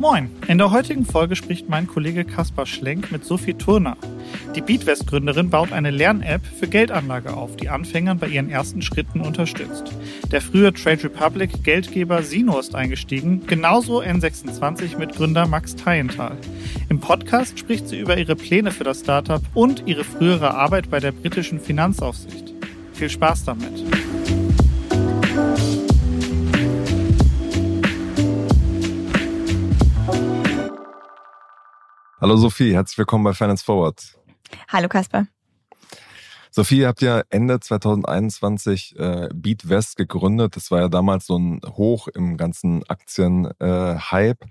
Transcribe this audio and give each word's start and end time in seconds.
Moin, 0.00 0.30
in 0.48 0.58
der 0.58 0.70
heutigen 0.70 1.04
Folge 1.04 1.36
spricht 1.36 1.68
mein 1.68 1.86
Kollege 1.86 2.24
Kaspar 2.24 2.66
Schlenk 2.66 3.12
mit 3.12 3.24
Sophie 3.24 3.54
Turner. 3.54 3.96
Die 4.56 4.60
Beatwest-Gründerin 4.60 5.50
baut 5.50 5.72
eine 5.72 5.90
Lern-App 5.90 6.40
für 6.44 6.66
Geldanlage 6.66 7.34
auf, 7.34 7.54
die 7.56 7.68
Anfängern 7.68 8.18
bei 8.18 8.28
ihren 8.28 8.50
ersten 8.50 8.82
Schritten 8.82 9.20
unterstützt. 9.20 9.92
Der 10.32 10.40
frühe 10.40 10.72
Trade 10.72 11.04
Republic 11.04 11.62
Geldgeber 11.62 12.22
Sino 12.22 12.58
ist 12.58 12.74
eingestiegen, 12.74 13.46
genauso 13.46 14.00
N26 14.00 14.98
mit 14.98 15.14
Gründer 15.14 15.46
Max 15.46 15.76
Teienthal. 15.76 16.36
Im 16.88 16.98
Podcast 16.98 17.58
spricht 17.58 17.86
sie 17.86 18.00
über 18.00 18.16
ihre 18.16 18.36
Pläne 18.36 18.70
für 18.70 18.84
das 18.84 19.00
Startup 19.00 19.42
und 19.54 19.84
ihre 19.86 20.04
frühere 20.04 20.54
Arbeit 20.54 20.90
bei 20.90 20.98
der 20.98 21.12
britischen 21.12 21.60
Finanzaufsicht. 21.60 22.54
Viel 22.94 23.10
Spaß 23.10 23.44
damit! 23.44 23.99
Hallo 32.20 32.36
Sophie, 32.36 32.74
herzlich 32.74 32.98
willkommen 32.98 33.24
bei 33.24 33.32
Finance 33.32 33.64
Forward. 33.64 34.18
Hallo 34.68 34.88
Kasper. 34.88 35.26
Sophie, 36.50 36.80
ihr 36.80 36.88
habt 36.88 37.00
ja 37.00 37.22
Ende 37.30 37.58
2021 37.58 38.98
äh, 38.98 39.30
BeatWest 39.32 39.96
gegründet. 39.96 40.54
Das 40.54 40.70
war 40.70 40.80
ja 40.80 40.88
damals 40.88 41.24
so 41.24 41.38
ein 41.38 41.62
Hoch 41.64 42.08
im 42.08 42.36
ganzen 42.36 42.86
Aktien-Hype. 42.86 44.44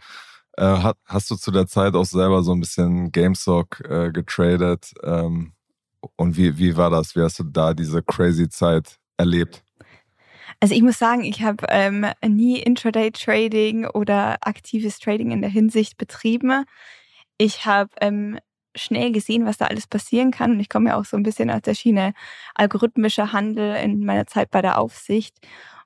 Äh, 0.57 0.63
äh, 0.63 0.93
hast 1.05 1.29
du 1.29 1.35
zu 1.35 1.51
der 1.51 1.67
Zeit 1.67 1.93
auch 1.93 2.05
selber 2.05 2.41
so 2.41 2.53
ein 2.53 2.59
bisschen 2.59 3.11
GameStop 3.11 3.79
äh, 3.81 4.11
getradet? 4.11 4.91
Ähm, 5.03 5.53
und 6.15 6.37
wie, 6.37 6.57
wie 6.57 6.75
war 6.75 6.89
das? 6.89 7.15
Wie 7.15 7.21
hast 7.21 7.37
du 7.37 7.43
da 7.43 7.75
diese 7.75 8.01
crazy 8.01 8.49
Zeit 8.49 8.97
erlebt? 9.15 9.63
Also 10.59 10.73
ich 10.73 10.81
muss 10.81 10.97
sagen, 10.97 11.23
ich 11.23 11.43
habe 11.43 11.67
ähm, 11.69 12.07
nie 12.27 12.59
Intraday-Trading 12.59 13.85
oder 13.85 14.37
aktives 14.41 14.97
Trading 14.97 15.29
in 15.29 15.41
der 15.41 15.51
Hinsicht 15.51 15.97
betrieben. 15.97 16.65
Ich 17.39 17.65
habe 17.65 17.89
ähm, 18.01 18.37
schnell 18.75 19.11
gesehen, 19.11 19.45
was 19.45 19.57
da 19.57 19.65
alles 19.65 19.87
passieren 19.87 20.31
kann. 20.31 20.51
Und 20.51 20.59
ich 20.59 20.69
komme 20.69 20.89
ja 20.89 20.99
auch 20.99 21.05
so 21.05 21.17
ein 21.17 21.23
bisschen 21.23 21.49
aus 21.49 21.61
der 21.61 21.73
Schiene 21.73 22.13
algorithmischer 22.55 23.31
Handel 23.33 23.75
in 23.75 24.05
meiner 24.05 24.27
Zeit 24.27 24.51
bei 24.51 24.61
der 24.61 24.77
Aufsicht. 24.77 25.35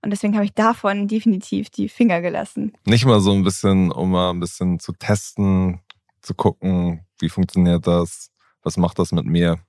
Und 0.02 0.10
deswegen 0.10 0.36
habe 0.36 0.46
ich 0.46 0.54
davon 0.54 1.08
definitiv 1.08 1.70
die 1.70 1.88
Finger 1.88 2.22
gelassen. 2.22 2.74
Nicht 2.86 3.06
mal 3.06 3.22
so 3.22 3.32
ein 3.32 3.44
bisschen, 3.44 3.92
um 3.92 4.12
mal 4.12 4.32
ein 4.32 4.40
bisschen 4.40 4.80
zu 4.80 4.92
testen, 4.92 5.80
zu 6.22 6.34
gucken, 6.34 7.06
wie 7.20 7.30
funktioniert 7.30 7.88
das, 7.88 8.32
was 8.64 8.76
macht 8.78 9.00
das 9.00 9.12
mit 9.12 9.26
mir? 9.26 9.60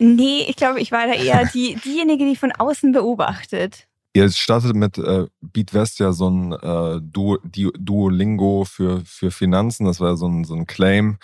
Nee, 0.00 0.46
ich 0.48 0.56
glaube, 0.56 0.80
ich 0.80 0.92
war 0.92 1.06
da 1.06 1.14
eher 1.14 1.44
die, 1.46 1.74
diejenige, 1.76 2.24
die 2.24 2.36
von 2.36 2.52
außen 2.52 2.92
beobachtet. 2.92 3.87
Ihr 4.14 4.30
startet 4.30 4.74
mit 4.74 4.98
äh, 4.98 5.26
BeatWest 5.40 6.00
ja 6.00 6.12
so 6.12 6.28
ein 6.30 6.52
äh, 6.52 7.00
du 7.02 7.38
Duolingo 7.44 8.64
für, 8.64 9.02
für 9.04 9.30
Finanzen. 9.30 9.86
Das 9.86 10.00
war 10.00 10.10
ja 10.10 10.16
so 10.16 10.26
ein, 10.26 10.44
so 10.44 10.54
ein 10.54 10.66
Claim. 10.66 11.18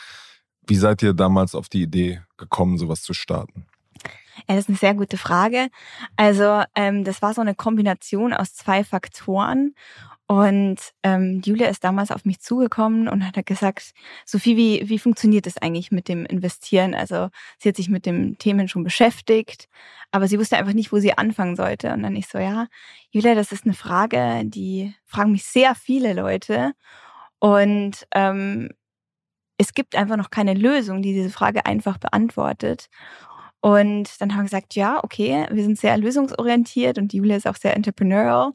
Wie 0.66 0.76
seid 0.76 1.02
ihr 1.02 1.14
damals 1.14 1.54
auf 1.54 1.68
die 1.68 1.82
Idee 1.82 2.22
gekommen, 2.36 2.78
sowas 2.78 3.02
zu 3.02 3.14
starten? 3.14 3.66
Ja, 4.48 4.56
das 4.56 4.64
ist 4.64 4.68
eine 4.68 4.78
sehr 4.78 4.94
gute 4.94 5.16
Frage. 5.16 5.68
Also 6.16 6.62
ähm, 6.74 7.04
das 7.04 7.22
war 7.22 7.34
so 7.34 7.40
eine 7.40 7.54
Kombination 7.54 8.32
aus 8.32 8.54
zwei 8.54 8.84
Faktoren. 8.84 9.74
Und 10.26 10.78
ähm, 11.02 11.42
Julia 11.44 11.68
ist 11.68 11.84
damals 11.84 12.10
auf 12.10 12.24
mich 12.24 12.40
zugekommen 12.40 13.08
und 13.08 13.24
hat 13.24 13.44
gesagt, 13.44 13.92
Sophie, 14.24 14.56
wie, 14.56 14.88
wie 14.88 14.98
funktioniert 14.98 15.44
das 15.44 15.58
eigentlich 15.58 15.90
mit 15.90 16.08
dem 16.08 16.24
Investieren? 16.24 16.94
Also 16.94 17.28
sie 17.58 17.68
hat 17.68 17.76
sich 17.76 17.90
mit 17.90 18.06
dem 18.06 18.38
Themen 18.38 18.66
schon 18.68 18.84
beschäftigt, 18.84 19.68
aber 20.12 20.26
sie 20.26 20.38
wusste 20.38 20.56
einfach 20.56 20.72
nicht, 20.72 20.92
wo 20.92 20.98
sie 20.98 21.18
anfangen 21.18 21.56
sollte. 21.56 21.92
Und 21.92 22.02
dann 22.02 22.16
ich 22.16 22.28
so, 22.28 22.38
ja, 22.38 22.68
Julia, 23.10 23.34
das 23.34 23.52
ist 23.52 23.64
eine 23.64 23.74
Frage, 23.74 24.42
die 24.46 24.94
fragen 25.04 25.32
mich 25.32 25.44
sehr 25.44 25.74
viele 25.74 26.14
Leute. 26.14 26.72
Und 27.38 28.06
ähm, 28.14 28.70
es 29.58 29.74
gibt 29.74 29.94
einfach 29.94 30.16
noch 30.16 30.30
keine 30.30 30.54
Lösung, 30.54 31.02
die 31.02 31.12
diese 31.12 31.30
Frage 31.30 31.66
einfach 31.66 31.98
beantwortet. 31.98 32.88
Und 33.60 34.20
dann 34.20 34.32
haben 34.32 34.40
wir 34.40 34.44
gesagt, 34.44 34.74
ja, 34.74 35.02
okay, 35.04 35.46
wir 35.50 35.62
sind 35.62 35.78
sehr 35.78 35.96
lösungsorientiert 35.98 36.98
und 36.98 37.12
Julia 37.12 37.36
ist 37.36 37.46
auch 37.46 37.56
sehr 37.56 37.76
entrepreneurial. 37.76 38.52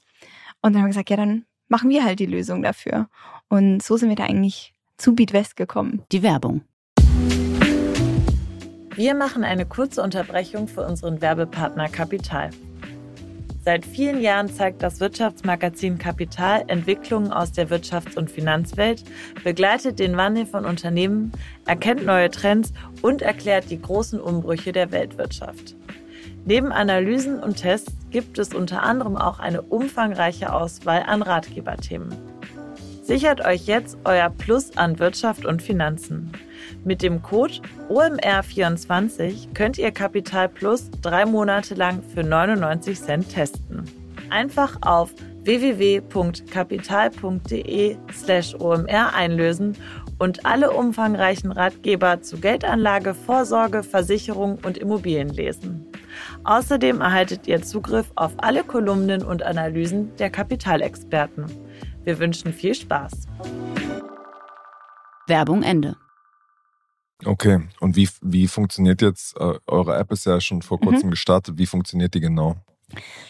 Und 0.62 0.74
dann 0.74 0.78
haben 0.78 0.86
wir 0.86 0.90
gesagt, 0.90 1.10
ja, 1.10 1.18
dann 1.18 1.46
machen 1.70 1.90
wir 1.90 2.04
halt 2.04 2.20
die 2.20 2.26
Lösung 2.26 2.62
dafür. 2.62 3.08
Und 3.48 3.82
so 3.82 3.96
sind 3.96 4.10
wir 4.10 4.16
da 4.16 4.26
eigentlich 4.26 4.74
zu 4.98 5.16
BeatWest 5.16 5.56
gekommen. 5.56 6.04
Die 6.12 6.24
Werbung. 6.24 6.62
Wir 8.96 9.16
machen 9.16 9.46
eine 9.46 9.66
kurze 9.66 10.04
Unterbrechung 10.04 10.68
für 10.68 10.86
unseren 10.86 11.22
Werbepartner 11.22 11.88
Kapital. 11.88 12.50
Seit 13.64 13.86
vielen 13.86 14.20
Jahren 14.22 14.50
zeigt 14.50 14.82
das 14.82 15.00
Wirtschaftsmagazin 15.00 15.98
Kapital 15.98 16.64
Entwicklungen 16.68 17.32
aus 17.32 17.52
der 17.52 17.70
Wirtschafts- 17.70 18.18
und 18.18 18.32
Finanzwelt, 18.32 19.04
begleitet 19.44 20.00
den 20.00 20.18
Wandel 20.18 20.46
von 20.46 20.66
Unternehmen, 20.66 21.32
erkennt 21.66 22.06
neue 22.06 22.32
Trends 22.32 22.74
und 23.02 23.22
erklärt 23.22 23.70
die 23.70 23.82
großen 23.82 24.20
Umbrüche 24.20 24.72
der 24.72 24.92
Weltwirtschaft. 24.92 25.76
Neben 26.46 26.72
Analysen 26.72 27.40
und 27.40 27.58
Tests 27.58 27.94
gibt 28.10 28.40
es 28.40 28.54
unter 28.54 28.84
anderem 28.84 29.18
auch 29.18 29.40
eine 29.40 29.62
umfangreiche 29.62 30.54
Auswahl 30.54 31.04
an 31.04 31.22
Ratgeberthemen. 31.22 32.16
Sichert 33.04 33.44
euch 33.44 33.66
jetzt 33.66 33.98
euer 34.06 34.30
Plus 34.30 34.78
an 34.78 35.00
Wirtschaft 35.00 35.46
und 35.46 35.64
Finanzen. 35.64 36.32
Mit 36.84 37.02
dem 37.02 37.24
Code 37.24 37.56
OMR24 37.90 39.56
könnt 39.56 39.80
ihr 39.80 39.92
Kapital 39.92 40.48
Plus 40.48 40.92
drei 41.02 41.26
Monate 41.26 41.74
lang 41.74 42.04
für 42.04 42.24
99 42.24 43.02
Cent 43.02 43.30
testen. 43.30 43.84
Einfach 44.30 44.78
auf 44.82 45.14
www.kapital.de 45.44 47.98
slash 48.14 48.54
OMR 48.56 49.16
einlösen 49.16 49.76
und 50.20 50.46
alle 50.46 50.72
umfangreichen 50.72 51.52
Ratgeber 51.52 52.22
zu 52.22 52.40
Geldanlage, 52.40 53.16
Vorsorge, 53.16 53.84
Versicherung 53.84 54.60
und 54.64 54.78
Immobilien 54.78 55.30
lesen. 55.30 55.88
Außerdem 56.44 57.02
erhaltet 57.02 57.48
ihr 57.48 57.62
Zugriff 57.64 58.12
auf 58.16 58.34
alle 58.38 58.64
Kolumnen 58.64 59.24
und 59.24 59.42
Analysen 59.42 60.16
der 60.18 60.30
Kapitalexperten. 60.30 61.46
Wir 62.04 62.20
wünschen 62.20 62.54
viel 62.54 62.76
Spaß. 62.76 63.28
Werbung 65.28 65.64
Ende. 65.64 65.96
Okay, 67.26 67.68
und 67.80 67.96
wie, 67.96 68.08
wie 68.22 68.48
funktioniert 68.48 69.02
jetzt, 69.02 69.36
äh, 69.38 69.54
eure 69.68 69.98
App 69.98 70.12
ist 70.12 70.26
ja 70.26 70.40
schon 70.40 70.62
vor 70.62 70.80
kurzem 70.80 71.08
mhm. 71.08 71.12
gestartet, 71.12 71.58
wie 71.58 71.66
funktioniert 71.66 72.14
die 72.14 72.22
genau? 72.22 72.56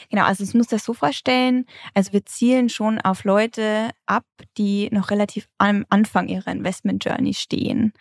Genau, 0.10 0.24
also 0.24 0.44
es 0.44 0.54
muss 0.54 0.68
das 0.68 0.84
so 0.84 0.94
vorstellen, 0.94 1.66
also 1.94 2.14
wir 2.14 2.26
zielen 2.26 2.70
schon 2.70 3.00
auf 3.00 3.24
Leute 3.24 3.92
ab, 4.06 4.26
die 4.58 4.90
noch 4.92 5.12
relativ 5.12 5.48
am 5.58 5.86
Anfang 5.90 6.28
ihrer 6.28 6.52
Investment 6.52 7.04
Journey 7.06 7.34
stehen. 7.34 7.94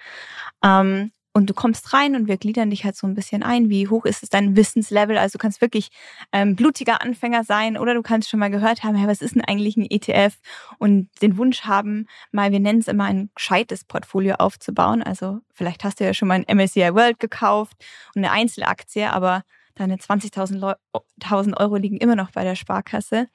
Ähm, 0.65 1.13
und 1.39 1.49
du 1.49 1.55
kommst 1.55 1.93
rein 1.93 2.17
und 2.17 2.27
wir 2.27 2.37
gliedern 2.37 2.71
dich 2.71 2.85
halt 2.85 2.97
so 2.97 3.07
ein 3.07 3.15
bisschen 3.15 3.45
ein, 3.45 3.71
wie 3.71 3.87
hoch 3.87 4.05
ist 4.07 4.25
es 4.25 4.29
dein 4.29 4.57
Wissenslevel. 4.57 5.17
Also 5.17 5.39
du 5.39 5.43
kannst 5.43 5.61
wirklich 5.61 5.91
ähm, 6.33 6.57
blutiger 6.57 7.01
Anfänger 7.01 7.45
sein 7.45 7.77
oder 7.77 7.95
du 7.95 8.03
kannst 8.03 8.29
schon 8.29 8.41
mal 8.41 8.51
gehört 8.51 8.83
haben, 8.83 8.97
hey, 8.97 9.07
was 9.07 9.23
ist 9.23 9.37
denn 9.37 9.45
eigentlich 9.45 9.77
ein 9.77 9.87
ETF? 9.89 10.37
Und 10.79 11.09
den 11.23 11.37
Wunsch 11.37 11.63
haben, 11.63 12.09
mal, 12.33 12.51
wir 12.51 12.59
nennen 12.59 12.81
es 12.81 12.89
immer 12.89 13.05
ein 13.05 13.31
gescheites 13.37 13.85
Portfolio 13.85 14.35
aufzubauen. 14.37 15.01
Also 15.01 15.39
vielleicht 15.55 15.85
hast 15.85 16.01
du 16.01 16.05
ja 16.05 16.13
schon 16.13 16.27
mal 16.27 16.45
ein 16.45 16.57
MSCI 16.57 16.93
World 16.93 17.21
gekauft 17.21 17.77
und 18.17 18.25
eine 18.25 18.33
Einzelaktie, 18.33 19.09
aber 19.09 19.45
deine 19.79 19.97
20.000 19.97 21.57
Euro 21.57 21.77
liegen 21.77 21.97
immer 21.99 22.17
noch 22.17 22.31
bei 22.33 22.45
der 22.45 22.57
Sparkasse. 22.57 23.29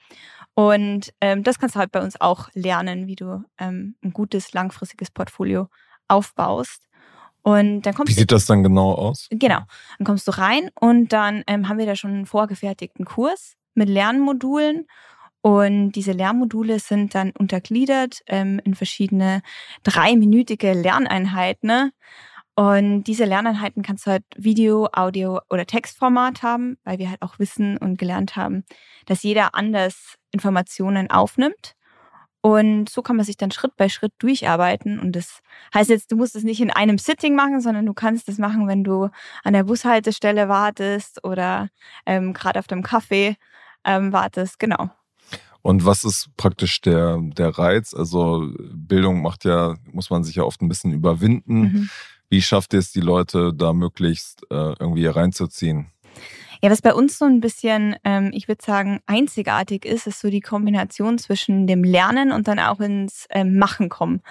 Und 0.56 1.14
ähm, 1.22 1.44
das 1.44 1.58
kannst 1.58 1.76
du 1.76 1.80
halt 1.80 1.92
bei 1.92 2.02
uns 2.02 2.20
auch 2.22 2.50
lernen, 2.54 3.08
wie 3.08 3.16
du 3.16 3.44
ähm, 3.58 3.96
ein 4.04 4.14
gutes, 4.14 4.54
langfristiges 4.54 5.10
Portfolio 5.10 5.68
aufbaust. 6.08 6.88
Und 7.42 7.82
dann 7.82 7.94
kommst 7.94 8.12
Wie 8.12 8.20
sieht 8.20 8.32
das 8.32 8.46
dann 8.46 8.64
genau 8.64 8.94
aus? 8.94 9.28
Genau. 9.32 9.60
Dann 9.98 10.06
kommst 10.06 10.28
du 10.28 10.32
rein 10.32 10.70
und 10.80 11.12
dann 11.12 11.44
ähm, 11.48 11.68
haben 11.68 11.78
wir 11.78 11.86
da 11.86 11.96
schon 11.96 12.12
einen 12.12 12.26
vorgefertigten 12.26 13.06
Kurs 13.06 13.56
mit 13.74 13.90
Lernmodulen. 13.90 14.88
Und 15.42 15.92
diese 15.92 16.14
Lernmodule 16.14 16.80
sind 16.80 17.16
dann 17.16 17.32
untergliedert 17.32 18.22
ähm, 18.28 18.62
in 18.64 18.76
verschiedene 18.76 19.42
dreiminütige 19.84 20.72
Lerneinheiten. 20.72 21.68
Ne? 21.68 21.92
Und 22.56 23.06
diese 23.06 23.26
Lerneinheiten 23.26 23.82
kannst 23.82 24.06
du 24.06 24.12
halt 24.12 24.24
Video, 24.36 24.88
Audio 24.94 25.40
oder 25.50 25.66
Textformat 25.66 26.44
haben, 26.44 26.78
weil 26.84 27.00
wir 27.00 27.10
halt 27.10 27.22
auch 27.24 27.40
wissen 27.40 27.78
und 27.78 27.98
gelernt 27.98 28.36
haben, 28.36 28.64
dass 29.08 29.24
jeder 29.24 29.56
anders 29.56 30.18
Informationen 30.32 31.10
aufnimmt. 31.10 31.76
Und 32.42 32.90
so 32.90 33.02
kann 33.02 33.16
man 33.16 33.26
sich 33.26 33.38
dann 33.38 33.52
Schritt 33.52 33.76
bei 33.78 33.88
Schritt 33.88 34.12
durcharbeiten. 34.20 35.00
Und 35.00 35.16
das 35.16 35.40
heißt 35.74 35.90
jetzt, 35.90 36.12
du 36.12 36.18
musst 36.18 36.36
es 36.36 36.44
nicht 36.44 36.60
in 36.60 36.72
einem 36.72 36.98
Sitting 36.98 37.36
machen, 37.36 37.62
sondern 37.62 37.86
du 37.86 37.94
kannst 37.94 38.28
es 38.28 38.38
machen, 38.38 38.68
wenn 38.68 38.84
du 38.84 39.10
an 39.44 39.54
der 39.54 39.64
Bushaltestelle 39.64 40.50
wartest 40.50 41.24
oder 41.24 41.70
ähm, 42.06 42.34
gerade 42.34 42.60
auf 42.60 42.68
dem 42.68 42.84
Kaffee 42.84 43.38
ähm, 43.86 44.12
wartest. 44.12 44.60
Genau. 44.60 44.90
Und 45.62 45.86
was 45.86 46.04
ist 46.04 46.32
praktisch 46.36 46.82
der, 46.82 47.18
der 47.22 47.58
Reiz? 47.58 47.94
Also 47.94 48.52
Bildung 48.74 49.22
macht 49.22 49.46
ja, 49.46 49.78
muss 49.94 50.10
man 50.10 50.26
sich 50.26 50.36
ja 50.36 50.44
oft 50.44 50.62
ein 50.62 50.68
bisschen 50.68 50.92
überwinden. 50.92 51.62
Mhm. 51.62 51.90
Wie 52.34 52.42
schafft 52.42 52.74
ihr 52.74 52.80
es, 52.80 52.92
die 52.92 53.00
Leute 53.00 53.54
da 53.54 53.74
möglichst 53.74 54.42
äh, 54.50 54.74
irgendwie 54.80 55.06
reinzuziehen? 55.06 55.92
Ja, 56.64 56.72
was 56.72 56.82
bei 56.82 56.96
uns 56.96 57.20
so 57.20 57.26
ein 57.26 57.42
bisschen, 57.42 57.96
ähm, 58.04 58.32
ich 58.34 58.48
würde 58.48 58.66
sagen, 58.66 59.02
einzigartig 59.06 59.86
ist, 59.86 60.08
ist 60.08 60.20
so 60.20 60.32
die 60.32 60.40
Kombination 60.40 61.20
zwischen 61.20 61.68
dem 61.68 61.84
Lernen 61.84 62.32
und 62.32 62.48
dann 62.48 62.58
auch 62.58 62.80
ins 62.80 63.28
ähm, 63.30 63.60
Machen 63.60 63.88
kommen. 63.88 64.24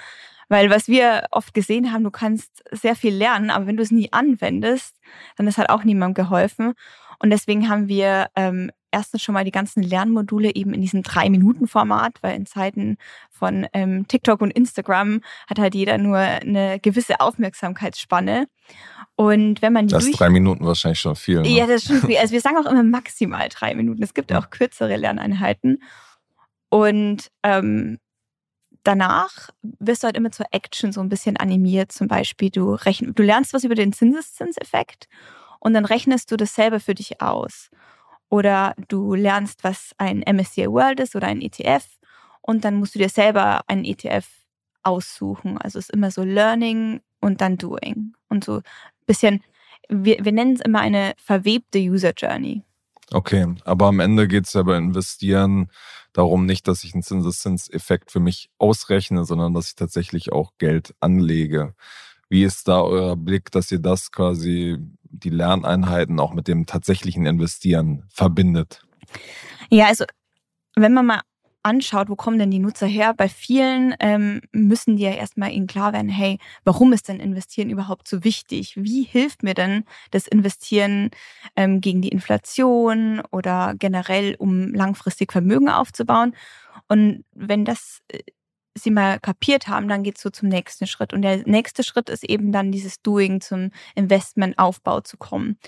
Weil 0.48 0.68
was 0.68 0.88
wir 0.88 1.28
oft 1.30 1.54
gesehen 1.54 1.92
haben, 1.92 2.02
du 2.02 2.10
kannst 2.10 2.64
sehr 2.72 2.96
viel 2.96 3.14
lernen, 3.14 3.50
aber 3.50 3.68
wenn 3.68 3.76
du 3.76 3.84
es 3.84 3.92
nie 3.92 4.12
anwendest, 4.12 4.96
dann 5.36 5.46
ist 5.46 5.58
halt 5.58 5.70
auch 5.70 5.84
niemandem 5.84 6.24
geholfen. 6.24 6.72
Und 7.20 7.30
deswegen 7.30 7.68
haben 7.68 7.86
wir 7.86 8.30
ähm, 8.34 8.72
erstens 8.92 9.22
schon 9.22 9.32
mal 9.32 9.44
die 9.44 9.50
ganzen 9.50 9.82
Lernmodule 9.82 10.54
eben 10.54 10.72
in 10.72 10.80
diesem 10.80 11.02
Drei-Minuten-Format, 11.02 12.22
weil 12.22 12.36
in 12.36 12.46
Zeiten 12.46 12.96
von 13.30 13.66
ähm, 13.72 14.06
TikTok 14.06 14.40
und 14.40 14.50
Instagram 14.52 15.20
hat 15.48 15.58
halt 15.58 15.74
jeder 15.74 15.98
nur 15.98 16.18
eine 16.18 16.78
gewisse 16.80 17.20
Aufmerksamkeitsspanne. 17.20 18.46
Und 19.16 19.62
wenn 19.62 19.72
man 19.72 19.88
die. 19.88 19.94
Das 19.94 20.04
ist 20.04 20.18
drei 20.18 20.30
Minuten 20.30 20.64
wahrscheinlich 20.64 21.00
schon 21.00 21.16
viel. 21.16 21.40
Ne? 21.40 21.48
Ja, 21.48 21.66
das 21.66 21.82
ist 21.82 21.88
schon 21.88 22.00
viel. 22.02 22.16
Also 22.18 22.32
wir 22.32 22.40
sagen 22.40 22.56
auch 22.56 22.70
immer 22.70 22.82
maximal 22.82 23.48
drei 23.48 23.74
Minuten. 23.74 24.02
Es 24.02 24.14
gibt 24.14 24.32
auch 24.32 24.50
kürzere 24.50 24.96
Lerneinheiten. 24.96 25.82
Und 26.68 27.30
ähm, 27.42 27.98
danach 28.84 29.50
wirst 29.62 30.02
du 30.02 30.06
halt 30.06 30.16
immer 30.16 30.30
zur 30.30 30.46
Action 30.50 30.92
so 30.92 31.00
ein 31.00 31.08
bisschen 31.08 31.36
animiert. 31.36 31.92
Zum 31.92 32.08
Beispiel, 32.08 32.50
du, 32.50 32.74
rechn 32.74 33.14
du 33.14 33.22
lernst 33.22 33.52
was 33.54 33.64
über 33.64 33.74
den 33.74 33.92
Zinseszinseffekt 33.92 35.08
und 35.60 35.74
dann 35.74 35.84
rechnest 35.84 36.30
du 36.30 36.36
das 36.36 36.54
selber 36.54 36.80
für 36.80 36.94
dich 36.94 37.20
aus. 37.20 37.70
Oder 38.32 38.74
du 38.88 39.12
lernst, 39.12 39.62
was 39.62 39.92
ein 39.98 40.20
MSCI 40.26 40.66
World 40.68 41.00
ist 41.00 41.14
oder 41.14 41.26
ein 41.26 41.42
ETF 41.42 41.84
und 42.40 42.64
dann 42.64 42.76
musst 42.76 42.94
du 42.94 42.98
dir 42.98 43.10
selber 43.10 43.60
einen 43.66 43.84
ETF 43.84 44.26
aussuchen. 44.82 45.58
Also 45.58 45.78
es 45.78 45.90
ist 45.90 45.94
immer 45.94 46.10
so 46.10 46.22
Learning 46.22 47.02
und 47.20 47.42
dann 47.42 47.58
Doing. 47.58 48.14
Und 48.30 48.42
so 48.42 48.56
ein 48.56 48.62
bisschen, 49.04 49.44
wir, 49.90 50.24
wir 50.24 50.32
nennen 50.32 50.54
es 50.54 50.62
immer 50.62 50.80
eine 50.80 51.12
verwebte 51.18 51.78
User 51.78 52.14
Journey. 52.16 52.62
Okay, 53.10 53.54
aber 53.66 53.88
am 53.88 54.00
Ende 54.00 54.26
geht 54.26 54.46
es 54.46 54.54
ja 54.54 54.62
bei 54.62 54.78
Investieren 54.78 55.70
darum 56.14 56.46
nicht, 56.46 56.66
dass 56.68 56.84
ich 56.84 56.94
einen 56.94 57.02
Zinseszinseffekt 57.02 58.10
für 58.10 58.20
mich 58.20 58.48
ausrechne, 58.56 59.26
sondern 59.26 59.52
dass 59.52 59.68
ich 59.68 59.74
tatsächlich 59.74 60.32
auch 60.32 60.52
Geld 60.56 60.94
anlege. 61.00 61.74
Wie 62.30 62.44
ist 62.44 62.66
da 62.66 62.80
euer 62.80 63.14
Blick, 63.14 63.50
dass 63.50 63.70
ihr 63.70 63.78
das 63.78 64.10
quasi 64.10 64.78
die 65.12 65.30
Lerneinheiten 65.30 66.18
auch 66.18 66.32
mit 66.32 66.48
dem 66.48 66.66
tatsächlichen 66.66 67.26
Investieren 67.26 68.04
verbindet? 68.08 68.82
Ja, 69.70 69.86
also 69.86 70.04
wenn 70.74 70.92
man 70.92 71.06
mal 71.06 71.20
anschaut, 71.62 72.08
wo 72.08 72.16
kommen 72.16 72.38
denn 72.38 72.50
die 72.50 72.58
Nutzer 72.58 72.86
her, 72.86 73.14
bei 73.14 73.28
vielen 73.28 73.94
ähm, 74.00 74.40
müssen 74.52 74.96
die 74.96 75.04
ja 75.04 75.12
erstmal 75.12 75.52
ihnen 75.52 75.66
klar 75.66 75.92
werden, 75.92 76.08
hey, 76.08 76.38
warum 76.64 76.92
ist 76.92 77.08
denn 77.08 77.20
Investieren 77.20 77.70
überhaupt 77.70 78.08
so 78.08 78.24
wichtig? 78.24 78.74
Wie 78.76 79.04
hilft 79.04 79.42
mir 79.42 79.54
denn 79.54 79.84
das 80.10 80.26
Investieren 80.26 81.10
ähm, 81.54 81.80
gegen 81.80 82.02
die 82.02 82.08
Inflation 82.08 83.22
oder 83.30 83.74
generell, 83.78 84.34
um 84.38 84.74
langfristig 84.74 85.30
Vermögen 85.30 85.68
aufzubauen? 85.68 86.34
Und 86.88 87.24
wenn 87.32 87.64
das 87.64 88.00
äh, 88.08 88.18
sie 88.74 88.90
mal 88.90 89.20
kapiert 89.20 89.68
haben, 89.68 89.88
dann 89.88 90.02
geht 90.02 90.16
es 90.16 90.22
so 90.22 90.30
zum 90.30 90.48
nächsten 90.48 90.86
Schritt. 90.86 91.12
Und 91.12 91.22
der 91.22 91.46
nächste 91.46 91.82
Schritt 91.82 92.08
ist 92.08 92.24
eben 92.24 92.52
dann 92.52 92.72
dieses 92.72 93.02
Doing 93.02 93.40
zum 93.40 93.70
Investmentaufbau 93.94 95.00
zu 95.00 95.16
kommen. 95.16 95.58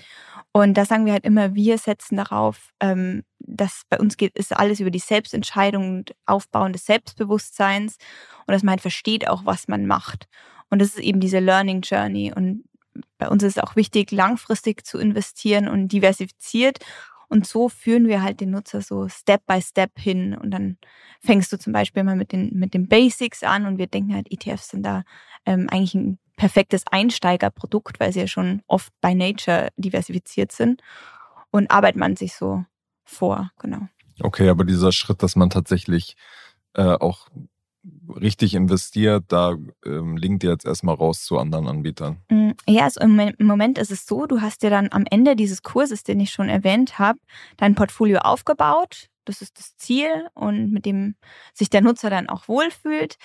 Und 0.51 0.75
da 0.75 0.85
sagen 0.85 1.05
wir 1.05 1.13
halt 1.13 1.25
immer, 1.25 1.53
wir 1.53 1.77
setzen 1.77 2.17
darauf, 2.17 2.71
ähm, 2.79 3.23
dass 3.39 3.83
bei 3.89 3.99
uns 3.99 4.17
geht, 4.17 4.35
ist 4.37 4.55
alles 4.55 4.79
über 4.79 4.91
die 4.91 4.99
Selbstentscheidung 4.99 5.97
und 5.97 6.15
Aufbauen 6.25 6.73
des 6.73 6.85
Selbstbewusstseins 6.85 7.97
und 8.47 8.53
dass 8.53 8.63
man 8.63 8.71
halt 8.71 8.81
versteht 8.81 9.27
auch, 9.27 9.45
was 9.45 9.67
man 9.67 9.85
macht. 9.85 10.27
Und 10.69 10.79
das 10.79 10.89
ist 10.89 10.99
eben 10.99 11.19
diese 11.19 11.39
Learning 11.39 11.81
Journey. 11.81 12.33
Und 12.35 12.63
bei 13.17 13.27
uns 13.29 13.43
ist 13.43 13.57
es 13.57 13.63
auch 13.63 13.75
wichtig, 13.75 14.11
langfristig 14.11 14.85
zu 14.85 14.97
investieren 14.97 15.67
und 15.67 15.89
diversifiziert 15.89 16.79
und 17.35 17.45
so 17.45 17.67
führen 17.67 18.07
wir 18.07 18.21
halt 18.21 18.39
den 18.39 18.51
Nutzer 18.51 18.81
so 18.81 19.09
Step 19.09 19.45
by 19.45 19.61
Step 19.61 19.99
hin. 19.99 20.37
Und 20.37 20.51
dann 20.51 20.77
fängst 21.19 21.51
du 21.51 21.59
zum 21.59 21.73
Beispiel 21.73 22.01
mal 22.05 22.15
mit 22.15 22.31
den, 22.31 22.57
mit 22.57 22.73
den 22.73 22.87
Basics 22.87 23.43
an 23.43 23.65
und 23.65 23.77
wir 23.77 23.87
denken 23.87 24.13
halt, 24.13 24.31
ETFs 24.31 24.69
sind 24.69 24.83
da 24.83 25.03
ähm, 25.45 25.67
eigentlich 25.69 25.95
ein 25.95 26.17
perfektes 26.37 26.83
Einsteigerprodukt, 26.89 27.99
weil 27.99 28.13
sie 28.13 28.21
ja 28.21 28.27
schon 28.27 28.61
oft 28.67 28.93
by 29.01 29.13
Nature 29.13 29.67
diversifiziert 29.75 30.53
sind. 30.53 30.81
Und 31.51 31.69
arbeitet 31.69 31.99
man 31.99 32.15
sich 32.15 32.35
so 32.35 32.63
vor, 33.03 33.51
genau. 33.59 33.81
Okay, 34.21 34.47
aber 34.47 34.63
dieser 34.63 34.93
Schritt, 34.93 35.21
dass 35.21 35.35
man 35.35 35.49
tatsächlich 35.49 36.15
äh, 36.73 36.83
auch 36.83 37.27
richtig 38.21 38.53
investiert, 38.53 39.25
da 39.27 39.55
ähm, 39.85 40.17
linkt 40.17 40.43
ihr 40.43 40.51
jetzt 40.51 40.65
erstmal 40.65 40.95
raus 40.95 41.23
zu 41.23 41.37
anderen 41.37 41.67
Anbietern? 41.67 42.17
Mm, 42.29 42.51
ja, 42.67 42.83
also 42.83 43.01
im 43.01 43.33
Moment 43.39 43.77
ist 43.77 43.91
es 43.91 44.05
so, 44.05 44.25
du 44.25 44.41
hast 44.41 44.63
dir 44.63 44.69
dann 44.69 44.89
am 44.91 45.05
Ende 45.09 45.35
dieses 45.35 45.61
Kurses, 45.61 46.03
den 46.03 46.19
ich 46.19 46.31
schon 46.31 46.49
erwähnt 46.49 46.99
habe, 46.99 47.19
dein 47.57 47.75
Portfolio 47.75 48.19
aufgebaut. 48.19 49.09
Das 49.25 49.41
ist 49.41 49.57
das 49.59 49.75
Ziel 49.77 50.27
und 50.33 50.71
mit 50.71 50.85
dem 50.85 51.15
sich 51.53 51.69
der 51.69 51.81
Nutzer 51.81 52.09
dann 52.09 52.29
auch 52.29 52.47
wohlfühlt. 52.47 53.17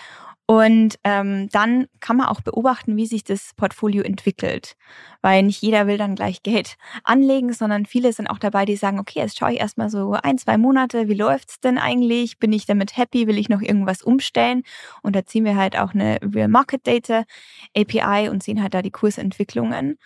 Und 0.50 0.99
ähm, 1.05 1.49
dann 1.52 1.87
kann 2.00 2.17
man 2.17 2.26
auch 2.26 2.41
beobachten, 2.41 2.97
wie 2.97 3.06
sich 3.06 3.23
das 3.23 3.52
Portfolio 3.55 4.02
entwickelt. 4.02 4.75
Weil 5.23 5.44
nicht 5.44 5.62
jeder 5.62 5.87
will 5.87 5.97
dann 5.97 6.17
gleich 6.17 6.43
Geld 6.43 6.76
anlegen, 7.05 7.52
sondern 7.52 7.87
viele 7.87 8.12
sind 8.12 8.26
auch 8.26 8.38
dabei, 8.38 8.64
die 8.64 8.75
sagen, 8.75 8.99
okay, 8.99 9.20
jetzt 9.20 9.38
schaue 9.38 9.52
ich 9.52 9.61
erstmal 9.61 9.91
so 9.91 10.14
ein, 10.20 10.38
zwei 10.38 10.58
Monate, 10.58 11.06
wie 11.06 11.14
läuft's 11.14 11.61
denn 11.61 11.79
eigentlich? 11.79 12.41
Bin 12.41 12.52
ich 12.52 12.67
damit 12.67 12.97
happy? 12.97 13.29
Will 13.29 13.38
ich 13.38 13.49
noch 13.49 13.61
irgendwas 13.61 14.02
umstellen? 14.02 14.64
Und 15.02 15.14
da 15.14 15.25
ziehen 15.25 15.44
wir 15.44 15.55
halt 15.55 15.79
auch 15.79 15.94
eine 15.94 16.19
Real 16.20 16.49
Market 16.49 16.85
Data 16.85 17.23
API 17.76 18.29
und 18.29 18.43
sehen 18.43 18.61
halt 18.61 18.75
da 18.75 18.82
die 18.82 18.91
Kursentwicklungen. 18.91 19.99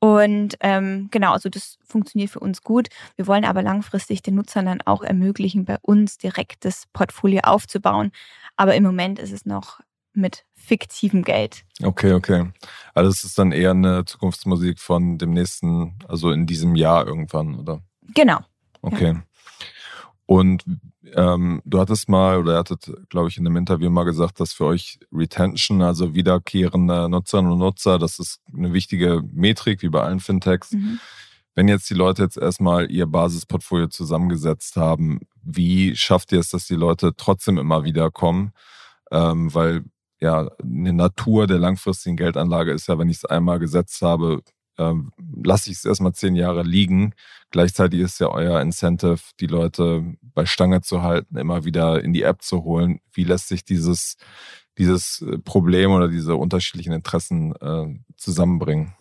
Und 0.00 0.56
ähm, 0.60 1.08
genau, 1.10 1.32
also 1.32 1.50
das 1.50 1.78
funktioniert 1.86 2.30
für 2.30 2.40
uns 2.40 2.62
gut. 2.62 2.88
Wir 3.16 3.26
wollen 3.26 3.44
aber 3.44 3.62
langfristig 3.62 4.22
den 4.22 4.34
Nutzern 4.34 4.64
dann 4.66 4.80
auch 4.82 5.02
ermöglichen, 5.02 5.66
bei 5.66 5.76
uns 5.82 6.16
direkt 6.16 6.64
das 6.64 6.84
Portfolio 6.94 7.40
aufzubauen. 7.44 8.10
Aber 8.56 8.74
im 8.74 8.82
Moment 8.82 9.18
ist 9.18 9.32
es 9.32 9.44
noch 9.44 9.80
mit 10.14 10.44
fiktivem 10.54 11.22
Geld. 11.22 11.64
Okay, 11.82 12.14
okay. 12.14 12.50
Also 12.94 13.10
es 13.10 13.24
ist 13.24 13.38
dann 13.38 13.52
eher 13.52 13.70
eine 13.70 14.04
Zukunftsmusik 14.06 14.78
von 14.78 15.18
dem 15.18 15.32
nächsten, 15.32 15.98
also 16.08 16.30
in 16.30 16.46
diesem 16.46 16.76
Jahr 16.76 17.06
irgendwann, 17.06 17.58
oder? 17.58 17.82
Genau. 18.14 18.38
Okay. 18.82 19.12
Ja. 19.12 19.22
Und 20.30 20.62
ähm, 21.16 21.60
du 21.64 21.80
hattest 21.80 22.08
mal, 22.08 22.38
oder 22.38 22.52
ihr 22.52 22.58
hattet, 22.58 22.88
glaube 23.08 23.26
ich, 23.26 23.36
in 23.36 23.44
einem 23.44 23.56
Interview 23.56 23.90
mal 23.90 24.04
gesagt, 24.04 24.38
dass 24.38 24.52
für 24.52 24.66
euch 24.66 25.00
Retention, 25.12 25.82
also 25.82 26.14
wiederkehrende 26.14 27.08
Nutzerinnen 27.08 27.50
und 27.50 27.58
Nutzer, 27.58 27.98
das 27.98 28.20
ist 28.20 28.38
eine 28.56 28.72
wichtige 28.72 29.24
Metrik, 29.32 29.82
wie 29.82 29.88
bei 29.88 30.02
allen 30.02 30.20
Fintechs. 30.20 30.70
Mhm. 30.70 31.00
Wenn 31.56 31.66
jetzt 31.66 31.90
die 31.90 31.94
Leute 31.94 32.22
jetzt 32.22 32.36
erstmal 32.36 32.88
ihr 32.92 33.08
Basisportfolio 33.08 33.88
zusammengesetzt 33.88 34.76
haben, 34.76 35.18
wie 35.42 35.96
schafft 35.96 36.30
ihr 36.30 36.38
es, 36.38 36.50
dass 36.50 36.68
die 36.68 36.76
Leute 36.76 37.12
trotzdem 37.16 37.58
immer 37.58 37.82
wieder 37.82 38.12
kommen? 38.12 38.52
Ähm, 39.10 39.52
weil 39.52 39.82
ja, 40.20 40.48
eine 40.62 40.92
Natur 40.92 41.48
der 41.48 41.58
langfristigen 41.58 42.16
Geldanlage 42.16 42.70
ist 42.70 42.86
ja, 42.86 43.00
wenn 43.00 43.08
ich 43.08 43.16
es 43.16 43.24
einmal 43.24 43.58
gesetzt 43.58 44.00
habe, 44.00 44.42
ähm, 44.80 45.12
lasse 45.44 45.70
ich 45.70 45.76
es 45.76 45.84
erstmal 45.84 46.14
zehn 46.14 46.34
Jahre 46.34 46.62
liegen. 46.62 47.14
Gleichzeitig 47.50 48.00
ist 48.00 48.20
ja 48.20 48.28
euer 48.28 48.60
Incentive, 48.60 49.20
die 49.38 49.46
Leute 49.46 50.16
bei 50.34 50.46
Stange 50.46 50.80
zu 50.80 51.02
halten, 51.02 51.36
immer 51.36 51.64
wieder 51.64 52.02
in 52.02 52.12
die 52.12 52.22
App 52.22 52.42
zu 52.42 52.64
holen. 52.64 53.00
Wie 53.12 53.24
lässt 53.24 53.48
sich 53.48 53.64
dieses, 53.64 54.16
dieses 54.78 55.22
äh, 55.22 55.38
Problem 55.38 55.90
oder 55.90 56.08
diese 56.08 56.36
unterschiedlichen 56.36 56.92
Interessen 56.92 57.54
äh, 57.56 57.86
zusammenbringen? 58.16 58.94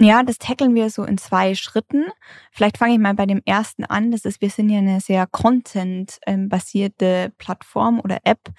Ja, 0.00 0.24
das 0.24 0.38
tackeln 0.38 0.74
wir 0.74 0.90
so 0.90 1.04
in 1.04 1.18
zwei 1.18 1.54
Schritten. 1.54 2.06
Vielleicht 2.50 2.78
fange 2.78 2.94
ich 2.94 2.98
mal 2.98 3.14
bei 3.14 3.26
dem 3.26 3.42
ersten 3.44 3.84
an. 3.84 4.10
Das 4.10 4.24
ist, 4.24 4.40
wir 4.40 4.50
sind 4.50 4.68
ja 4.68 4.78
eine 4.78 5.00
sehr 5.00 5.28
content-basierte 5.28 7.32
Plattform 7.38 8.00
oder 8.00 8.18
App. 8.24 8.50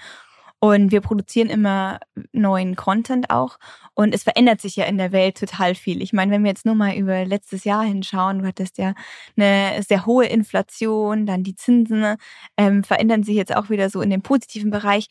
Und 0.65 0.91
wir 0.91 1.01
produzieren 1.01 1.49
immer 1.49 1.99
neuen 2.31 2.75
Content 2.75 3.29
auch. 3.29 3.59
Und 3.93 4.15
es 4.15 4.23
verändert 4.23 4.61
sich 4.61 4.75
ja 4.75 4.85
in 4.85 4.97
der 4.97 5.11
Welt 5.11 5.37
total 5.37 5.75
viel. 5.75 6.01
Ich 6.01 6.11
meine, 6.11 6.31
wenn 6.31 6.43
wir 6.43 6.49
jetzt 6.49 6.65
nur 6.65 6.73
mal 6.73 6.95
über 6.95 7.23
letztes 7.23 7.65
Jahr 7.65 7.83
hinschauen, 7.83 8.39
du 8.39 8.47
hattest 8.47 8.79
ja 8.79 8.95
eine 9.37 9.83
sehr 9.83 10.07
hohe 10.07 10.25
Inflation, 10.25 11.27
dann 11.27 11.43
die 11.43 11.53
Zinsen 11.53 12.15
ähm, 12.57 12.83
verändern 12.83 13.21
sich 13.21 13.35
jetzt 13.35 13.55
auch 13.55 13.69
wieder 13.69 13.91
so 13.91 14.01
in 14.01 14.09
den 14.09 14.23
positiven 14.23 14.71
Bereich. 14.71 15.07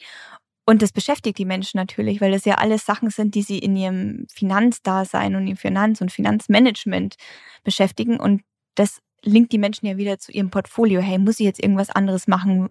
Und 0.67 0.83
das 0.83 0.91
beschäftigt 0.91 1.39
die 1.39 1.45
Menschen 1.45 1.79
natürlich, 1.79 2.21
weil 2.21 2.33
das 2.33 2.45
ja 2.45 2.57
alles 2.57 2.85
Sachen 2.85 3.11
sind, 3.11 3.37
die 3.37 3.43
sie 3.43 3.61
in 3.61 3.77
ihrem 3.77 4.27
Finanzdasein 4.33 5.37
und 5.37 5.47
im 5.47 5.57
Finanz- 5.57 6.01
und 6.01 6.11
Finanzmanagement 6.11 7.15
beschäftigen. 7.63 8.19
Und 8.19 8.43
das 8.75 8.99
linkt 9.25 9.53
die 9.53 9.59
Menschen 9.59 9.87
ja 9.87 9.97
wieder 9.97 10.19
zu 10.19 10.33
ihrem 10.33 10.51
Portfolio. 10.51 11.01
Hey, 11.01 11.19
muss 11.19 11.41
ich 11.41 11.47
jetzt 11.47 11.63
irgendwas 11.63 11.91
anderes 11.91 12.29
machen 12.29 12.69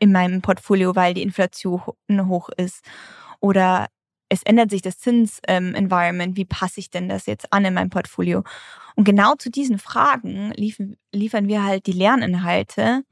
in 0.00 0.12
meinem 0.12 0.42
Portfolio, 0.42 0.96
weil 0.96 1.14
die 1.14 1.22
Inflation 1.22 1.80
hoch 2.10 2.48
ist? 2.56 2.84
Oder 3.40 3.86
es 4.28 4.42
ändert 4.42 4.70
sich 4.70 4.82
das 4.82 4.98
Zins-Environment. 4.98 6.36
Wie 6.36 6.44
passe 6.44 6.80
ich 6.80 6.90
denn 6.90 7.08
das 7.08 7.26
jetzt 7.26 7.52
an 7.52 7.64
in 7.64 7.74
meinem 7.74 7.90
Portfolio? 7.90 8.44
Und 8.94 9.04
genau 9.04 9.34
zu 9.36 9.50
diesen 9.50 9.78
Fragen 9.78 10.52
liefern, 10.56 10.96
liefern 11.12 11.48
wir 11.48 11.64
halt 11.64 11.86
die 11.86 11.92
Lerninhalte, 11.92 13.04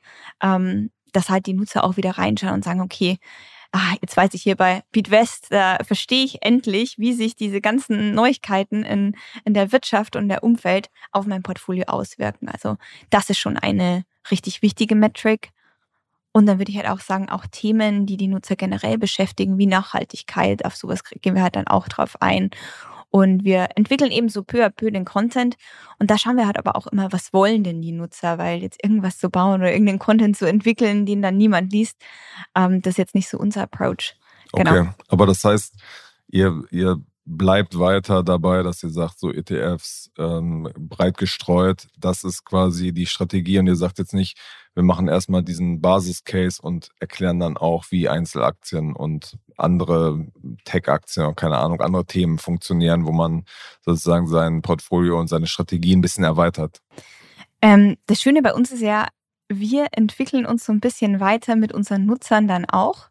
ähm, 0.42 0.90
dass 1.12 1.30
halt 1.30 1.46
die 1.46 1.54
Nutzer 1.54 1.84
auch 1.84 1.96
wieder 1.96 2.12
reinschauen 2.12 2.54
und 2.54 2.64
sagen, 2.64 2.80
okay, 2.80 3.18
ah, 3.76 3.97
jetzt 4.00 4.16
weiß 4.16 4.35
ich 4.35 4.42
hier 4.42 4.56
bei 4.56 4.83
BeatWest, 4.92 5.47
da 5.50 5.78
verstehe 5.85 6.25
ich 6.25 6.42
endlich, 6.42 6.99
wie 6.99 7.12
sich 7.12 7.37
diese 7.37 7.61
ganzen 7.61 8.14
Neuigkeiten 8.14 8.85
in, 8.85 9.16
in 9.45 9.54
der 9.54 9.73
Wirtschaft 9.73 10.16
und 10.16 10.28
der 10.28 10.42
Umwelt 10.42 10.88
auf 11.12 11.26
mein 11.26 11.42
Portfolio 11.42 11.85
auswirken. 11.87 12.49
Also 12.49 12.76
das 13.11 13.30
ist 13.30 13.38
schon 13.38 13.56
eine 13.56 14.04
richtig 14.30 14.62
wichtige 14.62 14.95
Metric. 14.95 15.50
Und 16.33 16.47
dann 16.47 16.59
würde 16.59 16.71
ich 16.71 16.76
halt 16.76 16.88
auch 16.88 17.00
sagen, 17.00 17.30
auch 17.30 17.47
Themen, 17.47 18.06
die 18.06 18.16
die 18.16 18.28
Nutzer 18.28 18.56
generell 18.56 18.99
beschäftigen, 18.99 19.59
wie 19.59 19.66
Nachhaltigkeit, 19.66 20.64
auf 20.64 20.76
sowas 20.76 21.02
gehen 21.04 21.35
wir 21.35 21.42
halt 21.42 21.56
dann 21.56 21.66
auch 21.66 21.88
drauf 21.88 22.21
ein. 22.21 22.50
Und 23.16 23.44
wir 23.44 23.68
entwickeln 23.76 24.11
eben 24.11 24.28
so 24.28 24.42
peu 24.42 24.62
à 24.62 24.68
peu 24.68 24.90
den 24.90 25.06
Content. 25.06 25.56
Und 25.99 26.11
da 26.11 26.18
schauen 26.18 26.37
wir 26.37 26.46
halt 26.46 26.58
aber 26.58 26.76
auch 26.76 26.87
immer, 26.87 27.11
was 27.12 27.32
wollen 27.32 27.64
denn 27.64 27.80
die 27.80 27.92
Nutzer? 27.92 28.37
Weil 28.37 28.61
jetzt 28.61 28.85
irgendwas 28.85 29.16
zu 29.16 29.30
bauen 29.30 29.62
oder 29.62 29.73
irgendeinen 29.73 29.99
Content 29.99 30.37
zu 30.37 30.44
entwickeln, 30.44 31.06
den 31.06 31.23
dann 31.23 31.38
niemand 31.38 31.73
liest, 31.73 31.96
ähm, 32.54 32.82
das 32.82 32.92
ist 32.92 32.99
jetzt 32.99 33.14
nicht 33.14 33.30
so 33.30 33.38
unser 33.38 33.62
Approach. 33.62 34.18
Genau. 34.52 34.70
Okay, 34.70 34.90
aber 35.08 35.25
das 35.25 35.42
heißt, 35.42 35.76
ihr, 36.28 36.62
ihr 36.70 36.99
bleibt 37.25 37.78
weiter 37.78 38.23
dabei, 38.23 38.62
dass 38.62 38.82
ihr 38.82 38.90
sagt, 38.90 39.18
so 39.18 39.32
ETFs 39.32 40.11
ähm, 40.18 40.68
breit 40.76 41.16
gestreut, 41.16 41.88
das 41.99 42.23
ist 42.23 42.44
quasi 42.44 42.92
die 42.92 43.06
Strategie 43.06 43.58
und 43.58 43.66
ihr 43.66 43.76
sagt 43.76 43.99
jetzt 43.99 44.12
nicht, 44.12 44.38
wir 44.76 44.83
machen 44.83 45.09
erstmal 45.09 45.42
diesen 45.42 45.80
Basiscase 45.80 46.61
und 46.61 46.90
erklären 47.00 47.40
dann 47.40 47.56
auch, 47.56 47.87
wie 47.88 48.11
Einzelaktien 48.11 48.95
und 48.95 49.38
andere 49.56 50.26
Tech-Aktien, 50.66 51.35
keine 51.35 51.56
Ahnung, 51.56 51.80
andere 51.80 52.04
Themen 52.04 52.38
funktionieren, 52.38 53.06
wo 53.06 53.12
man 53.12 53.47
sozusagen 53.80 54.26
sein 54.26 54.61
Portfolio 54.61 55.18
und 55.18 55.28
seine 55.28 55.47
Strategie 55.47 55.97
ein 55.97 56.02
bisschen 56.02 56.25
erweitert. 56.25 56.83
Ähm, 57.62 57.97
das 58.06 58.21
Schöne 58.21 58.42
bei 58.42 58.52
uns 58.52 58.71
ist 58.71 58.83
ja, 58.83 59.09
wir 59.49 59.87
entwickeln 59.92 60.45
uns 60.45 60.66
so 60.66 60.73
ein 60.73 60.80
bisschen 60.80 61.21
weiter 61.21 61.56
mit 61.56 61.73
unseren 61.73 62.04
Nutzern 62.04 62.47
dann 62.47 62.66
auch. 62.66 63.09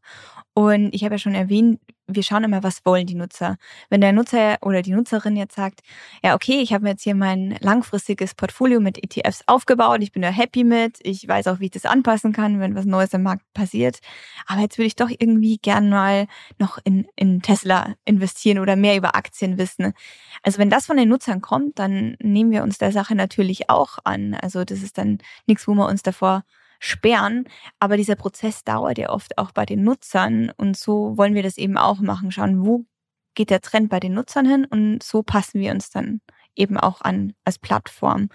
Und 0.58 0.96
ich 0.96 1.04
habe 1.04 1.16
ja 1.16 1.20
schon 1.20 1.36
erwähnt, 1.36 1.82
wir 2.08 2.24
schauen 2.24 2.46
immer, 2.46 2.64
was 2.64 2.86
wollen 2.86 3.06
die 3.06 3.16
Nutzer. 3.16 3.58
Wenn 3.90 4.00
der 4.00 4.14
Nutzer 4.14 4.58
oder 4.62 4.82
die 4.82 4.94
Nutzerin 4.94 5.36
jetzt 5.36 5.56
sagt, 5.56 5.82
ja, 6.24 6.34
okay, 6.34 6.62
ich 6.62 6.72
habe 6.72 6.84
mir 6.84 6.92
jetzt 6.92 7.04
hier 7.04 7.14
mein 7.14 7.58
langfristiges 7.60 8.36
Portfolio 8.36 8.80
mit 8.80 8.98
ETFs 9.04 9.44
aufgebaut, 9.48 10.02
ich 10.02 10.14
bin 10.14 10.22
da 10.22 10.30
happy 10.30 10.64
mit, 10.64 11.00
ich 11.02 11.28
weiß 11.28 11.48
auch, 11.48 11.60
wie 11.60 11.66
ich 11.66 11.72
das 11.72 11.86
anpassen 11.86 12.32
kann, 12.32 12.62
wenn 12.62 12.74
was 12.74 12.86
Neues 12.86 13.14
im 13.14 13.24
Markt 13.24 13.44
passiert, 13.54 14.00
aber 14.48 14.62
jetzt 14.62 14.78
würde 14.78 14.88
ich 14.88 14.96
doch 14.96 15.10
irgendwie 15.10 15.58
gern 15.58 15.90
mal 15.90 16.28
noch 16.58 16.78
in, 16.86 17.06
in 17.18 17.42
Tesla 17.42 17.96
investieren 18.06 18.60
oder 18.60 18.78
mehr 18.78 18.96
über 18.96 19.16
Aktien 19.16 19.58
wissen. 19.58 19.92
Also 20.42 20.58
wenn 20.60 20.70
das 20.70 20.86
von 20.86 20.96
den 20.96 21.10
Nutzern 21.10 21.42
kommt, 21.42 21.80
dann 21.80 22.16
nehmen 22.22 22.52
wir 22.52 22.64
uns 22.64 22.78
der 22.78 22.94
Sache 22.94 23.16
natürlich 23.16 23.70
auch 23.70 23.98
an. 24.06 24.36
Also 24.36 24.64
das 24.64 24.84
ist 24.84 24.98
dann 24.98 25.18
nichts, 25.48 25.68
wo 25.68 25.74
wir 25.74 25.88
uns 25.88 26.02
davor 26.02 26.46
sperren. 26.80 27.48
Aber 27.80 27.98
dieser 27.98 28.16
Prozess 28.16 28.64
dauert 28.64 28.98
ja 28.98 29.10
oft 29.10 29.38
auch 29.38 29.52
bei 29.52 29.66
den 29.66 29.84
Nutzern. 29.84 30.52
Und 30.58 30.78
so 30.78 31.18
wollen 31.18 31.36
wir 31.36 31.44
das 31.44 31.58
eben 31.58 31.78
auch 31.78 32.00
machen. 32.00 32.32
Schauen, 32.32 32.66
wo 32.66 32.86
geht 33.36 33.50
der 33.50 33.62
Trend 33.62 33.90
bei 33.90 34.00
den 34.00 34.14
Nutzern 34.14 34.46
hin? 34.46 34.66
Und 34.66 35.04
so 35.04 35.24
passen 35.24 35.60
wir 35.60 35.72
uns 35.72 35.90
dann 35.90 36.22
eben 36.56 36.78
auch 36.78 37.02
an 37.02 37.34
als 37.44 37.60
Plattform. 37.60 38.30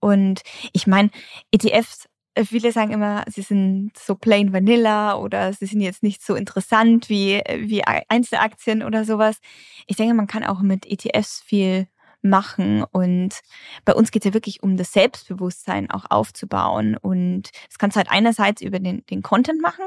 Und 0.00 0.40
ich 0.72 0.86
meine, 0.86 1.10
ETFs, 1.52 2.08
äh, 2.34 2.44
viele 2.44 2.72
sagen 2.72 2.92
immer, 2.92 3.24
sie 3.28 3.42
sind 3.42 3.92
so 3.98 4.14
plain 4.14 4.52
vanilla 4.52 5.16
oder 5.16 5.52
sie 5.52 5.66
sind 5.66 5.80
jetzt 5.80 6.02
nicht 6.02 6.24
so 6.24 6.34
interessant 6.34 7.08
wie, 7.08 7.42
wie 7.58 7.84
Einzelaktien 7.84 8.82
oder 8.82 9.04
sowas. 9.04 9.38
Ich 9.86 9.96
denke, 9.96 10.14
man 10.14 10.26
kann 10.26 10.44
auch 10.44 10.60
mit 10.60 10.86
ETFs 10.86 11.42
viel 11.44 11.86
machen. 12.22 12.84
Und 12.92 13.40
bei 13.84 13.94
uns 13.94 14.10
geht 14.10 14.24
es 14.24 14.30
ja 14.30 14.34
wirklich 14.34 14.62
um 14.62 14.76
das 14.76 14.92
Selbstbewusstsein 14.92 15.90
auch 15.90 16.06
aufzubauen. 16.10 16.96
Und 16.96 17.50
das 17.68 17.78
kannst 17.78 17.96
du 17.96 17.98
halt 17.98 18.10
einerseits 18.10 18.62
über 18.62 18.78
den, 18.78 19.04
den 19.06 19.22
Content 19.22 19.60
machen 19.60 19.84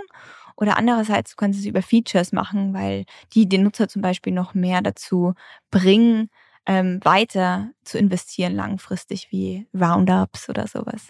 oder 0.56 0.78
andererseits 0.78 1.32
du 1.32 1.36
kannst 1.38 1.60
es 1.60 1.66
über 1.66 1.82
Features 1.82 2.32
machen, 2.32 2.74
weil 2.74 3.06
die 3.34 3.48
den 3.48 3.64
Nutzer 3.64 3.88
zum 3.88 4.02
Beispiel 4.02 4.34
noch 4.34 4.54
mehr 4.54 4.82
dazu 4.82 5.34
bringen, 5.72 6.30
ähm, 6.66 7.00
weiter 7.04 7.72
zu 7.84 7.98
investieren 7.98 8.56
langfristig 8.56 9.32
wie 9.32 9.68
Roundups 9.74 10.50
oder 10.50 10.68
sowas. 10.68 11.10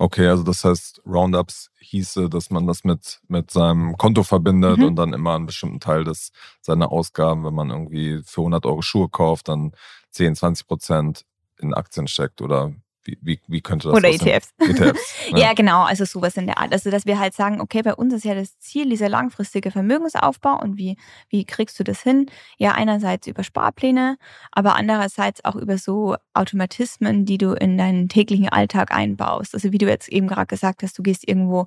Okay, 0.00 0.28
also 0.28 0.44
das 0.44 0.64
heißt, 0.64 1.02
Roundups 1.04 1.70
hieße, 1.80 2.28
dass 2.28 2.50
man 2.50 2.68
das 2.68 2.84
mit, 2.84 3.20
mit 3.26 3.50
seinem 3.50 3.96
Konto 3.96 4.22
verbindet 4.22 4.78
mhm. 4.78 4.84
und 4.84 4.96
dann 4.96 5.12
immer 5.12 5.34
einen 5.34 5.46
bestimmten 5.46 5.80
Teil 5.80 6.04
des, 6.04 6.30
seiner 6.60 6.92
Ausgaben, 6.92 7.44
wenn 7.44 7.54
man 7.54 7.70
irgendwie 7.70 8.22
für 8.24 8.42
100 8.42 8.64
Euro 8.64 8.80
Schuhe 8.80 9.08
kauft, 9.08 9.48
dann 9.48 9.72
10, 10.12 10.36
20 10.36 10.68
Prozent 10.68 11.24
in 11.58 11.74
Aktien 11.74 12.06
steckt 12.06 12.40
oder 12.40 12.72
wie, 13.20 13.40
wie, 13.46 13.60
könnte 13.60 13.88
das 13.88 13.96
Oder 13.96 14.08
ETFs. 14.08 14.52
ETFs 14.58 15.14
ja. 15.30 15.38
ja. 15.38 15.52
genau, 15.54 15.82
also 15.82 16.04
sowas 16.04 16.36
in 16.36 16.46
der 16.46 16.58
Art. 16.58 16.72
Also, 16.72 16.90
dass 16.90 17.06
wir 17.06 17.18
halt 17.18 17.34
sagen, 17.34 17.60
okay, 17.60 17.82
bei 17.82 17.94
uns 17.94 18.12
ist 18.12 18.24
ja 18.24 18.34
das 18.34 18.58
Ziel 18.58 18.88
dieser 18.90 19.08
langfristige 19.08 19.70
Vermögensaufbau 19.70 20.60
und 20.60 20.76
wie, 20.76 20.96
wie 21.28 21.44
kriegst 21.44 21.78
du 21.78 21.84
das 21.84 22.02
hin? 22.02 22.26
Ja, 22.58 22.72
einerseits 22.72 23.26
über 23.26 23.44
Sparpläne, 23.44 24.16
aber 24.52 24.76
andererseits 24.76 25.44
auch 25.44 25.56
über 25.56 25.78
so 25.78 26.16
Automatismen, 26.34 27.24
die 27.24 27.38
du 27.38 27.52
in 27.52 27.78
deinen 27.78 28.08
täglichen 28.08 28.48
Alltag 28.48 28.92
einbaust. 28.92 29.54
Also, 29.54 29.72
wie 29.72 29.78
du 29.78 29.86
jetzt 29.86 30.08
eben 30.08 30.28
gerade 30.28 30.46
gesagt 30.46 30.82
hast, 30.82 30.98
du 30.98 31.02
gehst 31.02 31.26
irgendwo 31.26 31.66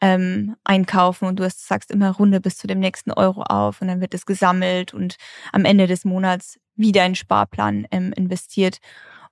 ähm, 0.00 0.56
einkaufen 0.64 1.26
und 1.26 1.38
du 1.38 1.44
hast, 1.44 1.66
sagst 1.66 1.90
immer 1.90 2.10
Runde 2.10 2.40
bis 2.40 2.56
zu 2.56 2.66
dem 2.66 2.80
nächsten 2.80 3.12
Euro 3.12 3.42
auf 3.42 3.80
und 3.80 3.88
dann 3.88 4.00
wird 4.00 4.14
es 4.14 4.26
gesammelt 4.26 4.94
und 4.94 5.16
am 5.52 5.64
Ende 5.64 5.86
des 5.86 6.04
Monats 6.04 6.58
wieder 6.78 7.04
in 7.04 7.14
Sparplan 7.14 7.86
ähm, 7.90 8.12
investiert. 8.14 8.78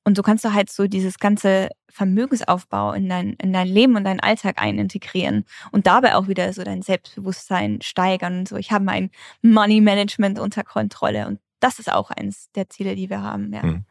Und 0.06 0.16
so 0.16 0.22
kannst 0.22 0.44
du 0.44 0.54
halt 0.54 0.70
so 0.70 0.86
dieses 0.86 1.18
ganze 1.18 1.68
Vermögensaufbau 1.88 2.92
in 2.92 3.08
dein, 3.08 3.32
in 3.42 3.52
dein 3.52 3.66
Leben 3.66 3.96
und 3.96 4.04
deinen 4.04 4.20
Alltag 4.20 4.62
einintegrieren 4.62 5.44
und 5.72 5.88
dabei 5.88 6.14
auch 6.14 6.28
wieder 6.28 6.52
so 6.52 6.62
dein 6.62 6.82
Selbstbewusstsein 6.82 7.80
steigern 7.82 8.38
und 8.38 8.48
so. 8.48 8.54
Ich 8.54 8.70
habe 8.70 8.84
mein 8.84 9.10
Money 9.42 9.80
Management 9.80 10.38
unter 10.38 10.62
Kontrolle 10.62 11.26
und 11.26 11.40
das 11.58 11.80
ist 11.80 11.90
auch 11.90 12.12
eins 12.12 12.52
der 12.54 12.70
Ziele, 12.70 12.94
die 12.94 13.10
wir 13.10 13.20
haben. 13.20 13.52
Ja. 13.52 13.62
Hm. 13.62 13.84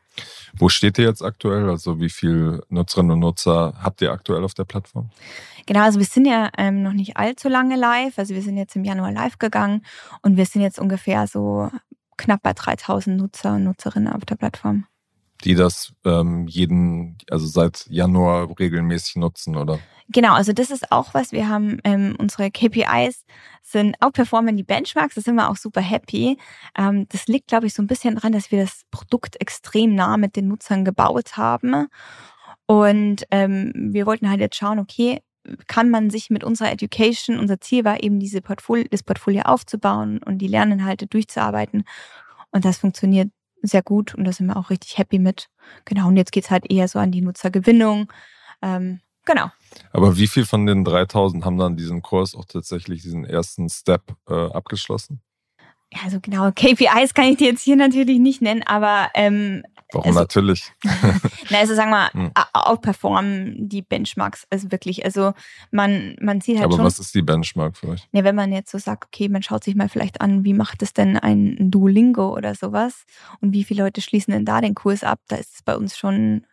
Wo 0.57 0.69
steht 0.69 0.97
ihr 0.99 1.03
jetzt 1.03 1.21
aktuell? 1.21 1.69
Also 1.69 1.99
wie 1.99 2.09
viele 2.09 2.63
Nutzerinnen 2.69 3.11
und 3.11 3.19
Nutzer 3.19 3.73
habt 3.83 4.01
ihr 4.01 4.13
aktuell 4.13 4.45
auf 4.45 4.53
der 4.53 4.63
Plattform? 4.63 5.09
Genau, 5.65 5.81
also 5.81 5.99
wir 5.99 6.05
sind 6.05 6.27
ja 6.27 6.49
ähm, 6.57 6.81
noch 6.81 6.93
nicht 6.93 7.17
allzu 7.17 7.49
lange 7.49 7.75
live. 7.75 8.17
Also 8.17 8.33
wir 8.33 8.41
sind 8.41 8.55
jetzt 8.55 8.77
im 8.77 8.85
Januar 8.85 9.11
live 9.11 9.37
gegangen 9.37 9.85
und 10.21 10.37
wir 10.37 10.45
sind 10.45 10.61
jetzt 10.61 10.79
ungefähr 10.79 11.27
so 11.27 11.69
knapp 12.15 12.41
bei 12.41 12.53
3000 12.53 13.17
Nutzer 13.17 13.55
und 13.55 13.65
Nutzerinnen 13.65 14.13
auf 14.13 14.23
der 14.23 14.35
Plattform 14.35 14.85
die 15.45 15.55
das 15.55 15.93
ähm, 16.03 16.47
jeden, 16.47 17.17
also 17.29 17.45
seit 17.45 17.85
Januar 17.87 18.49
regelmäßig 18.59 19.17
nutzen, 19.17 19.55
oder? 19.55 19.79
Genau, 20.09 20.33
also 20.33 20.53
das 20.53 20.69
ist 20.69 20.91
auch 20.91 21.13
was. 21.13 21.31
Wir 21.31 21.49
haben 21.49 21.79
ähm, 21.83 22.15
unsere 22.19 22.51
KPIs 22.51 23.25
sind 23.63 23.95
outperformen 24.01 24.55
die 24.55 24.63
Benchmarks, 24.63 25.15
da 25.15 25.21
sind 25.21 25.35
wir 25.35 25.49
auch 25.49 25.55
super 25.55 25.81
happy. 25.81 26.37
Ähm, 26.77 27.07
das 27.09 27.27
liegt, 27.27 27.47
glaube 27.47 27.67
ich, 27.67 27.73
so 27.73 27.81
ein 27.81 27.87
bisschen 27.87 28.15
daran, 28.15 28.33
dass 28.33 28.51
wir 28.51 28.61
das 28.61 28.81
Produkt 28.91 29.39
extrem 29.41 29.95
nah 29.95 30.17
mit 30.17 30.35
den 30.35 30.47
Nutzern 30.47 30.85
gebaut 30.85 31.37
haben. 31.37 31.87
Und 32.67 33.25
ähm, 33.31 33.71
wir 33.75 34.05
wollten 34.05 34.29
halt 34.29 34.41
jetzt 34.41 34.57
schauen, 34.57 34.79
okay, 34.79 35.21
kann 35.67 35.89
man 35.89 36.09
sich 36.09 36.29
mit 36.29 36.43
unserer 36.43 36.71
Education, 36.71 37.39
unser 37.39 37.59
Ziel 37.61 37.85
war 37.85 38.03
eben 38.03 38.19
diese 38.19 38.41
Portfolio, 38.41 38.85
das 38.89 39.03
Portfolio 39.03 39.43
aufzubauen 39.43 40.19
und 40.23 40.39
die 40.39 40.47
Lerninhalte 40.47 41.07
durchzuarbeiten. 41.07 41.83
Und 42.51 42.65
das 42.65 42.77
funktioniert 42.77 43.29
sehr 43.67 43.83
gut 43.83 44.15
und 44.15 44.23
da 44.23 44.31
sind 44.31 44.47
wir 44.47 44.57
auch 44.57 44.69
richtig 44.69 44.97
happy 44.97 45.19
mit. 45.19 45.49
Genau, 45.85 46.07
und 46.07 46.17
jetzt 46.17 46.31
geht 46.31 46.45
es 46.45 46.51
halt 46.51 46.69
eher 46.71 46.87
so 46.87 46.99
an 46.99 47.11
die 47.11 47.21
Nutzergewinnung. 47.21 48.11
Ähm, 48.61 49.01
genau. 49.25 49.51
Aber 49.91 50.17
wie 50.17 50.27
viel 50.27 50.45
von 50.45 50.65
den 50.65 50.83
3000 50.83 51.45
haben 51.45 51.57
dann 51.57 51.77
diesen 51.77 52.01
Kurs 52.01 52.35
auch 52.35 52.45
tatsächlich 52.45 53.01
diesen 53.01 53.25
ersten 53.25 53.69
Step 53.69 54.15
äh, 54.29 54.33
abgeschlossen? 54.33 55.21
Ja, 55.93 55.99
also 56.03 56.19
genau, 56.19 56.51
KPIs 56.55 57.13
kann 57.13 57.25
ich 57.25 57.37
dir 57.37 57.47
jetzt 57.47 57.63
hier 57.63 57.75
natürlich 57.75 58.19
nicht 58.19 58.41
nennen, 58.41 58.63
aber 58.63 59.09
ähm, 59.13 59.63
Warum 59.91 60.07
also, 60.07 60.19
natürlich? 60.19 60.73
na, 61.49 61.59
also 61.59 61.75
sagen 61.75 61.91
wir, 61.91 62.11
hm. 62.11 62.31
outperformen 62.53 63.69
die 63.69 63.81
Benchmarks, 63.81 64.47
also 64.49 64.71
wirklich. 64.71 65.05
Also 65.05 65.33
man, 65.71 66.15
man 66.19 66.41
sieht 66.41 66.57
halt 66.57 66.65
Aber 66.65 66.77
schon. 66.77 66.85
was 66.85 66.99
ist 66.99 67.13
die 67.13 67.21
Benchmark 67.21 67.77
für 67.77 67.89
euch? 67.89 68.07
Ne, 68.11 68.23
wenn 68.23 68.35
man 68.35 68.51
jetzt 68.51 68.71
so 68.71 68.77
sagt, 68.77 69.05
okay, 69.05 69.29
man 69.29 69.43
schaut 69.43 69.63
sich 69.63 69.75
mal 69.75 69.89
vielleicht 69.89 70.21
an, 70.21 70.43
wie 70.43 70.53
macht 70.53 70.81
es 70.81 70.93
denn 70.93 71.17
ein 71.17 71.69
Duolingo 71.71 72.35
oder 72.35 72.55
sowas 72.55 73.05
und 73.41 73.53
wie 73.53 73.63
viele 73.63 73.83
Leute 73.83 74.01
schließen 74.01 74.33
denn 74.33 74.45
da 74.45 74.59
den 74.59 74.75
Kurs 74.75 75.03
ab, 75.03 75.19
da 75.27 75.35
ist 75.35 75.55
es 75.55 75.61
bei 75.61 75.75
uns 75.75 75.97
schon 75.97 76.45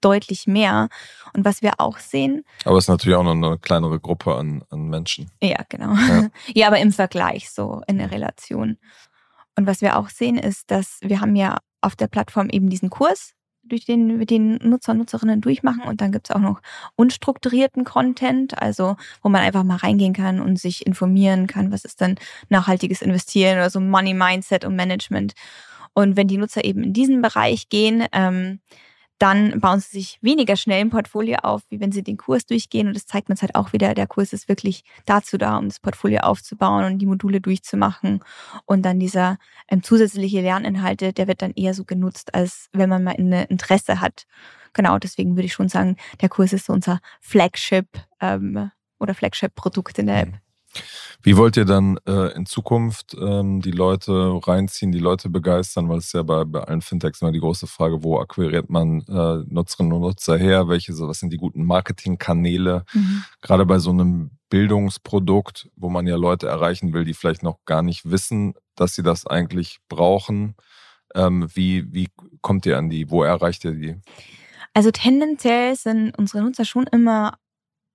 deutlich 0.00 0.46
mehr. 0.46 0.88
Und 1.34 1.44
was 1.44 1.62
wir 1.62 1.74
auch 1.78 1.98
sehen. 1.98 2.44
Aber 2.64 2.78
es 2.78 2.84
ist 2.84 2.88
natürlich 2.88 3.16
auch 3.16 3.24
noch 3.24 3.32
eine 3.32 3.58
kleinere 3.58 4.00
Gruppe 4.00 4.34
an, 4.34 4.62
an 4.70 4.88
Menschen. 4.88 5.30
Ja, 5.42 5.62
genau. 5.68 5.94
Ja. 5.94 6.28
ja, 6.54 6.66
aber 6.68 6.78
im 6.78 6.92
Vergleich 6.92 7.50
so 7.50 7.82
in 7.86 7.98
der 7.98 8.10
Relation. 8.10 8.78
Und 9.56 9.66
was 9.66 9.80
wir 9.80 9.98
auch 9.98 10.08
sehen, 10.08 10.36
ist, 10.36 10.70
dass 10.70 10.98
wir 11.02 11.20
haben 11.20 11.36
ja 11.36 11.58
auf 11.84 11.96
der 11.96 12.08
Plattform 12.08 12.48
eben 12.50 12.68
diesen 12.68 12.90
Kurs, 12.90 13.32
durch 13.62 13.84
den 13.84 14.18
wir 14.18 14.26
den 14.26 14.56
Nutzer 14.56 14.92
und 14.92 14.98
Nutzerinnen 14.98 15.40
durchmachen. 15.40 15.82
Und 15.82 16.00
dann 16.00 16.12
gibt 16.12 16.28
es 16.28 16.34
auch 16.34 16.40
noch 16.40 16.60
unstrukturierten 16.96 17.84
Content, 17.84 18.60
also 18.60 18.96
wo 19.22 19.28
man 19.28 19.42
einfach 19.42 19.64
mal 19.64 19.76
reingehen 19.76 20.12
kann 20.12 20.40
und 20.40 20.58
sich 20.58 20.86
informieren 20.86 21.46
kann, 21.46 21.72
was 21.72 21.84
ist 21.84 22.00
dann 22.00 22.16
nachhaltiges 22.48 23.02
Investieren 23.02 23.58
oder 23.58 23.70
so 23.70 23.80
Money 23.80 24.14
Mindset 24.14 24.64
und 24.64 24.76
Management. 24.76 25.34
Und 25.94 26.16
wenn 26.16 26.28
die 26.28 26.38
Nutzer 26.38 26.64
eben 26.64 26.82
in 26.82 26.92
diesen 26.92 27.22
Bereich 27.22 27.68
gehen, 27.68 28.04
ähm, 28.12 28.60
dann 29.18 29.60
bauen 29.60 29.80
sie 29.80 29.98
sich 29.98 30.18
weniger 30.22 30.56
schnell 30.56 30.80
ein 30.80 30.90
Portfolio 30.90 31.36
auf, 31.42 31.62
wie 31.68 31.80
wenn 31.80 31.92
sie 31.92 32.02
den 32.02 32.16
Kurs 32.16 32.46
durchgehen. 32.46 32.88
Und 32.88 32.94
das 32.94 33.06
zeigt 33.06 33.30
uns 33.30 33.42
halt 33.42 33.54
auch 33.54 33.72
wieder, 33.72 33.94
der 33.94 34.06
Kurs 34.06 34.32
ist 34.32 34.48
wirklich 34.48 34.82
dazu 35.06 35.38
da, 35.38 35.56
um 35.56 35.68
das 35.68 35.80
Portfolio 35.80 36.20
aufzubauen 36.20 36.84
und 36.84 36.98
die 36.98 37.06
Module 37.06 37.40
durchzumachen. 37.40 38.20
Und 38.64 38.82
dann 38.82 38.98
dieser 38.98 39.38
ähm, 39.68 39.82
zusätzliche 39.82 40.40
Lerninhalte, 40.40 41.12
der 41.12 41.28
wird 41.28 41.42
dann 41.42 41.52
eher 41.52 41.74
so 41.74 41.84
genutzt, 41.84 42.34
als 42.34 42.68
wenn 42.72 42.88
man 42.88 43.04
mal 43.04 43.14
ein 43.16 43.32
Interesse 43.32 44.00
hat. 44.00 44.26
Genau, 44.72 44.98
deswegen 44.98 45.36
würde 45.36 45.46
ich 45.46 45.52
schon 45.52 45.68
sagen, 45.68 45.96
der 46.20 46.28
Kurs 46.28 46.52
ist 46.52 46.66
so 46.66 46.72
unser 46.72 47.00
Flagship 47.20 47.86
ähm, 48.20 48.70
oder 48.98 49.14
Flagship-Produkt 49.14 49.98
in 50.00 50.06
der 50.06 50.22
App. 50.22 50.32
Wie 51.24 51.38
wollt 51.38 51.56
ihr 51.56 51.64
dann 51.64 51.98
äh, 52.06 52.36
in 52.36 52.44
Zukunft 52.44 53.16
ähm, 53.18 53.62
die 53.62 53.70
Leute 53.70 54.38
reinziehen, 54.46 54.92
die 54.92 54.98
Leute 54.98 55.30
begeistern? 55.30 55.88
Weil 55.88 55.96
es 55.96 56.12
ja 56.12 56.22
bei, 56.22 56.44
bei 56.44 56.60
allen 56.60 56.82
Fintechs 56.82 57.22
immer 57.22 57.32
die 57.32 57.40
große 57.40 57.66
Frage, 57.66 58.02
wo 58.02 58.18
akquiriert 58.20 58.68
man 58.68 59.00
äh, 59.08 59.42
Nutzerinnen 59.48 59.94
und 59.94 60.02
Nutzer 60.02 60.36
her? 60.36 60.68
Welche, 60.68 60.92
so, 60.92 61.08
was 61.08 61.20
sind 61.20 61.32
die 61.32 61.38
guten 61.38 61.64
Marketingkanäle? 61.64 62.84
Mhm. 62.92 63.24
Gerade 63.40 63.64
bei 63.64 63.78
so 63.78 63.88
einem 63.88 64.32
Bildungsprodukt, 64.50 65.70
wo 65.76 65.88
man 65.88 66.06
ja 66.06 66.16
Leute 66.16 66.46
erreichen 66.46 66.92
will, 66.92 67.04
die 67.04 67.14
vielleicht 67.14 67.42
noch 67.42 67.56
gar 67.64 67.80
nicht 67.80 68.10
wissen, 68.10 68.52
dass 68.74 68.94
sie 68.94 69.02
das 69.02 69.26
eigentlich 69.26 69.78
brauchen. 69.88 70.56
Ähm, 71.14 71.48
wie, 71.54 71.90
wie 71.90 72.10
kommt 72.42 72.66
ihr 72.66 72.76
an 72.76 72.90
die? 72.90 73.10
Wo 73.10 73.22
erreicht 73.22 73.64
ihr 73.64 73.72
die? 73.72 73.96
Also 74.74 74.90
tendenziell 74.90 75.74
sind 75.74 76.18
unsere 76.18 76.44
Nutzer 76.44 76.66
schon 76.66 76.86
immer 76.86 77.38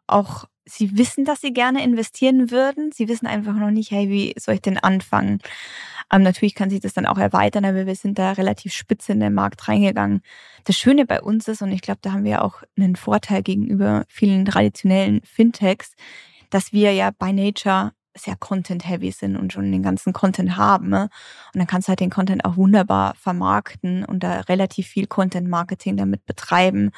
auch 0.08 0.46
sie 0.70 0.98
wissen, 0.98 1.26
dass 1.26 1.42
sie 1.42 1.54
gerne 1.54 1.84
investieren 1.84 2.52
würden. 2.52 2.92
Sie 2.92 3.08
wissen 3.08 3.28
einfach 3.28 3.54
noch 3.54 3.72
nicht, 3.72 3.92
hey, 3.92 4.10
wie 4.10 4.34
soll 4.38 4.56
ich 4.56 4.62
denn 4.62 4.78
anfangen? 4.78 5.40
Ähm, 6.12 6.24
natürlich 6.24 6.56
kann 6.56 6.70
sich 6.70 6.80
das 6.80 6.94
dann 6.94 7.06
auch 7.06 7.18
erweitern, 7.18 7.66
aber 7.66 7.86
wir 7.86 7.96
sind 7.96 8.18
da 8.18 8.32
relativ 8.32 8.74
spitze 8.74 9.12
in 9.12 9.20
den 9.20 9.34
Markt 9.34 9.68
reingegangen. 9.68 10.22
Das 10.64 10.76
Schöne 10.76 11.06
bei 11.06 11.22
uns 11.22 11.48
ist, 11.48 11.62
und 11.62 11.72
ich 11.72 11.82
glaube, 11.82 12.00
da 12.02 12.14
haben 12.14 12.24
wir 12.24 12.44
auch 12.44 12.64
einen 12.78 12.96
Vorteil 12.96 13.44
gegenüber 13.44 14.06
vielen 14.08 14.46
traditionellen 14.46 15.22
Fintechs, 15.24 15.94
dass 16.50 16.74
wir 16.74 16.94
ja 16.94 17.12
by 17.12 17.32
Nature 17.32 17.92
sehr 18.16 18.36
content-heavy 18.36 19.12
sind 19.12 19.38
und 19.38 19.54
schon 19.54 19.72
den 19.72 19.84
ganzen 19.84 20.14
Content 20.14 20.58
haben. 20.58 20.90
Ne? 20.90 21.10
Und 21.54 21.60
dann 21.60 21.68
kannst 21.68 21.88
du 21.88 21.90
halt 21.90 22.00
den 22.00 22.10
Content 22.10 22.44
auch 22.44 22.58
wunderbar 22.58 23.14
vermarkten 23.16 24.04
und 24.04 24.24
da 24.24 24.42
relativ 24.42 24.88
viel 24.88 25.08
Content-Marketing 25.08 25.96
damit 25.96 26.26
betreiben 26.26 26.92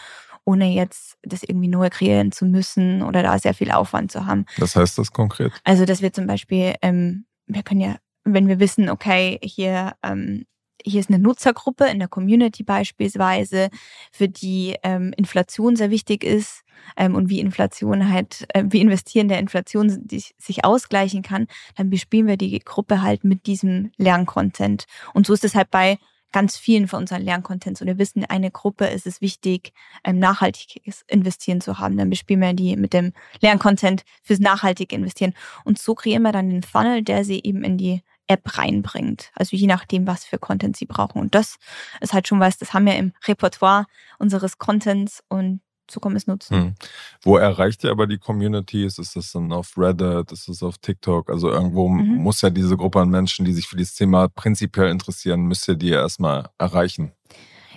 ohne 0.46 0.74
jetzt 0.74 1.18
das 1.24 1.44
irgendwie 1.44 1.68
neu 1.68 1.90
kreieren 1.90 2.32
zu 2.32 2.46
müssen 2.46 3.04
oder 3.04 3.24
da 3.24 3.38
sehr 3.38 3.54
viel 3.54 3.72
Aufwand 3.72 4.12
zu 4.12 4.26
haben. 4.26 4.46
Was 4.58 4.76
heißt 4.76 4.98
das 4.98 5.12
konkret? 5.12 5.52
Also, 5.64 5.86
dass 5.86 6.02
wir 6.02 6.14
zum 6.14 6.28
Beispiel, 6.28 6.76
ähm, 6.82 7.26
wir 7.48 7.64
können 7.64 7.82
ja, 7.82 7.96
wenn 8.24 8.48
wir 8.48 8.60
wissen, 8.60 8.90
okay, 8.90 9.40
hier 9.44 9.94
ähm, 10.04 10.46
hier 10.84 11.00
ist 11.00 11.10
eine 11.10 11.20
Nutzergruppe 11.20 11.86
in 11.86 12.00
der 12.00 12.08
Community 12.08 12.64
beispielsweise, 12.64 13.70
für 14.12 14.28
die 14.28 14.76
ähm, 14.84 15.14
Inflation 15.16 15.76
sehr 15.76 15.90
wichtig 15.90 16.24
ist 16.24 16.64
ähm, 16.98 17.16
und 17.16 17.30
wie 17.30 17.40
Inflation 17.40 18.12
halt, 18.12 18.46
äh, 18.54 18.64
wie 18.68 18.82
Investieren 18.82 19.28
der 19.28 19.40
Inflation 19.40 20.08
sich 20.08 20.66
ausgleichen 20.66 21.22
kann, 21.22 21.48
dann 21.76 21.90
bespielen 21.90 22.28
wir 22.28 22.38
die 22.38 22.60
Gruppe 22.60 23.02
halt 23.02 23.24
mit 23.24 23.46
diesem 23.46 23.92
Lerncontent. 23.98 24.86
Und 25.14 25.26
so 25.26 25.34
ist 25.34 25.44
es 25.44 25.56
halt 25.56 25.70
bei 25.72 25.98
ganz 26.32 26.58
vielen 26.58 26.88
von 26.88 27.00
unseren 27.00 27.22
Lerncontents. 27.22 27.82
Und 27.82 27.88
wir 27.88 27.98
wissen, 27.98 28.26
eine 28.26 28.52
Gruppe 28.52 28.86
ist 28.86 29.08
es 29.08 29.22
wichtig, 29.22 29.74
ähm, 30.04 30.20
nachhaltiges 30.20 31.04
Investieren 31.08 31.62
zu 31.62 31.80
haben. 31.80 31.98
Dann 31.98 32.10
bespielen 32.10 32.42
wir 32.42 32.54
die 32.54 32.76
mit 32.76 32.94
dem 32.94 33.14
Lerncontent 33.42 34.04
fürs 34.24 34.40
nachhaltige 34.40 34.96
Investieren. 34.96 35.34
Und 35.66 35.80
so 35.80 35.96
kreieren 35.96 36.24
wir 36.24 36.32
dann 36.32 36.50
den 36.50 36.64
Funnel, 36.64 37.02
der 37.02 37.24
sie 37.24 37.42
eben 37.44 37.64
in 37.64 37.78
die 37.78 38.02
App 38.28 38.58
reinbringt. 38.58 39.32
Also 39.36 39.58
je 39.58 39.68
nachdem, 39.68 40.08
was 40.08 40.24
für 40.24 40.40
Content 40.40 40.78
sie 40.78 40.86
brauchen. 40.86 41.22
Und 41.22 41.36
das 41.36 41.58
ist 42.00 42.14
halt 42.14 42.28
schon 42.28 42.40
was, 42.40 42.58
das 42.58 42.74
haben 42.74 42.86
wir 42.86 42.96
im 42.96 43.14
Repertoire 43.28 43.88
unseres 44.20 44.58
Contents 44.58 45.24
und 45.28 45.62
es 45.88 46.28
nutzen. 46.28 46.58
Hm. 46.58 46.76
Wo 47.22 47.38
erreicht 47.38 47.84
ihr 47.84 47.92
aber 47.92 48.08
die 48.08 48.18
Communities? 48.18 48.98
Ist 48.98 49.16
das 49.16 49.32
dann 49.32 49.52
auf 49.52 49.78
Reddit? 49.78 50.32
Ist 50.32 50.48
das 50.48 50.64
auf 50.64 50.78
TikTok? 50.78 51.30
Also 51.30 51.50
irgendwo 51.50 51.90
mhm. 51.90 52.16
muss 52.16 52.42
ja 52.42 52.50
diese 52.50 52.78
Gruppe 52.78 53.00
an 53.02 53.10
Menschen, 53.10 53.46
die 53.46 53.54
sich 53.54 53.68
für 53.68 53.78
dieses 53.78 53.96
Thema 53.96 54.28
prinzipiell 54.30 54.90
interessieren, 54.90 55.42
müsst 55.42 55.68
ihr 55.68 55.76
die 55.76 55.90
ja 55.90 56.02
erstmal 56.02 56.50
erreichen. 56.58 57.12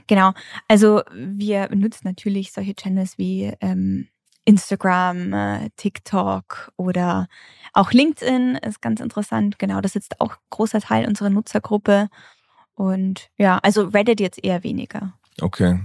Genau. 0.06 0.32
Also 0.68 1.02
wir 1.12 1.68
benutzen 1.68 2.06
natürlich 2.06 2.52
solche 2.52 2.74
Channels 2.74 3.18
wie 3.18 3.52
ähm, 3.60 4.08
Instagram, 4.44 5.32
äh, 5.32 5.70
TikTok 5.76 6.72
oder 6.76 7.28
auch 7.72 7.92
LinkedIn 7.92 8.56
ist 8.56 8.82
ganz 8.82 9.00
interessant. 9.00 9.58
Genau, 9.58 9.80
das 9.80 9.96
ist 9.96 10.20
auch 10.20 10.36
großer 10.50 10.80
Teil 10.80 11.06
unserer 11.08 11.30
Nutzergruppe. 11.30 12.08
Und 12.74 13.30
ja, 13.38 13.58
also 13.58 13.84
Reddit 13.84 14.20
jetzt 14.20 14.42
eher 14.42 14.62
weniger. 14.62 15.14
Okay. 15.40 15.84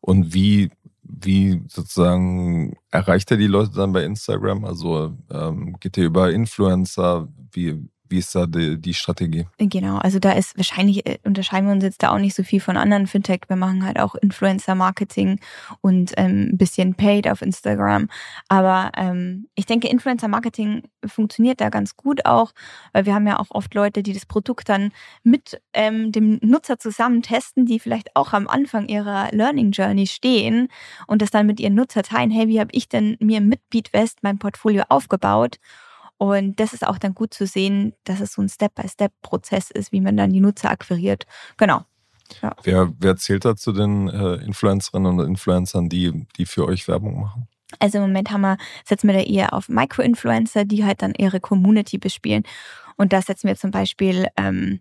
Und 0.00 0.34
wie 0.34 0.70
wie 1.04 1.62
sozusagen 1.68 2.76
erreicht 2.90 3.30
er 3.30 3.36
die 3.36 3.46
Leute 3.46 3.72
dann 3.72 3.92
bei 3.92 4.04
Instagram? 4.04 4.64
Also 4.64 5.16
ähm, 5.30 5.76
geht 5.80 5.96
ihr 5.96 6.06
über 6.06 6.30
Influencer? 6.32 7.28
Wie, 7.52 7.88
wie 8.08 8.18
ist 8.18 8.34
da 8.34 8.46
die, 8.46 8.80
die, 8.80 8.94
Strategie? 8.94 9.46
Genau, 9.58 9.96
also 9.98 10.18
da 10.18 10.32
ist 10.32 10.56
wahrscheinlich, 10.56 11.06
äh, 11.06 11.18
unterscheiden 11.24 11.66
wir 11.66 11.74
uns 11.74 11.84
jetzt 11.84 12.02
da 12.02 12.10
auch 12.10 12.18
nicht 12.18 12.34
so 12.34 12.42
viel 12.42 12.60
von 12.60 12.76
anderen 12.76 13.06
Fintech. 13.06 13.40
Wir 13.48 13.56
machen 13.56 13.84
halt 13.84 13.98
auch 13.98 14.14
Influencer-Marketing 14.14 15.40
und 15.80 16.12
ähm, 16.16 16.50
ein 16.52 16.58
bisschen 16.58 16.94
Paid 16.94 17.28
auf 17.28 17.40
Instagram. 17.40 18.08
Aber 18.48 18.92
ähm, 18.96 19.48
ich 19.54 19.66
denke, 19.66 19.88
Influencer-Marketing 19.88 20.82
funktioniert 21.06 21.60
da 21.60 21.70
ganz 21.70 21.96
gut 21.96 22.26
auch, 22.26 22.52
weil 22.92 23.06
wir 23.06 23.14
haben 23.14 23.26
ja 23.26 23.38
auch 23.38 23.50
oft 23.50 23.74
Leute, 23.74 24.02
die 24.02 24.12
das 24.12 24.26
Produkt 24.26 24.68
dann 24.68 24.92
mit 25.22 25.60
ähm, 25.72 26.12
dem 26.12 26.38
Nutzer 26.42 26.78
zusammen 26.78 27.22
testen, 27.22 27.64
die 27.64 27.80
vielleicht 27.80 28.14
auch 28.16 28.32
am 28.32 28.48
Anfang 28.48 28.88
ihrer 28.88 29.30
Learning 29.32 29.70
Journey 29.70 30.06
stehen 30.06 30.68
und 31.06 31.22
das 31.22 31.30
dann 31.30 31.46
mit 31.46 31.58
ihren 31.58 31.74
Nutzer 31.74 32.02
teilen, 32.02 32.30
hey, 32.30 32.48
wie 32.48 32.60
habe 32.60 32.70
ich 32.72 32.88
denn 32.88 33.16
mir 33.20 33.40
mit 33.40 33.60
BeatWest 33.70 34.18
mein 34.22 34.38
Portfolio 34.38 34.84
aufgebaut? 34.88 35.58
Und 36.18 36.60
das 36.60 36.72
ist 36.72 36.86
auch 36.86 36.98
dann 36.98 37.14
gut 37.14 37.34
zu 37.34 37.46
sehen, 37.46 37.94
dass 38.04 38.20
es 38.20 38.34
so 38.34 38.42
ein 38.42 38.48
Step-by-Step-Prozess 38.48 39.70
ist, 39.70 39.92
wie 39.92 40.00
man 40.00 40.16
dann 40.16 40.32
die 40.32 40.40
Nutzer 40.40 40.70
akquiriert. 40.70 41.26
Genau. 41.56 41.84
Ja. 42.40 42.54
Wer, 42.62 42.92
wer 42.98 43.16
zählt 43.16 43.44
da 43.44 43.56
zu 43.56 43.72
den 43.72 44.08
äh, 44.08 44.36
Influencerinnen 44.36 45.18
und 45.18 45.26
Influencern, 45.26 45.88
die, 45.88 46.26
die 46.36 46.46
für 46.46 46.66
euch 46.66 46.88
Werbung 46.88 47.20
machen? 47.20 47.48
Also 47.80 47.98
im 47.98 48.04
Moment 48.04 48.30
haben 48.30 48.42
wir, 48.42 48.56
setzen 48.84 49.08
wir 49.08 49.14
da 49.14 49.20
eher 49.20 49.52
auf 49.52 49.68
Micro-Influencer, 49.68 50.64
die 50.64 50.84
halt 50.84 51.02
dann 51.02 51.14
ihre 51.16 51.40
Community 51.40 51.98
bespielen. 51.98 52.44
Und 52.96 53.12
da 53.12 53.20
setzen 53.20 53.48
wir 53.48 53.56
zum 53.56 53.70
Beispiel 53.70 54.28
ähm, 54.36 54.80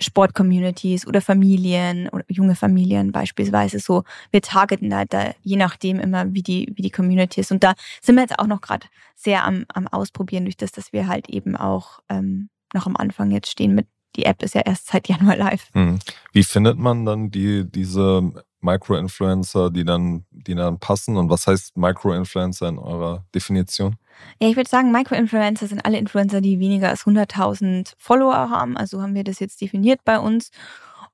Sport-Communities 0.00 1.06
oder 1.06 1.20
Familien 1.20 2.08
oder 2.08 2.24
junge 2.28 2.56
Familien 2.56 3.12
beispielsweise 3.12 3.78
so. 3.78 4.02
Wir 4.30 4.42
targeten 4.42 4.94
halt 4.94 5.12
da 5.12 5.34
je 5.42 5.56
nachdem 5.56 6.00
immer, 6.00 6.32
wie 6.34 6.42
die, 6.42 6.72
wie 6.74 6.82
die 6.82 6.90
Community 6.90 7.40
ist. 7.40 7.52
Und 7.52 7.62
da 7.62 7.74
sind 8.02 8.16
wir 8.16 8.22
jetzt 8.22 8.38
auch 8.38 8.46
noch 8.46 8.60
gerade 8.60 8.86
sehr 9.14 9.44
am, 9.44 9.64
am 9.68 9.86
Ausprobieren, 9.86 10.44
durch 10.44 10.56
das, 10.56 10.72
dass 10.72 10.92
wir 10.92 11.06
halt 11.06 11.28
eben 11.28 11.56
auch 11.56 12.00
ähm, 12.08 12.48
noch 12.72 12.86
am 12.86 12.96
Anfang 12.96 13.30
jetzt 13.30 13.50
stehen 13.50 13.74
mit, 13.74 13.86
die 14.16 14.24
App 14.24 14.42
ist 14.42 14.54
ja 14.54 14.62
erst 14.62 14.88
seit 14.88 15.08
Januar 15.08 15.36
live. 15.36 15.68
Hm. 15.72 15.98
Wie 16.32 16.44
findet 16.44 16.78
man 16.78 17.04
dann 17.04 17.30
die, 17.30 17.70
diese 17.70 18.44
Micro-Influencer, 18.64 19.70
die 19.70 19.84
dann, 19.84 20.24
die 20.30 20.54
dann 20.54 20.78
passen? 20.78 21.16
Und 21.16 21.30
was 21.30 21.46
heißt 21.46 21.76
Micro-Influencer 21.76 22.68
in 22.68 22.78
eurer 22.78 23.24
Definition? 23.34 23.96
Ja, 24.40 24.48
ich 24.48 24.56
würde 24.56 24.70
sagen, 24.70 24.90
Micro-Influencer 24.90 25.66
sind 25.66 25.84
alle 25.84 25.98
Influencer, 25.98 26.40
die 26.40 26.58
weniger 26.58 26.88
als 26.88 27.04
100.000 27.04 27.92
Follower 27.98 28.50
haben. 28.50 28.76
Also 28.76 29.02
haben 29.02 29.14
wir 29.14 29.24
das 29.24 29.38
jetzt 29.38 29.60
definiert 29.60 30.00
bei 30.04 30.18
uns. 30.18 30.50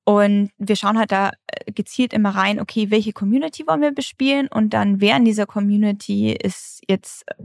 Und 0.04 0.50
wir 0.58 0.76
schauen 0.76 0.98
halt 0.98 1.12
da 1.12 1.30
äh, 1.46 1.72
gezielt 1.72 2.12
immer 2.12 2.30
rein, 2.30 2.60
okay, 2.60 2.90
welche 2.90 3.12
Community 3.12 3.66
wollen 3.66 3.82
wir 3.82 3.92
bespielen? 3.92 4.48
Und 4.48 4.70
dann, 4.70 5.00
wer 5.00 5.16
in 5.16 5.24
dieser 5.24 5.46
Community 5.46 6.32
ist 6.32 6.80
jetzt 6.88 7.24
äh, 7.28 7.44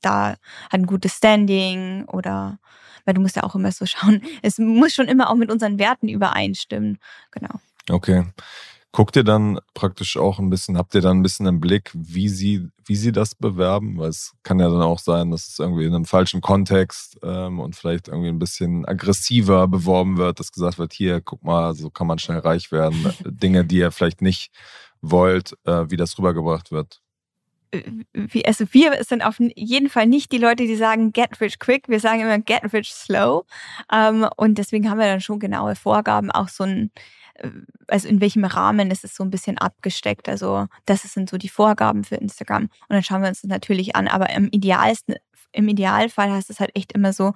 da, 0.00 0.30
hat 0.30 0.38
ein 0.72 0.86
gutes 0.86 1.16
Standing 1.16 2.04
oder, 2.04 2.58
weil 3.04 3.14
du 3.14 3.20
musst 3.20 3.36
ja 3.36 3.42
auch 3.42 3.54
immer 3.54 3.72
so 3.72 3.84
schauen, 3.86 4.22
es 4.42 4.58
muss 4.58 4.94
schon 4.94 5.08
immer 5.08 5.30
auch 5.30 5.34
mit 5.34 5.50
unseren 5.50 5.78
Werten 5.78 6.08
übereinstimmen. 6.08 6.98
Genau. 7.30 7.54
Okay. 7.90 8.24
Guckt 8.90 9.16
ihr 9.16 9.24
dann 9.24 9.60
praktisch 9.74 10.16
auch 10.16 10.38
ein 10.38 10.48
bisschen, 10.48 10.78
habt 10.78 10.94
ihr 10.94 11.02
dann 11.02 11.18
ein 11.18 11.22
bisschen 11.22 11.46
im 11.46 11.60
Blick, 11.60 11.90
wie 11.94 12.28
sie, 12.28 12.68
wie 12.86 12.96
sie 12.96 13.12
das 13.12 13.34
bewerben? 13.34 13.98
Weil 13.98 14.08
es 14.08 14.34
kann 14.42 14.60
ja 14.60 14.68
dann 14.68 14.80
auch 14.80 14.98
sein, 14.98 15.30
dass 15.30 15.46
es 15.48 15.58
irgendwie 15.58 15.84
in 15.84 15.94
einem 15.94 16.06
falschen 16.06 16.40
Kontext 16.40 17.18
ähm, 17.22 17.60
und 17.60 17.76
vielleicht 17.76 18.08
irgendwie 18.08 18.28
ein 18.28 18.38
bisschen 18.38 18.86
aggressiver 18.86 19.68
beworben 19.68 20.16
wird, 20.16 20.40
dass 20.40 20.52
gesagt 20.52 20.78
wird, 20.78 20.94
hier, 20.94 21.20
guck 21.20 21.44
mal, 21.44 21.74
so 21.74 21.90
kann 21.90 22.06
man 22.06 22.18
schnell 22.18 22.38
reich 22.38 22.72
werden. 22.72 23.12
Dinge, 23.26 23.64
die 23.64 23.78
ihr 23.78 23.92
vielleicht 23.92 24.22
nicht 24.22 24.50
wollt, 25.02 25.54
äh, 25.64 25.84
wie 25.88 25.96
das 25.96 26.18
rübergebracht 26.18 26.72
wird 26.72 27.00
wie, 28.14 28.46
also 28.46 28.64
wir 28.72 29.04
sind 29.04 29.22
auf 29.22 29.38
jeden 29.54 29.88
Fall 29.88 30.06
nicht 30.06 30.32
die 30.32 30.38
Leute, 30.38 30.66
die 30.66 30.76
sagen 30.76 31.12
get 31.12 31.40
rich 31.40 31.58
quick. 31.58 31.88
Wir 31.88 32.00
sagen 32.00 32.20
immer 32.20 32.38
get 32.38 32.72
rich 32.72 32.92
slow. 32.92 33.44
Ähm, 33.92 34.26
und 34.36 34.58
deswegen 34.58 34.88
haben 34.90 34.98
wir 34.98 35.06
dann 35.06 35.20
schon 35.20 35.38
genaue 35.38 35.76
Vorgaben, 35.76 36.30
auch 36.30 36.48
so 36.48 36.64
ein, 36.64 36.90
äh, 37.27 37.27
also 37.86 38.08
in 38.08 38.20
welchem 38.20 38.44
Rahmen 38.44 38.90
ist 38.90 39.04
es 39.04 39.14
so 39.14 39.22
ein 39.24 39.30
bisschen 39.30 39.58
abgesteckt. 39.58 40.28
Also 40.28 40.66
das 40.86 41.04
sind 41.14 41.30
so 41.30 41.38
die 41.38 41.48
Vorgaben 41.48 42.04
für 42.04 42.16
Instagram. 42.16 42.64
Und 42.64 42.70
dann 42.88 43.02
schauen 43.02 43.22
wir 43.22 43.28
uns 43.28 43.42
das 43.42 43.48
natürlich 43.48 43.96
an. 43.96 44.08
Aber 44.08 44.30
am 44.30 44.48
idealsten 44.48 45.16
im 45.52 45.68
Idealfall 45.68 46.30
du 46.50 46.52
es 46.52 46.60
halt 46.60 46.74
echt 46.74 46.92
immer 46.92 47.12
so, 47.12 47.32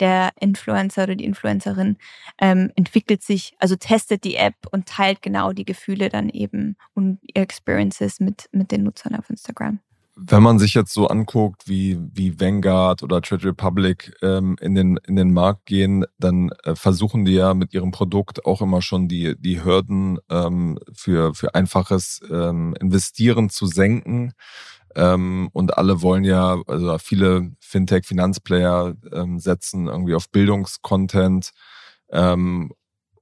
der 0.00 0.32
Influencer 0.38 1.04
oder 1.04 1.14
die 1.14 1.24
Influencerin 1.24 1.96
ähm, 2.38 2.70
entwickelt 2.76 3.22
sich, 3.22 3.54
also 3.58 3.76
testet 3.76 4.24
die 4.24 4.36
App 4.36 4.54
und 4.70 4.86
teilt 4.86 5.22
genau 5.22 5.52
die 5.52 5.64
Gefühle 5.64 6.08
dann 6.08 6.28
eben 6.28 6.76
und 6.94 7.20
Experiences 7.34 8.20
mit, 8.20 8.48
mit 8.52 8.70
den 8.70 8.82
Nutzern 8.82 9.14
auf 9.16 9.30
Instagram. 9.30 9.80
Wenn 10.16 10.44
man 10.44 10.60
sich 10.60 10.74
jetzt 10.74 10.92
so 10.92 11.08
anguckt, 11.08 11.66
wie, 11.66 11.98
wie 12.12 12.38
Vanguard 12.40 13.02
oder 13.02 13.20
Trade 13.20 13.46
Republic 13.46 14.14
ähm, 14.22 14.56
in, 14.60 14.76
den, 14.76 14.96
in 15.08 15.16
den 15.16 15.32
Markt 15.32 15.66
gehen, 15.66 16.04
dann 16.18 16.50
äh, 16.62 16.76
versuchen 16.76 17.24
die 17.24 17.32
ja 17.32 17.52
mit 17.52 17.74
ihrem 17.74 17.90
Produkt 17.90 18.44
auch 18.46 18.62
immer 18.62 18.80
schon 18.80 19.08
die, 19.08 19.34
die 19.36 19.64
Hürden 19.64 20.20
ähm, 20.30 20.78
für, 20.92 21.34
für 21.34 21.56
einfaches 21.56 22.20
ähm, 22.30 22.76
Investieren 22.80 23.50
zu 23.50 23.66
senken. 23.66 24.34
Ähm, 24.94 25.48
und 25.52 25.76
alle 25.76 26.00
wollen 26.02 26.22
ja, 26.22 26.62
also 26.66 26.96
viele 26.98 27.50
Fintech-Finanzplayer 27.60 28.94
ähm, 29.12 29.40
setzen 29.40 29.88
irgendwie 29.88 30.14
auf 30.14 30.30
Bildungskontent 30.30 31.50
ähm, 32.10 32.72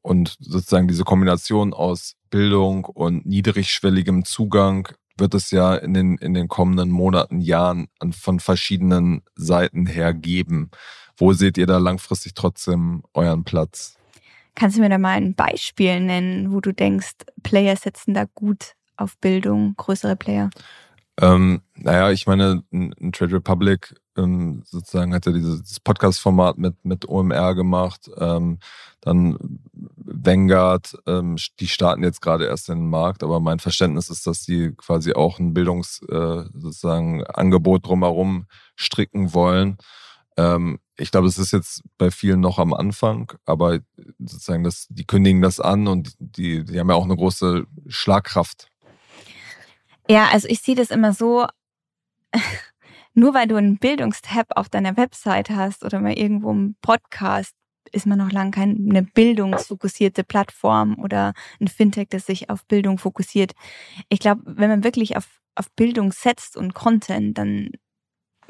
und 0.03 0.37
sozusagen 0.41 0.89
diese 0.89 1.05
Kombination 1.05 1.73
aus 1.73 2.17
Bildung 2.29 2.85
und 2.85 3.25
niedrigschwelligem 3.25 4.25
Zugang 4.25 4.89
wird 5.17 5.35
es 5.35 5.51
ja 5.51 5.75
in 5.75 5.95
den, 5.95 6.17
in 6.19 6.35
den 6.35 6.49
kommenden 6.49 6.91
Monaten, 6.91 7.41
Jahren 7.41 7.89
an, 7.99 8.13
von 8.13 8.41
verschiedenen 8.41 9.23
Seiten 9.35 9.87
her 9.87 10.15
geben. 10.15 10.71
Wo 11.17 11.33
seht 11.33 11.59
ihr 11.59 11.67
da 11.67 11.79
langfristig 11.79 12.35
trotzdem 12.35 13.03
euren 13.15 13.45
Platz? 13.45 13.97
Kannst 14.55 14.77
du 14.77 14.83
mir 14.83 14.89
da 14.89 14.99
mal 14.99 15.17
ein 15.17 15.35
Beispiel 15.35 16.01
nennen, 16.01 16.53
wo 16.53 16.61
du 16.61 16.73
denkst, 16.73 17.13
Player 17.43 17.77
setzen 17.77 18.15
da 18.15 18.25
gut 18.35 18.75
auf 18.97 19.17
Bildung, 19.19 19.75
größere 19.77 20.17
Player? 20.17 20.51
Ähm, 21.21 21.63
naja, 21.75 22.11
ich 22.11 22.27
meine, 22.27 22.63
ein 22.73 23.13
Trade 23.13 23.37
Republic 23.37 23.95
ähm, 24.17 24.63
sozusagen 24.65 25.15
hat 25.15 25.27
ja 25.27 25.33
dieses, 25.33 25.81
Podcast-Format 25.81 26.59
mit, 26.59 26.85
mit 26.85 27.09
OMR 27.09 27.55
gemacht. 27.55 28.11
Ähm, 28.19 28.59
dann 29.01 29.61
Vanguard, 29.97 30.95
ähm, 31.07 31.37
die 31.61 31.69
starten 31.69 32.05
jetzt 32.05 32.21
gerade 32.21 32.47
erst 32.47 32.69
in 32.69 32.79
den 32.79 32.91
Markt, 32.91 33.23
aber 33.23 33.41
mein 33.41 33.59
Verständnis 33.59 34.11
ist, 34.11 34.27
dass 34.27 34.43
die 34.43 34.73
quasi 34.77 35.15
auch 35.15 35.39
ein 35.39 35.55
Bildungs 35.55 36.03
äh, 36.09 36.45
sozusagen 36.55 37.25
Angebot 37.25 37.87
drumherum 37.87 38.47
stricken 38.77 39.35
wollen. 39.35 39.79
Ähm, 40.37 40.79
ich 40.97 41.11
glaube, 41.11 41.27
es 41.27 41.39
ist 41.39 41.53
jetzt 41.53 41.83
bei 41.99 42.11
vielen 42.11 42.41
noch 42.41 42.59
am 42.59 42.73
Anfang, 42.73 43.33
aber 43.45 43.81
sozusagen 44.19 44.63
das, 44.63 44.87
die 44.89 45.05
kündigen 45.05 45.43
das 45.43 45.59
an 45.59 45.89
und 45.89 46.15
die, 46.19 46.65
die 46.65 46.79
haben 46.79 46.91
ja 46.91 46.95
auch 46.95 47.05
eine 47.05 47.17
große 47.17 47.67
Schlagkraft. 47.89 48.69
Ja, 50.09 50.29
also 50.29 50.49
ich 50.49 50.61
sehe 50.61 50.75
das 50.75 50.91
immer 50.91 51.13
so, 51.13 51.47
nur 53.15 53.35
weil 53.35 53.49
du 53.49 53.57
einen 53.57 53.79
Bildungstab 53.79 54.47
auf 54.57 54.69
deiner 54.69 54.97
Website 54.97 55.51
hast 55.51 55.85
oder 55.85 56.01
mal 56.01 56.19
irgendwo 56.19 56.51
einen 56.51 56.77
Podcast, 56.81 57.55
ist 57.91 58.07
man 58.07 58.19
noch 58.19 58.31
lange 58.31 58.53
keine 58.53 59.03
bildungsfokussierte 59.03 60.25
Plattform 60.25 60.99
oder 60.99 61.35
ein 61.61 61.69
Fintech, 61.69 62.09
das 62.09 62.27
sich 62.27 62.49
auf 62.49 62.65
Bildung 62.67 62.99
fokussiert. 62.99 63.53
Ich 64.09 64.21
glaube, 64.21 64.43
wenn 64.47 64.71
man 64.71 64.85
wirklich 64.85 65.17
auf, 65.17 65.27
auf 65.55 65.71
Bildung 65.73 66.13
setzt 66.13 66.57
und 66.57 66.75
Content, 66.75 67.37
dann 67.37 67.71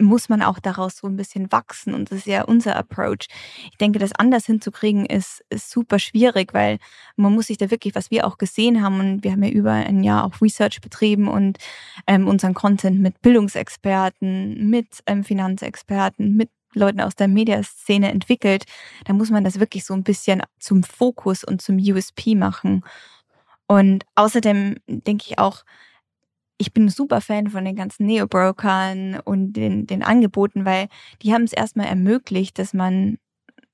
muss 0.02 0.28
man 0.28 0.42
auch 0.42 0.58
daraus 0.58 0.98
so 0.98 1.06
ein 1.06 1.16
bisschen 1.16 1.50
wachsen. 1.52 1.94
Und 1.94 2.10
das 2.10 2.18
ist 2.18 2.26
ja 2.26 2.44
unser 2.44 2.76
Approach. 2.76 3.28
Ich 3.70 3.78
denke, 3.78 3.98
das 3.98 4.12
anders 4.12 4.46
hinzukriegen 4.46 5.06
ist, 5.06 5.44
ist 5.50 5.70
super 5.70 5.98
schwierig, 5.98 6.54
weil 6.54 6.78
man 7.16 7.32
muss 7.32 7.46
sich 7.46 7.58
da 7.58 7.70
wirklich, 7.70 7.94
was 7.94 8.10
wir 8.10 8.26
auch 8.26 8.38
gesehen 8.38 8.82
haben, 8.82 9.00
und 9.00 9.24
wir 9.24 9.32
haben 9.32 9.42
ja 9.42 9.50
über 9.50 9.72
ein 9.72 10.02
Jahr 10.02 10.24
auch 10.24 10.40
Research 10.40 10.80
betrieben 10.80 11.28
und 11.28 11.58
ähm, 12.06 12.28
unseren 12.28 12.54
Content 12.54 13.00
mit 13.00 13.20
Bildungsexperten, 13.22 14.68
mit 14.68 14.86
ähm, 15.06 15.24
Finanzexperten, 15.24 16.36
mit 16.36 16.50
Leuten 16.74 17.00
aus 17.00 17.14
der 17.14 17.28
Mediaszene 17.28 18.10
entwickelt, 18.10 18.64
da 19.04 19.12
muss 19.12 19.30
man 19.30 19.44
das 19.44 19.60
wirklich 19.60 19.84
so 19.84 19.94
ein 19.94 20.04
bisschen 20.04 20.42
zum 20.58 20.82
Fokus 20.82 21.44
und 21.44 21.60
zum 21.60 21.76
USP 21.76 22.34
machen. 22.34 22.82
Und 23.66 24.04
außerdem 24.14 24.76
denke 24.86 25.24
ich 25.28 25.38
auch, 25.38 25.64
ich 26.62 26.72
bin 26.72 26.84
ein 26.84 26.90
super 26.90 27.20
Fan 27.20 27.50
von 27.50 27.64
den 27.64 27.74
ganzen 27.74 28.06
Neo-Brokern 28.06 29.18
und 29.24 29.54
den, 29.54 29.84
den 29.88 30.04
Angeboten, 30.04 30.64
weil 30.64 30.86
die 31.20 31.34
haben 31.34 31.42
es 31.42 31.52
erstmal 31.52 31.86
ermöglicht, 31.86 32.56
dass 32.56 32.72
man 32.72 33.18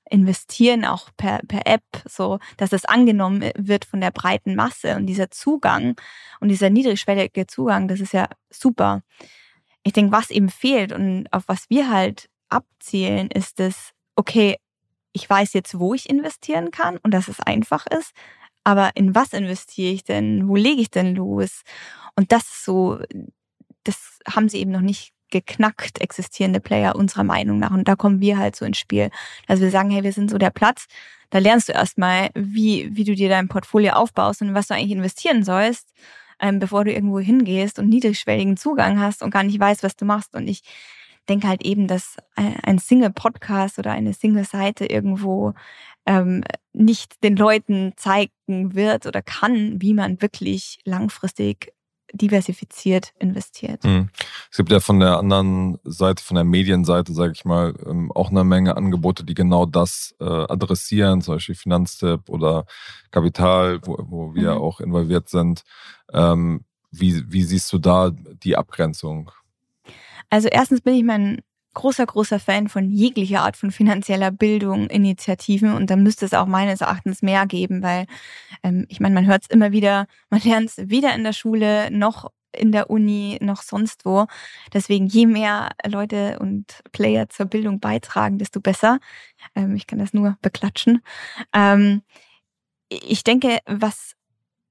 investieren 0.09 0.87
auch 0.87 1.11
per, 1.19 1.41
per 1.47 1.67
App, 1.67 1.83
so 2.09 2.39
dass 2.57 2.73
es 2.73 2.87
angenommen 2.87 3.45
wird 3.59 3.85
von 3.85 4.01
der 4.01 4.11
breiten 4.11 4.55
Masse 4.55 4.97
und 4.97 5.05
dieser 5.05 5.31
Zugang 5.31 6.01
und 6.41 6.49
dieser 6.49 6.71
niedrigschwellige 6.71 7.47
Zugang, 7.47 7.89
das 7.89 8.01
ist 8.01 8.15
ja 8.15 8.27
super. 8.49 9.03
Ich 9.83 9.93
denke, 9.93 10.13
was 10.13 10.31
eben 10.31 10.49
fehlt 10.49 10.93
und 10.93 11.31
auf 11.31 11.45
was 11.47 11.69
wir 11.69 11.91
halt 11.91 12.31
abzielen, 12.49 13.31
ist 13.31 13.61
es, 13.61 13.91
okay, 14.17 14.57
ich 15.13 15.29
weiß 15.29 15.53
jetzt, 15.53 15.79
wo 15.79 15.93
ich 15.93 16.09
investieren 16.09 16.71
kann 16.71 16.97
und 17.03 17.13
dass 17.13 17.29
es 17.29 17.41
einfach 17.41 17.87
ist, 17.87 18.13
aber 18.69 18.91
in 18.97 19.15
was 19.15 19.33
investiere 19.33 19.95
ich 19.95 20.05
denn? 20.05 20.47
Wo 20.47 20.55
lege 20.55 20.83
ich 20.83 20.91
denn 20.91 21.15
los? 21.15 21.63
Und 22.17 22.33
das 22.33 22.63
so, 22.63 23.01
das 23.83 24.19
haben 24.29 24.51
sie 24.51 24.59
eben 24.59 24.73
noch 24.73 24.83
nicht 24.83 25.15
geknackt, 25.31 26.03
existierende 26.03 26.61
Player 26.61 26.95
unserer 26.95 27.25
Meinung 27.25 27.59
nach. 27.59 27.71
Und 27.71 27.89
da 27.89 27.97
kommen 27.97 28.21
wir 28.21 28.37
halt 28.37 28.57
so 28.57 28.67
ins 28.67 28.77
Spiel. 28.77 29.09
Also 29.47 29.63
wir 29.63 29.71
sagen, 29.71 29.89
hey, 29.89 30.03
wir 30.03 30.13
sind 30.13 30.29
so 30.29 30.37
der 30.37 30.51
Platz. 30.51 30.85
Da 31.31 31.39
lernst 31.39 31.71
du 31.71 31.73
erstmal, 31.73 32.29
wie, 32.35 32.95
wie 32.95 33.05
du 33.05 33.15
dir 33.15 33.31
dein 33.31 33.49
Portfolio 33.49 33.93
aufbaust 33.93 34.43
und 34.43 34.53
was 34.53 34.67
du 34.67 34.75
eigentlich 34.75 34.91
investieren 34.93 35.45
sollst, 35.45 35.89
ähm, 36.39 36.59
bevor 36.59 36.85
du 36.85 36.93
irgendwo 36.93 37.21
hingehst 37.21 37.79
und 37.79 37.89
niedrigschwelligen 37.89 38.59
Zugang 38.59 39.01
hast 39.01 39.23
und 39.23 39.31
gar 39.31 39.45
nicht 39.45 39.59
weißt, 39.59 39.83
was 39.83 39.97
du 39.97 40.05
machst. 40.05 40.35
Und 40.35 40.47
ich 40.47 40.61
denke 41.27 41.49
halt 41.49 41.65
eben, 41.65 41.87
dass 41.87 42.17
ein 42.37 42.79
Single-Podcast 42.79 43.79
oder 43.79 43.93
eine 43.93 44.13
Single-Seite 44.13 44.85
irgendwo 44.85 45.55
ähm, 46.09 46.43
nicht 46.73 47.23
den 47.23 47.37
Leuten 47.37 47.93
zeigen 47.97 48.75
wird 48.75 49.05
oder 49.05 49.21
kann, 49.21 49.81
wie 49.83 49.93
man 49.93 50.23
wirklich 50.23 50.79
langfristig 50.85 51.75
diversifiziert 52.15 53.13
investiert. 53.19 53.85
Mhm. 53.85 54.09
Es 54.51 54.57
gibt 54.57 54.73
ja 54.73 54.81
von 54.81 54.99
der 55.01 55.19
anderen 55.19 55.79
Seite, 55.85 56.25
von 56.25 56.37
der 56.37 56.45
Medienseite, 56.45 57.13
sage 57.13 57.33
ich 57.37 57.45
mal, 57.45 57.75
ähm, 57.87 58.11
auch 58.13 58.31
eine 58.31 58.45
Menge 58.45 58.79
Angebote, 58.79 59.23
die 59.23 59.35
genau 59.35 59.67
das 59.67 60.15
äh, 60.19 60.25
adressieren, 60.25 61.21
zum 61.21 61.35
Beispiel 61.35 61.55
Finanztipp 61.55 62.31
oder 62.31 62.65
Kapital, 63.11 63.81
wo, 63.85 63.99
wo 64.09 64.35
wir 64.35 64.53
mhm. 64.53 64.63
auch 64.63 64.81
involviert 64.81 65.29
sind. 65.29 65.65
Ähm, 66.15 66.65
wie, 66.91 67.31
wie 67.31 67.43
siehst 67.43 67.71
du 67.75 67.79
da 67.79 68.11
die 68.11 68.57
Abgrenzung? 68.57 69.31
Also 70.31 70.49
erstens 70.49 70.81
bin 70.81 70.95
ich 70.95 71.05
mein 71.05 71.43
großer, 71.79 72.07
großer 72.07 72.41
Fan 72.41 72.69
von 72.69 72.91
jeglicher 72.91 73.43
Art 73.43 73.57
von 73.57 73.71
finanzieller 73.71 74.33
Bildung, 74.33 74.91
Initiativen 74.91 75.73
und 75.75 75.91
da 75.91 75.97
müsste 75.97 76.27
es 76.27 76.35
auch 76.35 76.47
meines 76.47 76.81
Erachtens 76.81 77.23
mehr 77.23 77.47
geben, 77.47 77.85
weil 77.85 78.07
ähm, 78.65 78.85
ich 78.89 78.99
meine, 78.99 79.15
man 79.15 79.27
hört 79.27 79.43
es 79.43 79.49
immer 79.49 79.71
wieder, 79.71 80.07
man 80.31 80.41
lernt 80.41 80.71
es 80.71 80.91
weder 80.91 81.15
in 81.15 81.23
der 81.23 81.33
Schule 81.33 81.91
noch 81.93 82.31
in 82.51 82.73
der 82.73 82.91
Uni 82.91 83.39
noch 83.41 83.63
sonst 83.63 84.05
wo. 84.05 84.27
Deswegen 84.73 85.07
je 85.07 85.27
mehr 85.27 85.69
Leute 85.87 86.39
und 86.41 86.83
Player 86.93 87.29
zur 87.29 87.47
Bildung 87.47 87.79
beitragen, 87.79 88.39
desto 88.39 88.61
besser. 88.61 88.99
Ähm, 89.55 89.77
ich 89.77 89.87
kann 89.87 90.01
das 90.01 90.13
nur 90.13 90.37
beklatschen. 90.43 91.03
Ähm, 91.53 92.03
ich 92.89 93.23
denke, 93.23 93.59
was 93.67 94.15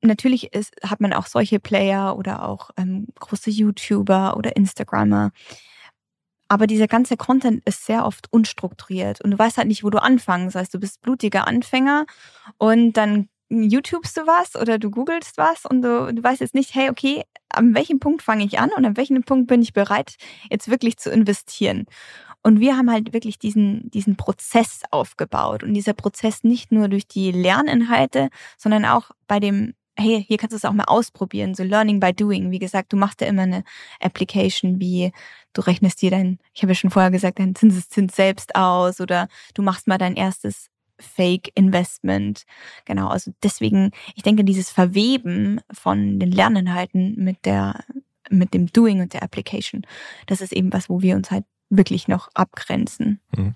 natürlich 0.01 0.53
ist, 0.53 0.75
hat 0.83 0.99
man 0.99 1.13
auch 1.13 1.27
solche 1.27 1.59
Player 1.59 2.17
oder 2.17 2.43
auch 2.43 2.71
ähm, 2.77 3.07
große 3.19 3.49
YouTuber 3.49 4.35
oder 4.35 4.57
Instagrammer, 4.57 5.31
aber 6.47 6.67
dieser 6.67 6.87
ganze 6.87 7.17
Content 7.17 7.61
ist 7.65 7.85
sehr 7.85 8.05
oft 8.05 8.31
unstrukturiert 8.31 9.21
und 9.21 9.31
du 9.31 9.39
weißt 9.39 9.57
halt 9.57 9.67
nicht, 9.67 9.83
wo 9.83 9.89
du 9.89 10.01
anfangen. 10.01 10.53
Heißt, 10.53 10.73
du 10.73 10.79
bist 10.79 11.01
blutiger 11.01 11.47
Anfänger 11.47 12.05
und 12.57 12.93
dann 12.93 13.29
YouTubest 13.49 14.17
du 14.17 14.21
was 14.27 14.55
oder 14.55 14.77
du 14.77 14.91
googelst 14.91 15.37
was 15.37 15.65
und 15.65 15.81
du, 15.81 16.13
du 16.13 16.23
weißt 16.23 16.41
jetzt 16.41 16.53
nicht, 16.53 16.75
hey, 16.75 16.89
okay, 16.89 17.23
an 17.49 17.73
welchem 17.75 17.99
Punkt 17.99 18.21
fange 18.21 18.43
ich 18.43 18.59
an 18.59 18.71
und 18.75 18.85
an 18.85 18.97
welchem 18.97 19.23
Punkt 19.23 19.47
bin 19.47 19.61
ich 19.61 19.73
bereit, 19.73 20.15
jetzt 20.49 20.69
wirklich 20.69 20.97
zu 20.97 21.11
investieren. 21.11 21.85
Und 22.43 22.59
wir 22.59 22.77
haben 22.77 22.91
halt 22.91 23.13
wirklich 23.13 23.39
diesen, 23.39 23.89
diesen 23.89 24.15
Prozess 24.15 24.81
aufgebaut 24.91 25.63
und 25.63 25.73
dieser 25.73 25.93
Prozess 25.93 26.43
nicht 26.43 26.71
nur 26.71 26.87
durch 26.87 27.07
die 27.07 27.31
Lerninhalte, 27.31 28.29
sondern 28.57 28.85
auch 28.85 29.11
bei 29.27 29.39
dem 29.39 29.73
hey, 29.97 30.23
hier 30.27 30.37
kannst 30.37 30.53
du 30.53 30.57
es 30.57 30.65
auch 30.65 30.73
mal 30.73 30.85
ausprobieren, 30.85 31.55
so 31.55 31.63
Learning 31.63 31.99
by 31.99 32.13
Doing. 32.13 32.51
Wie 32.51 32.59
gesagt, 32.59 32.93
du 32.93 32.97
machst 32.97 33.21
ja 33.21 33.27
immer 33.27 33.43
eine 33.43 33.63
Application, 33.99 34.79
wie 34.79 35.11
du 35.53 35.61
rechnest 35.61 36.01
dir 36.01 36.11
dein, 36.11 36.39
ich 36.53 36.61
habe 36.61 36.71
ja 36.71 36.75
schon 36.75 36.91
vorher 36.91 37.11
gesagt, 37.11 37.39
dein 37.39 37.55
Zinseszins 37.55 38.15
selbst 38.15 38.55
aus 38.55 39.01
oder 39.01 39.27
du 39.53 39.61
machst 39.61 39.87
mal 39.87 39.97
dein 39.97 40.15
erstes 40.15 40.69
Fake-Investment. 40.99 42.43
Genau, 42.85 43.07
also 43.07 43.31
deswegen, 43.43 43.91
ich 44.15 44.23
denke, 44.23 44.43
dieses 44.43 44.69
Verweben 44.69 45.59
von 45.71 46.19
den 46.19 46.31
Lerninhalten 46.31 47.15
mit 47.17 47.45
der, 47.45 47.83
mit 48.29 48.53
dem 48.53 48.67
Doing 48.67 49.01
und 49.01 49.13
der 49.13 49.23
Application, 49.23 49.81
das 50.27 50.41
ist 50.41 50.53
eben 50.53 50.71
was, 50.73 50.89
wo 50.89 51.01
wir 51.01 51.15
uns 51.15 51.31
halt 51.31 51.45
wirklich 51.69 52.07
noch 52.07 52.29
abgrenzen. 52.33 53.19
Mhm. 53.35 53.55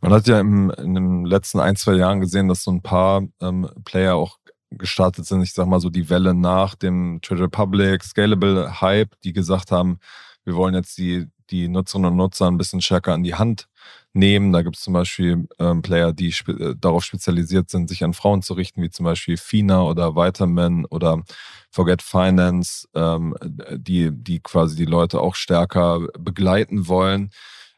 Man 0.00 0.12
hat 0.12 0.28
ja 0.28 0.38
im, 0.38 0.70
in 0.70 0.94
den 0.94 1.24
letzten 1.24 1.58
ein, 1.60 1.76
zwei 1.76 1.94
Jahren 1.94 2.20
gesehen, 2.20 2.48
dass 2.48 2.62
so 2.62 2.70
ein 2.70 2.82
paar 2.82 3.24
ähm, 3.40 3.68
Player 3.84 4.14
auch 4.14 4.38
gestartet 4.70 5.26
sind, 5.26 5.42
ich 5.42 5.52
sag 5.52 5.66
mal 5.66 5.80
so 5.80 5.90
die 5.90 6.08
Welle 6.08 6.34
nach 6.34 6.74
dem 6.74 7.20
Trade 7.22 7.44
Republic, 7.44 8.04
Scalable 8.04 8.80
Hype, 8.80 9.14
die 9.24 9.32
gesagt 9.32 9.72
haben, 9.72 9.98
wir 10.44 10.54
wollen 10.54 10.74
jetzt 10.74 10.96
die, 10.98 11.26
die 11.50 11.68
Nutzerinnen 11.68 12.12
und 12.12 12.16
Nutzer 12.16 12.46
ein 12.46 12.56
bisschen 12.56 12.80
stärker 12.80 13.12
an 13.12 13.22
die 13.22 13.34
Hand 13.34 13.68
nehmen. 14.12 14.52
Da 14.52 14.62
gibt 14.62 14.76
es 14.76 14.82
zum 14.82 14.94
Beispiel 14.94 15.48
ähm, 15.58 15.82
Player, 15.82 16.12
die 16.12 16.32
spe 16.32 16.52
äh, 16.52 16.74
darauf 16.78 17.04
spezialisiert 17.04 17.70
sind, 17.70 17.88
sich 17.88 18.04
an 18.04 18.14
Frauen 18.14 18.42
zu 18.42 18.54
richten, 18.54 18.82
wie 18.82 18.90
zum 18.90 19.04
Beispiel 19.04 19.36
FINA 19.36 19.82
oder 19.82 20.16
Vitamin 20.16 20.86
oder 20.86 21.22
Forget 21.70 22.02
Finance, 22.02 22.88
ähm, 22.94 23.34
die, 23.44 24.10
die 24.12 24.40
quasi 24.40 24.76
die 24.76 24.86
Leute 24.86 25.20
auch 25.20 25.34
stärker 25.34 26.00
begleiten 26.18 26.88
wollen. 26.88 27.30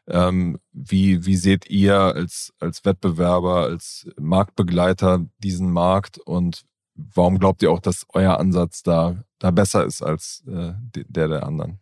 Ähm, 0.07 0.59
wie, 0.71 1.25
wie 1.25 1.37
seht 1.37 1.69
ihr 1.69 1.95
als, 1.97 2.53
als 2.59 2.83
Wettbewerber, 2.83 3.63
als 3.63 4.07
Marktbegleiter 4.19 5.25
diesen 5.37 5.71
Markt 5.71 6.17
und 6.17 6.63
warum 6.95 7.39
glaubt 7.39 7.63
ihr 7.63 7.71
auch, 7.71 7.79
dass 7.79 8.05
euer 8.13 8.39
Ansatz 8.39 8.83
da, 8.83 9.23
da 9.39 9.51
besser 9.51 9.85
ist 9.85 10.01
als 10.01 10.43
äh, 10.47 10.73
der 10.93 11.27
der 11.27 11.45
anderen? 11.45 11.79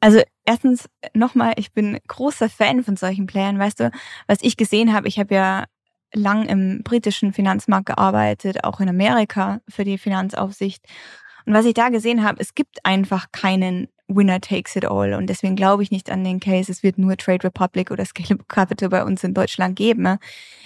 Also 0.00 0.20
erstens 0.44 0.88
nochmal, 1.14 1.54
ich 1.56 1.72
bin 1.72 1.98
großer 2.06 2.50
Fan 2.50 2.84
von 2.84 2.96
solchen 2.96 3.26
Playern. 3.26 3.58
Weißt 3.58 3.80
du, 3.80 3.90
was 4.26 4.38
ich 4.42 4.56
gesehen 4.56 4.92
habe, 4.92 5.08
ich 5.08 5.18
habe 5.18 5.34
ja 5.34 5.64
lang 6.12 6.46
im 6.46 6.82
britischen 6.82 7.32
Finanzmarkt 7.32 7.86
gearbeitet, 7.86 8.64
auch 8.64 8.80
in 8.80 8.88
Amerika 8.88 9.60
für 9.68 9.84
die 9.84 9.98
Finanzaufsicht. 9.98 10.84
Und 11.46 11.54
was 11.54 11.66
ich 11.66 11.74
da 11.74 11.88
gesehen 11.88 12.22
habe, 12.22 12.40
es 12.40 12.54
gibt 12.54 12.84
einfach 12.84 13.32
keinen 13.32 13.88
Winner 14.06 14.40
takes 14.40 14.76
it 14.76 14.84
all. 14.84 15.14
Und 15.14 15.28
deswegen 15.28 15.56
glaube 15.56 15.82
ich 15.82 15.90
nicht 15.90 16.10
an 16.10 16.24
den 16.24 16.40
Case, 16.40 16.70
es 16.70 16.82
wird 16.82 16.98
nur 16.98 17.16
Trade 17.16 17.44
Republic 17.44 17.90
oder 17.90 18.04
Scalable 18.04 18.44
Capital 18.48 18.90
bei 18.90 19.04
uns 19.04 19.24
in 19.24 19.34
Deutschland 19.34 19.76
geben. 19.76 20.18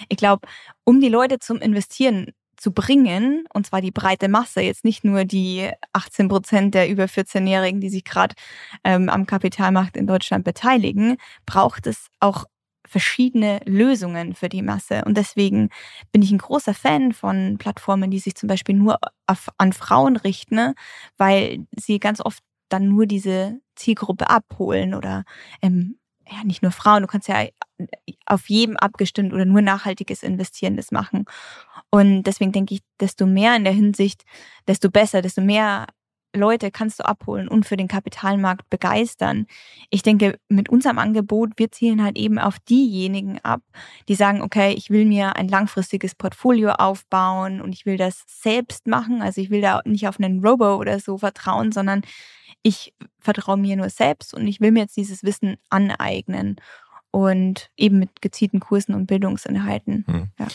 Ich 0.09 0.17
glaube, 0.17 0.47
um 0.83 0.99
die 0.99 1.09
Leute 1.09 1.39
zum 1.39 1.57
Investieren 1.57 2.33
zu 2.59 2.71
bringen, 2.71 3.45
und 3.53 3.65
zwar 3.67 3.81
die 3.81 3.91
breite 3.91 4.27
Masse, 4.27 4.61
jetzt 4.61 4.83
nicht 4.83 5.03
nur 5.03 5.25
die 5.25 5.69
18 5.93 6.27
Prozent 6.27 6.75
der 6.75 6.89
über 6.89 7.07
14-Jährigen, 7.07 7.81
die 7.81 7.89
sich 7.89 8.03
gerade 8.03 8.35
ähm, 8.83 9.09
am 9.09 9.25
Kapitalmarkt 9.25 9.95
in 9.97 10.07
Deutschland 10.07 10.43
beteiligen, 10.43 11.17
braucht 11.45 11.87
es 11.87 12.07
auch 12.19 12.45
verschiedene 12.85 13.59
Lösungen 13.65 14.33
für 14.33 14.49
die 14.49 14.63
Masse. 14.63 15.03
Und 15.05 15.15
deswegen 15.15 15.69
bin 16.11 16.21
ich 16.21 16.31
ein 16.31 16.39
großer 16.39 16.73
Fan 16.73 17.13
von 17.13 17.57
Plattformen, 17.59 18.09
die 18.09 18.19
sich 18.19 18.35
zum 18.35 18.47
Beispiel 18.47 18.75
nur 18.75 18.97
auf, 19.27 19.49
an 19.57 19.73
Frauen 19.73 20.17
richten, 20.17 20.73
weil 21.17 21.67
sie 21.77 21.99
ganz 21.99 22.19
oft 22.19 22.43
dann 22.69 22.87
nur 22.87 23.05
diese 23.05 23.59
Zielgruppe 23.75 24.29
abholen 24.29 24.95
oder 24.95 25.23
ähm, 25.61 25.98
ja, 26.31 26.43
nicht 26.43 26.61
nur 26.61 26.71
Frauen, 26.71 27.01
du 27.01 27.07
kannst 27.07 27.27
ja 27.27 27.45
auf 28.25 28.49
jedem 28.49 28.77
abgestimmt 28.77 29.33
oder 29.33 29.45
nur 29.45 29.61
nachhaltiges 29.61 30.23
Investieren 30.23 30.77
das 30.77 30.91
machen. 30.91 31.25
Und 31.89 32.23
deswegen 32.23 32.51
denke 32.51 32.75
ich, 32.75 32.81
desto 32.99 33.25
mehr 33.25 33.55
in 33.55 33.63
der 33.63 33.73
Hinsicht, 33.73 34.23
desto 34.67 34.89
besser, 34.89 35.21
desto 35.21 35.41
mehr 35.41 35.87
Leute 36.35 36.69
kannst 36.71 36.99
du 36.99 37.05
abholen 37.05 37.47
und 37.47 37.65
für 37.65 37.77
den 37.77 37.87
Kapitalmarkt 37.87 38.69
begeistern. 38.69 39.47
Ich 39.89 40.03
denke, 40.03 40.39
mit 40.47 40.69
unserem 40.69 40.99
Angebot, 40.99 41.51
wir 41.57 41.71
zielen 41.71 42.03
halt 42.03 42.17
eben 42.17 42.37
auf 42.37 42.59
diejenigen 42.59 43.39
ab, 43.39 43.61
die 44.07 44.15
sagen, 44.15 44.41
okay, 44.41 44.73
ich 44.73 44.89
will 44.89 45.05
mir 45.05 45.35
ein 45.35 45.47
langfristiges 45.47 46.15
Portfolio 46.15 46.71
aufbauen 46.71 47.61
und 47.61 47.73
ich 47.73 47.85
will 47.85 47.97
das 47.97 48.23
selbst 48.27 48.87
machen. 48.87 49.21
Also 49.21 49.41
ich 49.41 49.49
will 49.49 49.61
da 49.61 49.81
nicht 49.85 50.07
auf 50.07 50.19
einen 50.19 50.45
Robo 50.45 50.75
oder 50.75 50.99
so 50.99 51.17
vertrauen, 51.17 51.71
sondern 51.71 52.01
ich 52.61 52.93
vertraue 53.19 53.57
mir 53.57 53.75
nur 53.75 53.89
selbst 53.89 54.33
und 54.33 54.47
ich 54.47 54.59
will 54.59 54.71
mir 54.71 54.81
jetzt 54.81 54.97
dieses 54.97 55.23
Wissen 55.23 55.57
aneignen 55.69 56.57
und 57.11 57.71
eben 57.75 57.99
mit 57.99 58.21
gezielten 58.21 58.59
Kursen 58.59 58.93
und 58.93 59.07
Bildungsinhalten. 59.07 60.05
Hm. 60.07 60.27
Ja. 60.37 60.47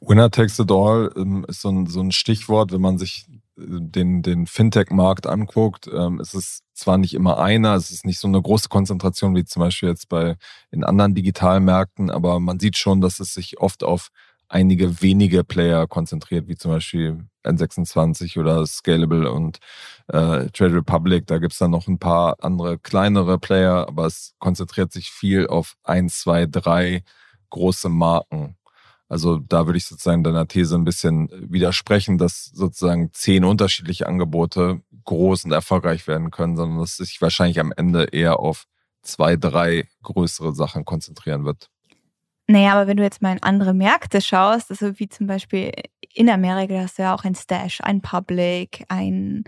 Winner 0.00 0.30
takes 0.30 0.58
it 0.58 0.70
all 0.70 1.12
ähm, 1.16 1.44
ist 1.48 1.60
so 1.60 1.70
ein, 1.70 1.86
so 1.86 2.00
ein 2.00 2.12
Stichwort, 2.12 2.72
wenn 2.72 2.80
man 2.80 2.98
sich 2.98 3.26
den, 3.56 4.22
den 4.22 4.46
Fintech-Markt 4.46 5.26
anguckt. 5.26 5.88
Ähm, 5.92 6.20
es 6.20 6.34
ist 6.34 6.62
zwar 6.74 6.98
nicht 6.98 7.14
immer 7.14 7.38
einer, 7.38 7.74
es 7.74 7.90
ist 7.90 8.04
nicht 8.04 8.18
so 8.18 8.28
eine 8.28 8.40
große 8.40 8.68
Konzentration 8.68 9.34
wie 9.36 9.44
zum 9.44 9.60
Beispiel 9.60 9.88
jetzt 9.88 10.08
bei 10.08 10.36
in 10.70 10.84
anderen 10.84 11.14
Digitalmärkten, 11.14 12.10
aber 12.10 12.40
man 12.40 12.58
sieht 12.58 12.76
schon, 12.76 13.00
dass 13.00 13.20
es 13.20 13.34
sich 13.34 13.60
oft 13.60 13.84
auf 13.84 14.10
einige 14.48 15.00
wenige 15.02 15.44
Player 15.44 15.86
konzentriert, 15.86 16.48
wie 16.48 16.56
zum 16.56 16.70
Beispiel 16.70 17.24
N26 17.44 18.38
oder 18.38 18.66
Scalable 18.66 19.30
und 19.30 19.58
äh, 20.08 20.48
Trade 20.50 20.76
Republic. 20.76 21.26
Da 21.26 21.38
gibt's 21.38 21.58
dann 21.58 21.70
noch 21.70 21.88
ein 21.88 21.98
paar 21.98 22.36
andere 22.40 22.78
kleinere 22.78 23.38
Player, 23.38 23.86
aber 23.88 24.06
es 24.06 24.34
konzentriert 24.38 24.92
sich 24.92 25.10
viel 25.10 25.46
auf 25.46 25.76
ein, 25.82 26.08
zwei, 26.08 26.46
drei 26.46 27.02
große 27.50 27.88
Marken. 27.88 28.56
Also 29.14 29.38
da 29.38 29.66
würde 29.66 29.76
ich 29.76 29.86
sozusagen 29.86 30.24
deiner 30.24 30.48
These 30.48 30.74
ein 30.74 30.82
bisschen 30.82 31.28
widersprechen, 31.30 32.18
dass 32.18 32.46
sozusagen 32.46 33.12
zehn 33.12 33.44
unterschiedliche 33.44 34.08
Angebote 34.08 34.80
groß 35.04 35.44
und 35.44 35.52
erfolgreich 35.52 36.08
werden 36.08 36.32
können, 36.32 36.56
sondern 36.56 36.80
dass 36.80 36.96
sich 36.96 37.22
wahrscheinlich 37.22 37.60
am 37.60 37.72
Ende 37.76 38.08
eher 38.10 38.40
auf 38.40 38.64
zwei, 39.02 39.36
drei 39.36 39.86
größere 40.02 40.52
Sachen 40.52 40.84
konzentrieren 40.84 41.44
wird. 41.44 41.70
Naja, 42.48 42.72
aber 42.72 42.88
wenn 42.88 42.96
du 42.96 43.04
jetzt 43.04 43.22
mal 43.22 43.30
in 43.30 43.42
andere 43.44 43.72
Märkte 43.72 44.20
schaust, 44.20 44.72
also 44.72 44.98
wie 44.98 45.08
zum 45.08 45.28
Beispiel 45.28 45.70
in 46.12 46.28
Amerika, 46.28 46.74
hast 46.74 46.98
du 46.98 47.04
ja 47.04 47.14
auch 47.14 47.22
ein 47.22 47.36
Stash, 47.36 47.82
ein 47.82 48.00
Public, 48.00 48.84
ein 48.88 49.44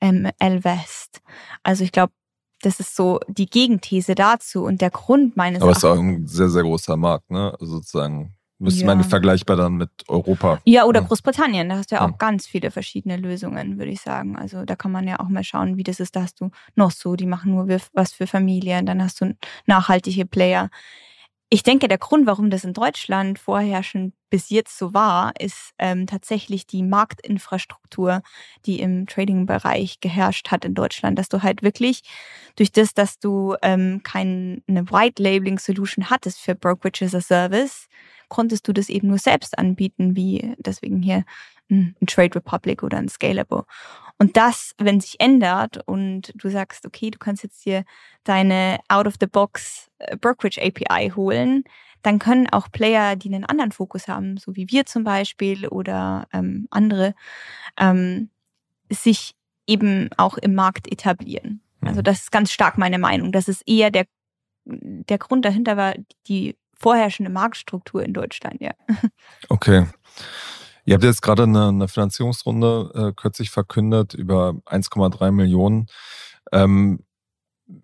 ähm, 0.00 0.30
L-West. 0.38 1.20
Also 1.62 1.84
ich 1.84 1.92
glaube, 1.92 2.14
das 2.62 2.80
ist 2.80 2.96
so 2.96 3.20
die 3.28 3.44
Gegenthese 3.44 4.14
dazu 4.14 4.64
und 4.64 4.80
der 4.80 4.90
Grund 4.90 5.36
meines 5.36 5.60
Aber 5.60 5.72
es 5.72 5.78
ist 5.78 5.84
auch 5.84 5.98
ein 5.98 6.26
sehr, 6.26 6.48
sehr 6.48 6.62
großer 6.62 6.96
Markt, 6.96 7.30
ne? 7.30 7.54
Also 7.60 7.74
sozusagen 7.74 8.34
müsste 8.62 8.82
ja. 8.82 8.86
man 8.86 9.04
vergleichbar 9.04 9.56
dann 9.56 9.74
mit 9.74 9.90
Europa. 10.08 10.60
Ja, 10.64 10.84
oder 10.84 11.00
ja. 11.00 11.06
Großbritannien. 11.06 11.68
Da 11.68 11.76
hast 11.76 11.90
du 11.90 11.96
ja 11.96 12.02
auch 12.02 12.10
ja. 12.10 12.16
ganz 12.18 12.46
viele 12.46 12.70
verschiedene 12.70 13.16
Lösungen, 13.16 13.78
würde 13.78 13.90
ich 13.90 14.00
sagen. 14.00 14.36
Also 14.36 14.64
da 14.64 14.76
kann 14.76 14.92
man 14.92 15.06
ja 15.06 15.20
auch 15.20 15.28
mal 15.28 15.44
schauen, 15.44 15.76
wie 15.76 15.82
das 15.82 16.00
ist. 16.00 16.16
Da 16.16 16.22
hast 16.22 16.40
du 16.40 16.50
noch 16.74 16.90
so, 16.90 17.16
die 17.16 17.26
machen 17.26 17.52
nur 17.52 17.68
was 17.92 18.12
für 18.12 18.26
Familien. 18.26 18.86
Dann 18.86 19.02
hast 19.02 19.20
du 19.20 19.34
nachhaltige 19.66 20.24
Player. 20.24 20.70
Ich 21.54 21.62
denke, 21.62 21.86
der 21.86 21.98
Grund, 21.98 22.26
warum 22.26 22.48
das 22.48 22.64
in 22.64 22.72
Deutschland 22.72 23.38
vorherrschend 23.38 24.14
bis 24.30 24.48
jetzt 24.48 24.78
so 24.78 24.94
war, 24.94 25.34
ist 25.38 25.74
ähm, 25.78 26.06
tatsächlich 26.06 26.66
die 26.66 26.82
Marktinfrastruktur, 26.82 28.22
die 28.64 28.80
im 28.80 29.06
Trading-Bereich 29.06 30.00
geherrscht 30.00 30.50
hat 30.50 30.64
in 30.64 30.72
Deutschland, 30.72 31.18
dass 31.18 31.28
du 31.28 31.42
halt 31.42 31.62
wirklich 31.62 32.04
durch 32.56 32.72
das, 32.72 32.94
dass 32.94 33.18
du 33.18 33.54
ähm, 33.60 34.00
keine 34.02 34.62
White-Labeling-Solution 34.66 36.08
hattest 36.08 36.40
für 36.40 36.54
Brokerage 36.54 37.04
as 37.04 37.14
a 37.14 37.20
Service, 37.20 37.88
konntest 38.32 38.66
du 38.66 38.72
das 38.72 38.88
eben 38.88 39.08
nur 39.08 39.18
selbst 39.18 39.58
anbieten, 39.58 40.16
wie 40.16 40.54
deswegen 40.56 41.02
hier 41.02 41.24
ein 41.70 41.94
Trade 42.06 42.36
Republic 42.36 42.82
oder 42.82 42.96
ein 42.96 43.10
Scalable. 43.10 43.66
Und 44.18 44.38
das, 44.38 44.74
wenn 44.78 45.00
sich 45.00 45.20
ändert 45.20 45.86
und 45.86 46.32
du 46.34 46.48
sagst, 46.48 46.86
okay, 46.86 47.10
du 47.10 47.18
kannst 47.18 47.42
jetzt 47.42 47.62
hier 47.62 47.84
deine 48.24 48.78
Out-of-the-Box 48.88 49.90
äh, 49.98 50.16
Brokerage 50.16 50.62
API 50.62 51.10
holen, 51.10 51.64
dann 52.00 52.18
können 52.18 52.48
auch 52.48 52.72
Player, 52.72 53.16
die 53.16 53.28
einen 53.28 53.44
anderen 53.44 53.70
Fokus 53.70 54.08
haben, 54.08 54.38
so 54.38 54.56
wie 54.56 54.70
wir 54.70 54.86
zum 54.86 55.04
Beispiel 55.04 55.68
oder 55.68 56.26
ähm, 56.32 56.68
andere, 56.70 57.14
ähm, 57.78 58.30
sich 58.88 59.34
eben 59.66 60.08
auch 60.16 60.38
im 60.38 60.54
Markt 60.54 60.90
etablieren. 60.90 61.60
Also 61.82 62.00
mhm. 62.00 62.04
das 62.04 62.20
ist 62.20 62.32
ganz 62.32 62.50
stark 62.50 62.78
meine 62.78 62.98
Meinung. 62.98 63.30
Das 63.30 63.46
ist 63.46 63.62
eher 63.68 63.90
der, 63.90 64.06
der 64.64 65.18
Grund 65.18 65.44
dahinter 65.44 65.76
war 65.76 65.94
die 66.28 66.56
vorherrschende 66.82 67.30
Marktstruktur 67.30 68.02
in 68.02 68.12
Deutschland, 68.12 68.60
ja. 68.60 68.72
Okay. 69.48 69.86
Ihr 70.84 70.94
habt 70.94 71.04
jetzt 71.04 71.22
gerade 71.22 71.44
eine, 71.44 71.68
eine 71.68 71.88
Finanzierungsrunde 71.88 72.90
äh, 72.94 73.12
kürzlich 73.14 73.50
verkündet 73.50 74.14
über 74.14 74.54
1,3 74.66 75.30
Millionen. 75.30 75.86
Ähm, 76.50 77.04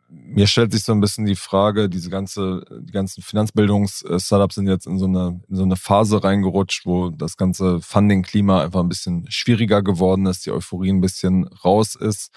mir 0.08 0.46
stellt 0.46 0.72
sich 0.72 0.82
so 0.82 0.92
ein 0.92 1.00
bisschen 1.00 1.24
die 1.24 1.36
Frage, 1.36 1.88
diese 1.88 2.10
ganze, 2.10 2.64
die 2.80 2.92
ganzen 2.92 3.22
Finanzbildungs-Startups 3.22 4.56
sind 4.56 4.66
jetzt 4.66 4.86
in 4.86 4.98
so, 4.98 5.06
eine, 5.06 5.40
in 5.48 5.56
so 5.56 5.62
eine 5.62 5.76
Phase 5.76 6.22
reingerutscht, 6.22 6.86
wo 6.86 7.10
das 7.10 7.36
ganze 7.36 7.80
Funding-Klima 7.80 8.62
einfach 8.62 8.80
ein 8.80 8.88
bisschen 8.88 9.30
schwieriger 9.30 9.82
geworden 9.82 10.26
ist, 10.26 10.44
die 10.44 10.50
Euphorie 10.50 10.90
ein 10.90 11.00
bisschen 11.00 11.46
raus 11.46 11.94
ist. 11.94 12.32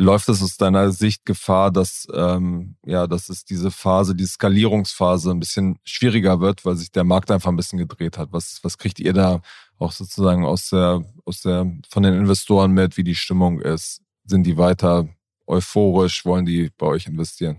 Läuft 0.00 0.30
es 0.30 0.42
aus 0.42 0.56
deiner 0.56 0.92
Sicht 0.92 1.26
Gefahr, 1.26 1.70
dass, 1.70 2.08
ähm, 2.14 2.76
ja, 2.86 3.06
dass 3.06 3.28
es 3.28 3.44
diese 3.44 3.70
Phase, 3.70 4.14
die 4.14 4.24
Skalierungsphase 4.24 5.30
ein 5.30 5.40
bisschen 5.40 5.78
schwieriger 5.84 6.40
wird, 6.40 6.64
weil 6.64 6.76
sich 6.76 6.90
der 6.90 7.04
Markt 7.04 7.30
einfach 7.30 7.50
ein 7.50 7.56
bisschen 7.56 7.78
gedreht 7.78 8.16
hat? 8.16 8.32
Was, 8.32 8.60
was 8.62 8.78
kriegt 8.78 8.98
ihr 8.98 9.12
da 9.12 9.42
auch 9.78 9.92
sozusagen 9.92 10.46
aus 10.46 10.70
der, 10.70 11.04
aus 11.26 11.42
der, 11.42 11.70
von 11.90 12.02
den 12.02 12.14
Investoren 12.14 12.72
mit, 12.72 12.96
wie 12.96 13.04
die 13.04 13.14
Stimmung 13.14 13.60
ist? 13.60 14.00
Sind 14.24 14.44
die 14.44 14.56
weiter 14.56 15.06
euphorisch? 15.46 16.24
Wollen 16.24 16.46
die 16.46 16.70
bei 16.78 16.86
euch 16.86 17.06
investieren? 17.06 17.58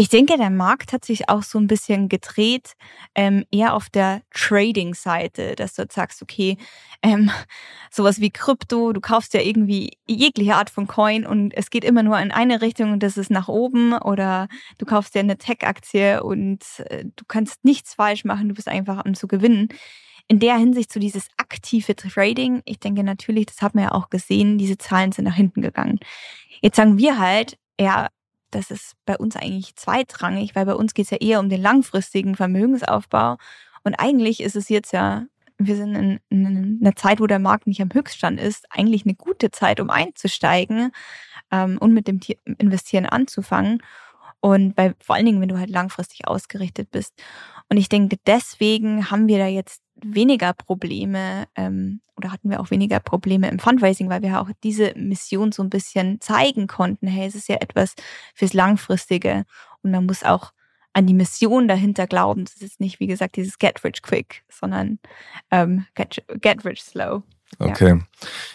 Ich 0.00 0.08
denke, 0.08 0.36
der 0.36 0.50
Markt 0.50 0.92
hat 0.92 1.04
sich 1.04 1.28
auch 1.28 1.42
so 1.42 1.58
ein 1.58 1.66
bisschen 1.66 2.08
gedreht, 2.08 2.74
ähm, 3.16 3.44
eher 3.50 3.74
auf 3.74 3.90
der 3.90 4.22
Trading-Seite, 4.32 5.56
dass 5.56 5.74
du 5.74 5.82
jetzt 5.82 5.96
sagst, 5.96 6.22
okay, 6.22 6.56
ähm, 7.02 7.32
sowas 7.90 8.20
wie 8.20 8.30
Krypto, 8.30 8.92
du 8.92 9.00
kaufst 9.00 9.34
ja 9.34 9.40
irgendwie 9.40 9.98
jegliche 10.06 10.54
Art 10.54 10.70
von 10.70 10.86
Coin 10.86 11.26
und 11.26 11.52
es 11.52 11.70
geht 11.70 11.82
immer 11.82 12.04
nur 12.04 12.16
in 12.20 12.30
eine 12.30 12.62
Richtung 12.62 12.92
und 12.92 13.02
das 13.02 13.16
ist 13.16 13.32
nach 13.32 13.48
oben 13.48 13.92
oder 13.92 14.46
du 14.78 14.86
kaufst 14.86 15.16
ja 15.16 15.20
eine 15.20 15.36
Tech-Aktie 15.36 16.22
und 16.22 16.62
äh, 16.90 17.04
du 17.16 17.24
kannst 17.26 17.64
nichts 17.64 17.94
falsch 17.94 18.24
machen, 18.24 18.50
du 18.50 18.54
bist 18.54 18.68
einfach 18.68 19.04
am 19.04 19.14
zu 19.14 19.26
gewinnen. 19.26 19.66
In 20.28 20.38
der 20.38 20.58
Hinsicht 20.58 20.92
so 20.92 21.00
dieses 21.00 21.26
aktive 21.38 21.96
Trading, 21.96 22.62
ich 22.66 22.78
denke 22.78 23.02
natürlich, 23.02 23.46
das 23.46 23.62
hat 23.62 23.74
man 23.74 23.82
ja 23.82 23.90
auch 23.90 24.10
gesehen, 24.10 24.58
diese 24.58 24.78
Zahlen 24.78 25.10
sind 25.10 25.24
nach 25.24 25.34
hinten 25.34 25.60
gegangen. 25.60 25.98
Jetzt 26.60 26.76
sagen 26.76 26.98
wir 26.98 27.18
halt, 27.18 27.58
ja, 27.80 28.06
das 28.50 28.70
ist 28.70 28.94
bei 29.04 29.16
uns 29.16 29.36
eigentlich 29.36 29.74
zweitrangig, 29.76 30.54
weil 30.54 30.66
bei 30.66 30.74
uns 30.74 30.94
geht 30.94 31.06
es 31.06 31.10
ja 31.10 31.18
eher 31.18 31.40
um 31.40 31.48
den 31.48 31.60
langfristigen 31.60 32.34
Vermögensaufbau. 32.34 33.36
Und 33.84 33.94
eigentlich 33.94 34.40
ist 34.40 34.56
es 34.56 34.68
jetzt 34.68 34.92
ja, 34.92 35.24
wir 35.58 35.76
sind 35.76 35.94
in, 35.94 36.20
in 36.28 36.78
einer 36.80 36.96
Zeit, 36.96 37.20
wo 37.20 37.26
der 37.26 37.38
Markt 37.38 37.66
nicht 37.66 37.82
am 37.82 37.92
Höchststand 37.92 38.40
ist, 38.40 38.66
eigentlich 38.70 39.04
eine 39.04 39.14
gute 39.14 39.50
Zeit, 39.50 39.80
um 39.80 39.90
einzusteigen 39.90 40.92
ähm, 41.50 41.78
und 41.78 41.92
mit 41.92 42.06
dem 42.08 42.20
Investieren 42.58 43.06
anzufangen. 43.06 43.82
Und 44.40 44.74
bei, 44.74 44.94
vor 45.00 45.16
allen 45.16 45.26
Dingen, 45.26 45.40
wenn 45.40 45.48
du 45.48 45.58
halt 45.58 45.70
langfristig 45.70 46.28
ausgerichtet 46.28 46.90
bist. 46.90 47.12
Und 47.68 47.76
ich 47.76 47.88
denke, 47.88 48.16
deswegen 48.26 49.10
haben 49.10 49.26
wir 49.26 49.38
da 49.38 49.46
jetzt 49.46 49.82
weniger 49.96 50.52
Probleme 50.52 51.46
ähm, 51.56 52.00
oder 52.16 52.32
hatten 52.32 52.50
wir 52.50 52.60
auch 52.60 52.70
weniger 52.70 53.00
Probleme 53.00 53.48
im 53.48 53.58
Fundraising, 53.58 54.08
weil 54.08 54.22
wir 54.22 54.40
auch 54.40 54.50
diese 54.62 54.92
Mission 54.96 55.52
so 55.52 55.62
ein 55.62 55.70
bisschen 55.70 56.20
zeigen 56.20 56.66
konnten. 56.66 57.06
Hey, 57.06 57.26
es 57.26 57.34
ist 57.34 57.48
ja 57.48 57.56
etwas 57.56 57.94
fürs 58.34 58.54
Langfristige 58.54 59.44
und 59.82 59.90
man 59.90 60.06
muss 60.06 60.22
auch 60.22 60.52
an 60.92 61.06
die 61.06 61.14
Mission 61.14 61.68
dahinter 61.68 62.06
glauben. 62.06 62.44
Das 62.44 62.56
ist 62.56 62.80
nicht, 62.80 63.00
wie 63.00 63.06
gesagt, 63.06 63.36
dieses 63.36 63.58
Get 63.58 63.82
Rich 63.84 64.02
Quick, 64.02 64.44
sondern 64.48 64.98
ähm, 65.50 65.86
get, 65.94 66.24
get 66.40 66.64
Rich 66.64 66.82
Slow. 66.82 67.22
Okay. 67.58 67.88
Ja. 67.88 67.98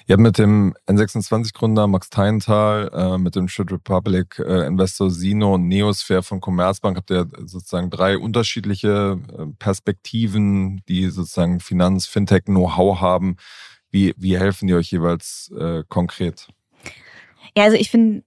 Ihr 0.08 0.14
habt 0.14 0.22
mit 0.22 0.38
dem 0.38 0.76
N26-Gründer 0.88 1.88
Max 1.88 2.10
Teintal, 2.10 2.90
äh, 2.94 3.18
mit 3.18 3.36
dem 3.36 3.48
Shit 3.48 3.72
Republic 3.72 4.40
äh, 4.40 4.68
Investor 4.68 5.10
Sino 5.10 5.56
und 5.56 5.68
Neosphere 5.68 6.24
von 6.24 6.40
Commerzbank 6.40 6.98
habt 6.98 7.12
ihr 7.12 7.28
sozusagen 7.46 7.90
drei 7.90 8.18
unterschiedliche 8.18 9.20
äh, 9.38 9.46
Perspektiven, 9.58 10.84
die 10.88 11.10
sozusagen 11.10 11.60
Finanz-, 11.60 12.06
Fintech, 12.06 12.46
Know-how 12.46 13.02
haben. 13.02 13.38
Wie, 13.90 14.14
wie 14.18 14.38
helfen 14.38 14.68
die 14.68 14.74
euch 14.74 14.92
jeweils 14.92 15.52
äh, 15.58 15.84
konkret? 15.88 16.48
Ja, 17.56 17.66
also 17.66 17.78
ich 17.78 17.92
finde, 17.92 18.24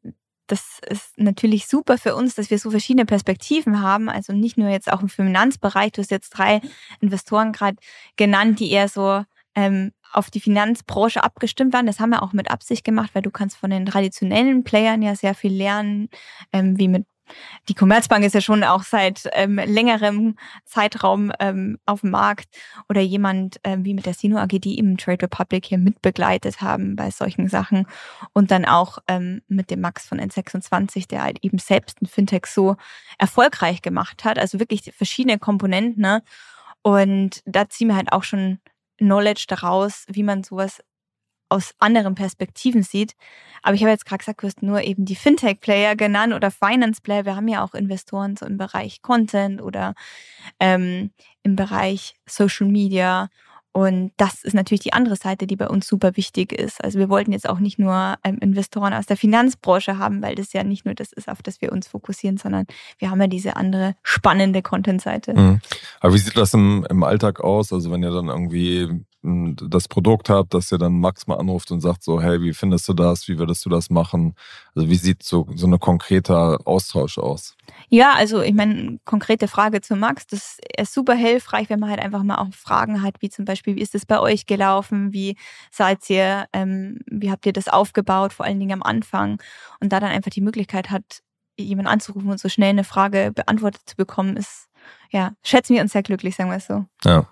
das 0.47 0.79
ist 0.89 1.19
natürlich 1.19 1.67
super 1.67 1.99
für 1.99 2.15
uns, 2.15 2.35
dass 2.35 2.51
wir 2.51 2.59
so 2.59 2.71
verschiedene 2.71 3.05
Perspektiven 3.05 3.83
haben. 3.83 4.09
Also 4.09 4.33
nicht 4.33 4.57
nur 4.57 4.69
jetzt 4.69 4.93
auch 4.93 5.03
im 5.03 5.09
Finanzbereich. 5.09 5.93
Du 5.93 6.03
hast 6.03 6.11
jetzt 6.11 6.31
drei 6.31 6.61
Investoren 7.01 7.53
gerade 7.53 7.79
genannt, 8.17 8.61
die 8.61 8.71
eher 8.71 8.89
so 8.89 9.25
ähm, 9.57 9.93
auf 10.13 10.31
die 10.31 10.41
Finanzbranche 10.41 11.23
abgestimmt 11.23 11.73
waren. 11.73 11.87
Das 11.87 12.01
haben 12.01 12.11
wir 12.11 12.23
auch 12.23 12.33
mit 12.33 12.51
Absicht 12.51 12.85
gemacht, 12.85 13.11
weil 13.15 13.23
du 13.23 13.31
kannst 13.31 13.57
von 13.57 13.71
den 13.71 13.87
traditionellen 13.87 14.65
Playern 14.65 15.03
ja 15.03 15.15
sehr 15.15 15.35
viel 15.35 15.53
lernen, 15.53 16.09
ähm, 16.53 16.79
wie 16.79 16.89
mit 16.89 17.07
die 17.69 17.75
Commerzbank 17.75 18.25
ist 18.25 18.35
ja 18.35 18.41
schon 18.41 18.63
auch 18.65 18.83
seit 18.83 19.29
ähm, 19.33 19.57
längerem 19.57 20.37
Zeitraum 20.65 21.33
ähm, 21.41 21.79
auf 21.87 22.03
dem 22.03 22.11
Markt 22.11 22.49
oder 22.89 23.01
jemand 23.01 23.59
ähm, 23.65 23.85
wie 23.85 23.95
mit 23.95 24.07
der 24.07 24.15
Sino 24.15 24.39
AG, 24.39 24.61
die 24.61 24.79
eben 24.79 24.97
Trade 24.97 25.23
Republic 25.23 25.67
hier 25.67 25.79
mitbegleitet 25.79 26.61
haben 26.61 26.97
bei 26.97 27.11
solchen 27.11 27.49
Sachen 27.49 27.87
und 28.33 28.51
dann 28.51 28.65
auch 28.65 28.99
ähm, 29.09 29.43
mit 29.49 29.71
dem 29.71 29.81
Max 29.81 30.07
von 30.07 30.21
N26, 30.21 31.09
der 31.09 31.23
halt 31.23 31.39
eben 31.43 31.59
selbst 31.59 32.01
ein 32.01 32.07
Fintech 32.07 32.47
so 32.47 32.77
erfolgreich 33.19 33.83
gemacht 33.83 34.25
hat. 34.25 34.39
Also 34.39 34.61
wirklich 34.61 34.93
verschiedene 34.97 35.39
Komponenten. 35.39 36.03
Ne? 36.03 36.23
Und 36.83 37.43
da 37.47 37.69
ziehen 37.69 37.89
wir 37.89 37.97
halt 37.97 38.13
auch 38.13 38.23
schon 38.23 38.61
Knowledge 38.99 39.47
daraus, 39.49 40.05
wie 40.09 40.23
man 40.23 40.43
sowas 40.43 40.81
aus 41.49 41.75
anderen 41.79 42.15
Perspektiven 42.15 42.83
sieht. 42.83 43.15
Aber 43.63 43.75
ich 43.75 43.83
habe 43.83 43.91
jetzt 43.91 44.07
gerade 44.07 44.19
gesagt, 44.19 44.43
du 44.43 44.47
hast 44.47 44.63
nur 44.63 44.83
eben 44.83 45.05
die 45.05 45.17
Fintech-Player 45.17 45.97
genannt 45.97 46.35
oder 46.35 46.51
Finance-Player. 46.51 47.25
Wir 47.25 47.37
haben 47.37 47.49
ja 47.49 47.65
auch 47.65 47.75
Investoren 47.75 48.37
so 48.37 48.47
im 48.47 48.57
Bereich 48.57 49.03
Content 49.03 49.63
oder 49.63 49.95
ähm, 50.59 51.13
im 51.43 51.57
Bereich 51.57 52.17
Social 52.27 52.67
Media 52.67 53.29
und 53.77 54.13
das 54.17 54.43
ist 54.43 54.55
natürlich 54.55 54.81
die 54.81 54.95
andere 54.95 55.17
Seite, 55.17 55.47
die 55.47 55.55
bei 55.55 55.69
uns 55.69 55.87
super 55.87 56.17
wichtig 56.17 56.51
ist. 56.51 56.83
Also 56.83 56.99
wir 56.99 57.11
wollten 57.11 57.33
jetzt 57.33 57.47
auch 57.47 57.59
nicht 57.59 57.79
nur 57.79 58.15
ähm, 58.25 58.39
Investoren 58.41 58.95
aus 58.95 59.05
der 59.05 59.19
Finanzbranche 59.19 59.99
haben, 59.99 60.23
weil 60.23 60.35
das 60.35 60.55
ja 60.55 60.65
nicht 60.65 60.87
nur 60.87 60.95
das 60.95 61.13
ist, 61.13 61.29
auf 61.29 61.43
das 61.43 61.61
wir 61.61 61.73
uns 61.73 61.87
fokussieren, 61.87 62.39
sondern 62.39 62.65
wir 62.99 63.11
haben 63.11 63.21
ja 63.21 63.27
diese 63.27 63.55
andere 63.55 63.95
spannende 64.03 64.63
Content-Seite. 64.63 65.35
Mhm. 65.35 65.61
Aber 66.01 66.15
wie 66.15 66.19
sieht 66.19 66.39
das 66.39 66.55
im, 66.55 66.87
im 66.89 67.03
Alltag 67.05 67.41
aus? 67.41 67.71
Also 67.71 67.91
wenn 67.91 68.03
ihr 68.03 68.13
dann 68.13 68.29
irgendwie 68.29 68.89
das 69.27 69.89
Produkt 69.89 70.29
habt, 70.29 70.55
dass 70.55 70.73
ihr 70.73 70.79
dann 70.79 71.01
Max 71.01 71.27
mal 71.27 71.37
anruft 71.37 71.71
und 71.71 71.81
sagt 71.81 72.03
so, 72.03 72.21
hey, 72.21 72.41
wie 72.41 72.55
findest 72.55 72.89
du 72.89 72.95
das? 72.95 73.29
Wie 73.29 73.39
würdest 73.39 73.65
du 73.65 73.69
das 73.69 73.91
machen? 73.91 74.35
Also 74.75 74.89
wie 74.89 74.97
sieht 74.97 75.23
so, 75.23 75.47
so 75.55 75.67
ein 75.67 75.79
konkreter 75.79 76.59
Austausch 76.65 77.19
aus? 77.19 77.57
Ja, 77.89 78.13
also 78.15 78.43
ich 78.43 78.55
meine, 78.55 78.99
konkrete 79.05 79.49
Frage 79.49 79.81
zu 79.81 79.97
Max, 79.97 80.27
das 80.27 80.59
ist 80.79 80.95
super 80.95 81.15
hilfreich, 81.15 81.69
wenn 81.71 81.81
man 81.81 81.91
halt 81.91 82.01
einfach 82.01 82.23
mal 82.23 82.37
auch 82.37 82.53
Fragen 82.53 83.03
hat, 83.03 83.17
wie 83.21 83.29
zum 83.29 83.45
Beispiel, 83.45 83.77
wie 83.77 83.83
ist 83.83 83.95
es 83.95 84.07
bei 84.07 84.21
euch 84.21 84.47
gelaufen? 84.47 85.13
Wie 85.13 85.37
seid 85.71 86.09
ihr, 86.09 86.47
ähm, 86.53 87.01
wie 87.07 87.31
habt 87.31 87.47
ihr 87.47 87.53
das 87.53 87.69
aufgebaut, 87.69 88.33
vor 88.33 88.47
allen 88.47 88.61
Dingen 88.61 88.73
am 88.73 88.83
Anfang? 88.83 89.41
Und 89.81 89.93
da 89.93 90.01
dann 90.01 90.11
einfach 90.11 90.31
die 90.31 90.41
Möglichkeit 90.41 90.91
hat, 90.91 91.23
jemanden 91.59 91.91
anzurufen 91.91 92.31
und 92.31 92.41
so 92.41 92.49
schnell 92.49 92.71
eine 92.71 92.85
Frage 92.85 93.33
beantwortet 93.35 93.83
zu 93.87 93.97
bekommen, 93.97 94.37
ist 94.37 94.66
ja, 95.11 95.33
schätzen 95.43 95.75
wir 95.75 95.83
uns 95.83 95.93
sehr 95.93 96.03
glücklich, 96.03 96.37
sagen 96.37 96.51
wir 96.51 96.57
es 96.57 96.67
so. 96.67 96.85
Ja. 97.05 97.27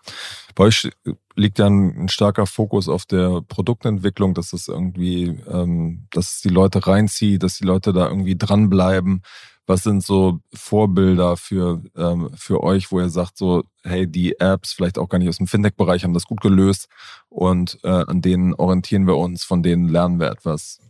Bei 0.55 0.65
euch 0.65 0.91
liegt 1.37 1.59
ja 1.59 1.67
ein, 1.67 2.05
ein, 2.05 2.09
starker 2.09 2.47
Fokus 2.47 2.89
auf 2.89 3.07
der 3.07 3.43
Produktentwicklung, 3.43 4.35
dass 4.35 4.53
es 4.53 4.69
irgendwie, 4.69 5.39
ähm, 5.51 6.07
dass 6.13 6.37
es 6.37 6.41
die 6.43 6.49
Leute 6.49 6.87
reinzieht, 6.87 7.43
dass 7.43 7.59
die 7.59 7.65
Leute 7.65 7.93
da 7.93 8.09
irgendwie 8.09 8.37
dranbleiben. 8.37 9.23
Was 9.67 9.83
sind 9.83 10.05
so 10.05 10.41
Vorbilder 10.53 11.37
für, 11.37 11.83
ähm, 11.97 12.31
für 12.37 12.63
euch, 12.63 12.93
wo 12.93 13.01
ihr 13.01 13.09
sagt, 13.09 13.39
so, 13.39 13.65
hey, 13.83 14.07
die 14.07 14.39
Apps, 14.39 14.73
vielleicht 14.73 14.99
auch 14.99 15.09
gar 15.09 15.19
nicht 15.19 15.29
aus 15.29 15.39
dem 15.39 15.47
Fintech-Bereich, 15.47 16.05
haben 16.05 16.15
das 16.15 16.27
gut 16.27 16.43
gelöst 16.43 16.89
und 17.29 17.79
äh, 17.83 17.89
an 17.89 18.21
denen 18.21 18.55
orientieren 18.55 19.07
wir 19.07 19.17
uns, 19.17 19.43
von 19.43 19.63
denen 19.63 19.89
lernen 19.89 20.21
wir 20.21 20.31
etwas? 20.31 20.81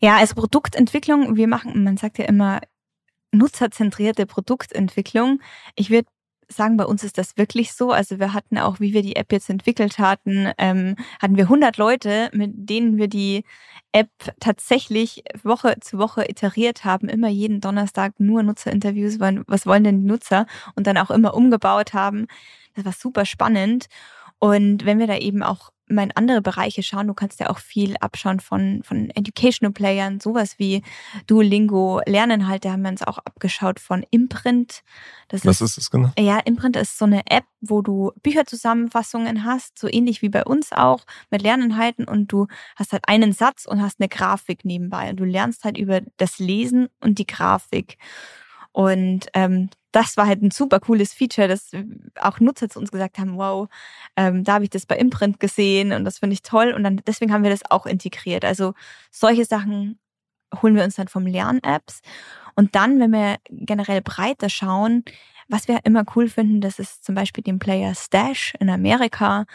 Ja, 0.00 0.18
also 0.18 0.34
Produktentwicklung, 0.34 1.36
wir 1.36 1.48
machen, 1.48 1.82
man 1.82 1.96
sagt 1.96 2.18
ja 2.18 2.26
immer, 2.26 2.60
nutzerzentrierte 3.32 4.26
Produktentwicklung. 4.26 5.40
Ich 5.76 5.90
würde 5.90 6.08
sagen, 6.50 6.76
bei 6.76 6.84
uns 6.84 7.04
ist 7.04 7.18
das 7.18 7.36
wirklich 7.36 7.72
so. 7.72 7.92
Also 7.92 8.18
wir 8.18 8.32
hatten 8.32 8.58
auch, 8.58 8.80
wie 8.80 8.94
wir 8.94 9.02
die 9.02 9.16
App 9.16 9.32
jetzt 9.32 9.50
entwickelt 9.50 9.98
hatten, 9.98 10.50
ähm, 10.58 10.96
hatten 11.20 11.36
wir 11.36 11.44
100 11.44 11.76
Leute, 11.76 12.30
mit 12.32 12.52
denen 12.54 12.96
wir 12.96 13.08
die 13.08 13.44
App 13.92 14.10
tatsächlich 14.40 15.22
Woche 15.42 15.76
zu 15.80 15.98
Woche 15.98 16.24
iteriert 16.28 16.84
haben, 16.84 17.08
immer 17.08 17.28
jeden 17.28 17.60
Donnerstag 17.60 18.18
nur 18.18 18.42
Nutzerinterviews, 18.42 19.20
was 19.20 19.66
wollen 19.66 19.84
denn 19.84 20.00
die 20.02 20.06
Nutzer 20.06 20.46
und 20.74 20.86
dann 20.86 20.96
auch 20.98 21.10
immer 21.10 21.34
umgebaut 21.34 21.92
haben. 21.92 22.26
Das 22.74 22.84
war 22.84 22.92
super 22.92 23.24
spannend. 23.26 23.86
Und 24.38 24.84
wenn 24.84 24.98
wir 24.98 25.06
da 25.06 25.16
eben 25.16 25.42
auch 25.42 25.70
mal 25.88 26.04
in 26.04 26.12
andere 26.12 26.40
Bereiche 26.40 26.82
schauen, 26.82 27.06
du 27.06 27.14
kannst 27.14 27.40
ja 27.40 27.50
auch 27.50 27.58
viel 27.58 27.96
abschauen 28.00 28.40
von, 28.40 28.82
von 28.82 29.10
Educational 29.10 29.72
Playern, 29.72 30.20
sowas 30.20 30.58
wie 30.58 30.82
Duolingo, 31.26 32.00
Lerninhalte 32.06 32.70
haben 32.70 32.82
wir 32.82 32.90
uns 32.90 33.02
auch 33.02 33.18
abgeschaut 33.18 33.80
von 33.80 34.04
Imprint. 34.10 34.82
Das 35.28 35.44
Was 35.44 35.60
ist, 35.60 35.70
ist 35.70 35.78
das 35.78 35.90
genau? 35.90 36.10
Ja, 36.18 36.38
Imprint 36.38 36.76
ist 36.76 36.98
so 36.98 37.04
eine 37.04 37.22
App, 37.28 37.44
wo 37.60 37.82
du 37.82 38.12
Bücherzusammenfassungen 38.22 39.44
hast, 39.44 39.78
so 39.78 39.88
ähnlich 39.88 40.22
wie 40.22 40.28
bei 40.28 40.44
uns 40.44 40.72
auch 40.72 41.04
mit 41.30 41.42
Lerninhalten 41.42 42.06
und 42.06 42.32
du 42.32 42.46
hast 42.76 42.92
halt 42.92 43.04
einen 43.06 43.32
Satz 43.32 43.66
und 43.66 43.82
hast 43.82 44.00
eine 44.00 44.08
Grafik 44.08 44.64
nebenbei 44.64 45.10
und 45.10 45.16
du 45.16 45.24
lernst 45.24 45.64
halt 45.64 45.78
über 45.78 46.00
das 46.16 46.38
Lesen 46.38 46.88
und 47.00 47.18
die 47.18 47.26
Grafik. 47.26 47.98
Und 48.72 49.26
ähm, 49.34 49.70
das 49.92 50.16
war 50.16 50.26
halt 50.26 50.42
ein 50.42 50.50
super 50.50 50.80
cooles 50.80 51.12
Feature, 51.12 51.48
dass 51.48 51.70
auch 52.20 52.40
Nutzer 52.40 52.68
zu 52.68 52.78
uns 52.78 52.90
gesagt 52.90 53.18
haben, 53.18 53.36
wow, 53.36 53.68
ähm, 54.16 54.44
da 54.44 54.54
habe 54.54 54.64
ich 54.64 54.70
das 54.70 54.86
bei 54.86 54.96
Imprint 54.96 55.40
gesehen 55.40 55.92
und 55.92 56.04
das 56.04 56.18
finde 56.18 56.34
ich 56.34 56.42
toll. 56.42 56.72
Und 56.72 56.84
dann 56.84 57.00
deswegen 57.06 57.32
haben 57.32 57.42
wir 57.42 57.50
das 57.50 57.70
auch 57.70 57.86
integriert. 57.86 58.44
Also 58.44 58.74
solche 59.10 59.44
Sachen 59.44 59.98
holen 60.62 60.76
wir 60.76 60.84
uns 60.84 60.96
dann 60.96 61.08
vom 61.08 61.26
Lern-Apps. 61.26 62.00
Und 62.54 62.74
dann, 62.74 63.00
wenn 63.00 63.12
wir 63.12 63.36
generell 63.50 64.02
breiter 64.02 64.48
schauen, 64.48 65.04
was 65.48 65.68
wir 65.68 65.80
immer 65.84 66.04
cool 66.14 66.28
finden, 66.28 66.60
das 66.60 66.78
ist 66.78 67.04
zum 67.04 67.14
Beispiel 67.14 67.42
den 67.42 67.58
Player 67.58 67.94
Stash 67.94 68.54
in 68.60 68.68
Amerika. 68.68 69.46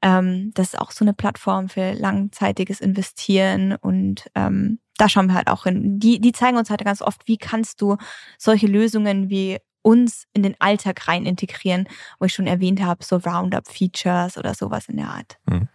Ähm, 0.00 0.52
das 0.54 0.74
ist 0.74 0.80
auch 0.80 0.90
so 0.90 1.04
eine 1.04 1.12
Plattform 1.12 1.68
für 1.68 1.92
langzeitiges 1.92 2.80
Investieren 2.80 3.76
und 3.76 4.30
ähm, 4.34 4.78
da 5.02 5.08
schauen 5.08 5.26
wir 5.26 5.34
halt 5.34 5.48
auch 5.48 5.64
hin. 5.64 5.98
Die, 5.98 6.20
die 6.20 6.30
zeigen 6.30 6.56
uns 6.56 6.70
halt 6.70 6.84
ganz 6.84 7.02
oft, 7.02 7.26
wie 7.26 7.36
kannst 7.36 7.82
du 7.82 7.96
solche 8.38 8.68
Lösungen 8.68 9.30
wie 9.30 9.58
uns 9.82 10.26
in 10.32 10.44
den 10.44 10.54
Alltag 10.60 11.08
rein 11.08 11.26
integrieren, 11.26 11.88
wo 12.20 12.26
ich 12.26 12.32
schon 12.32 12.46
erwähnt 12.46 12.80
habe, 12.80 13.04
so 13.04 13.16
Roundup-Features 13.16 14.38
oder 14.38 14.54
sowas 14.54 14.88
in 14.88 14.98
der 14.98 15.08
Art. 15.08 15.38
Hm. 15.50 15.68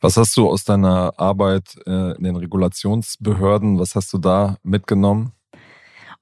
Was 0.00 0.16
hast 0.16 0.36
du 0.36 0.48
aus 0.48 0.64
deiner 0.64 1.12
Arbeit 1.16 1.76
äh, 1.86 2.16
in 2.16 2.24
den 2.24 2.34
Regulationsbehörden, 2.34 3.78
was 3.78 3.94
hast 3.94 4.12
du 4.12 4.18
da 4.18 4.56
mitgenommen? 4.64 5.32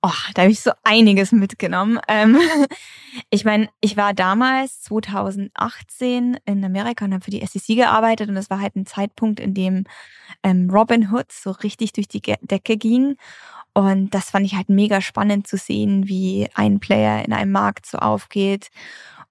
Oh, 0.00 0.10
da 0.34 0.42
habe 0.42 0.52
ich 0.52 0.60
so 0.60 0.70
einiges 0.84 1.32
mitgenommen. 1.32 1.98
Ähm, 2.06 2.38
ich 3.30 3.44
meine, 3.44 3.68
ich 3.80 3.96
war 3.96 4.14
damals 4.14 4.80
2018 4.82 6.38
in 6.44 6.64
Amerika 6.64 7.04
und 7.04 7.14
habe 7.14 7.24
für 7.24 7.32
die 7.32 7.44
SEC 7.44 7.76
gearbeitet 7.76 8.28
und 8.28 8.36
das 8.36 8.48
war 8.48 8.60
halt 8.60 8.76
ein 8.76 8.86
Zeitpunkt, 8.86 9.40
in 9.40 9.54
dem 9.54 9.84
ähm, 10.44 10.70
Robinhood 10.70 11.32
so 11.32 11.50
richtig 11.50 11.92
durch 11.94 12.06
die 12.06 12.20
Decke 12.20 12.76
ging. 12.76 13.16
Und 13.74 14.14
das 14.14 14.30
fand 14.30 14.46
ich 14.46 14.54
halt 14.54 14.68
mega 14.68 15.00
spannend 15.00 15.48
zu 15.48 15.56
sehen, 15.56 16.06
wie 16.08 16.48
ein 16.54 16.78
Player 16.78 17.24
in 17.24 17.32
einem 17.32 17.52
Markt 17.52 17.86
so 17.86 17.98
aufgeht. 17.98 18.70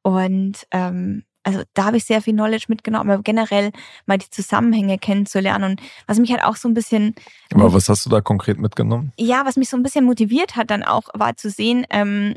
Und 0.01 0.67
ähm, 0.71 1.23
also 1.47 1.63
da 1.75 1.85
habe 1.85 1.95
ich 1.95 2.03
sehr 2.03 2.21
viel 2.21 2.33
Knowledge 2.33 2.65
mitgenommen, 2.67 3.09
aber 3.09 3.23
generell 3.23 3.71
mal 4.05 4.17
die 4.17 4.29
Zusammenhänge 4.29 4.97
kennenzulernen. 4.97 5.71
Und 5.71 5.81
was 6.05 6.19
mich 6.19 6.29
halt 6.29 6.43
auch 6.43 6.57
so 6.57 6.67
ein 6.67 6.73
bisschen. 6.73 7.15
Aber 7.53 7.73
was 7.73 7.87
hast 7.87 8.05
du 8.05 8.09
da 8.09 8.19
konkret 8.19 8.59
mitgenommen? 8.59 9.13
Ja, 9.17 9.45
was 9.45 9.55
mich 9.55 9.69
so 9.69 9.77
ein 9.77 9.83
bisschen 9.83 10.03
motiviert 10.03 10.57
hat, 10.57 10.69
dann 10.69 10.83
auch 10.83 11.03
war 11.13 11.37
zu 11.37 11.49
sehen, 11.49 11.85
ähm, 11.89 12.35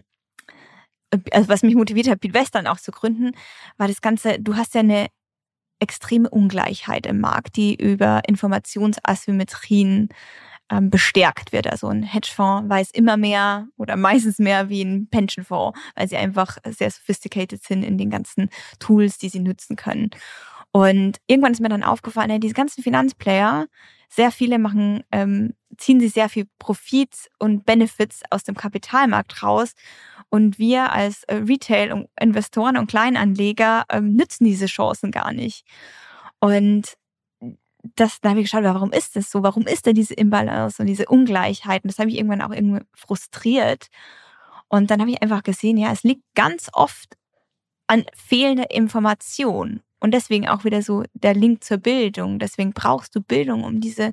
also 1.33 1.49
was 1.49 1.65
mich 1.65 1.75
motiviert 1.75 2.09
hat, 2.09 2.21
Beat 2.21 2.35
West 2.35 2.55
dann 2.55 2.69
auch 2.69 2.79
zu 2.79 2.93
gründen, 2.93 3.33
war 3.79 3.89
das 3.89 4.01
Ganze, 4.01 4.39
du 4.39 4.55
hast 4.55 4.77
ja 4.77 4.81
eine 4.81 5.09
extreme 5.81 6.31
Ungleichheit 6.31 7.05
im 7.05 7.19
Markt, 7.19 7.57
die 7.57 7.75
über 7.75 8.23
Informationsasymmetrien 8.29 10.11
ähm, 10.71 10.91
bestärkt 10.91 11.53
wird. 11.53 11.67
Also 11.67 11.89
ein 11.89 12.03
Hedgefonds 12.03 12.71
weiß 12.71 12.91
immer 12.93 13.17
mehr 13.17 13.69
oder 13.77 13.97
meistens 13.97 14.39
mehr 14.39 14.69
wie 14.69 14.83
ein 14.83 15.09
Pensionfonds, 15.11 15.79
weil 15.97 16.09
sie 16.09 16.17
einfach 16.17 16.59
sehr 16.65 16.91
sophisticated 16.91 17.63
sind 17.63 17.83
in 17.83 17.99
den 17.99 18.11
ganzen 18.11 18.49
Tools, 18.79 19.19
die 19.19 19.29
sie 19.29 19.41
nutzen 19.41 19.77
können. 19.77 20.11
Und 20.73 21.19
irgendwann 21.27 21.53
ist 21.53 21.61
mir 21.61 21.69
dann 21.69 21.83
aufgefallen, 21.83 22.31
ja, 22.31 22.39
diese 22.39 22.55
ganzen 22.55 22.83
Finanzplayer, 22.83 23.67
sehr 24.09 24.33
viele 24.33 24.59
machen, 24.59 25.05
ähm, 25.13 25.55
ziehen 25.77 26.01
sie 26.01 26.09
sehr 26.09 26.29
viel 26.29 26.47
Profit 26.59 27.15
und 27.39 27.65
Benefits 27.65 28.23
aus 28.31 28.43
dem 28.43 28.57
Kapitalmarkt 28.57 29.43
raus. 29.43 29.73
Und 30.29 30.59
wir 30.59 30.93
als 30.93 31.25
äh, 31.25 31.37
Retail-Investoren 31.37 32.77
und 32.77 32.89
Kleinanleger 32.89 33.85
ähm, 33.91 34.15
nützen 34.15 34.45
diese 34.45 34.67
Chancen 34.67 35.11
gar 35.11 35.33
nicht. 35.33 35.65
Und 36.41 36.95
das, 37.97 38.21
da 38.21 38.31
habe 38.31 38.41
ich 38.41 38.51
geschaut, 38.51 38.65
warum 38.65 38.93
ist 38.93 39.17
das 39.17 39.31
so? 39.31 39.43
Warum 39.43 39.67
ist 39.67 39.87
da 39.87 39.93
diese 39.93 40.15
Imbalance 40.15 40.81
und 40.83 40.87
diese 40.87 41.07
Ungleichheit? 41.07 41.85
Und 41.85 41.91
das 41.91 41.99
habe 41.99 42.11
ich 42.11 42.17
irgendwann 42.17 42.43
auch 42.43 42.53
irgendwie 42.53 42.85
frustriert. 42.95 43.89
Und 44.69 44.91
dann 44.91 45.01
habe 45.01 45.11
ich 45.11 45.23
einfach 45.23 45.43
gesehen, 45.43 45.77
ja, 45.77 45.93
es 45.93 46.03
liegt 46.03 46.23
ganz 46.35 46.69
oft 46.73 47.17
an 47.87 48.05
fehlender 48.15 48.71
Information. 48.71 49.83
Und 49.99 50.13
deswegen 50.13 50.49
auch 50.49 50.65
wieder 50.65 50.83
so 50.83 51.05
der 51.13 51.35
Link 51.35 51.65
zur 51.65 51.79
Bildung. 51.79 52.39
Deswegen 52.39 52.73
brauchst 52.73 53.15
du 53.15 53.21
Bildung, 53.21 53.65
um 53.65 53.81
diese 53.81 54.13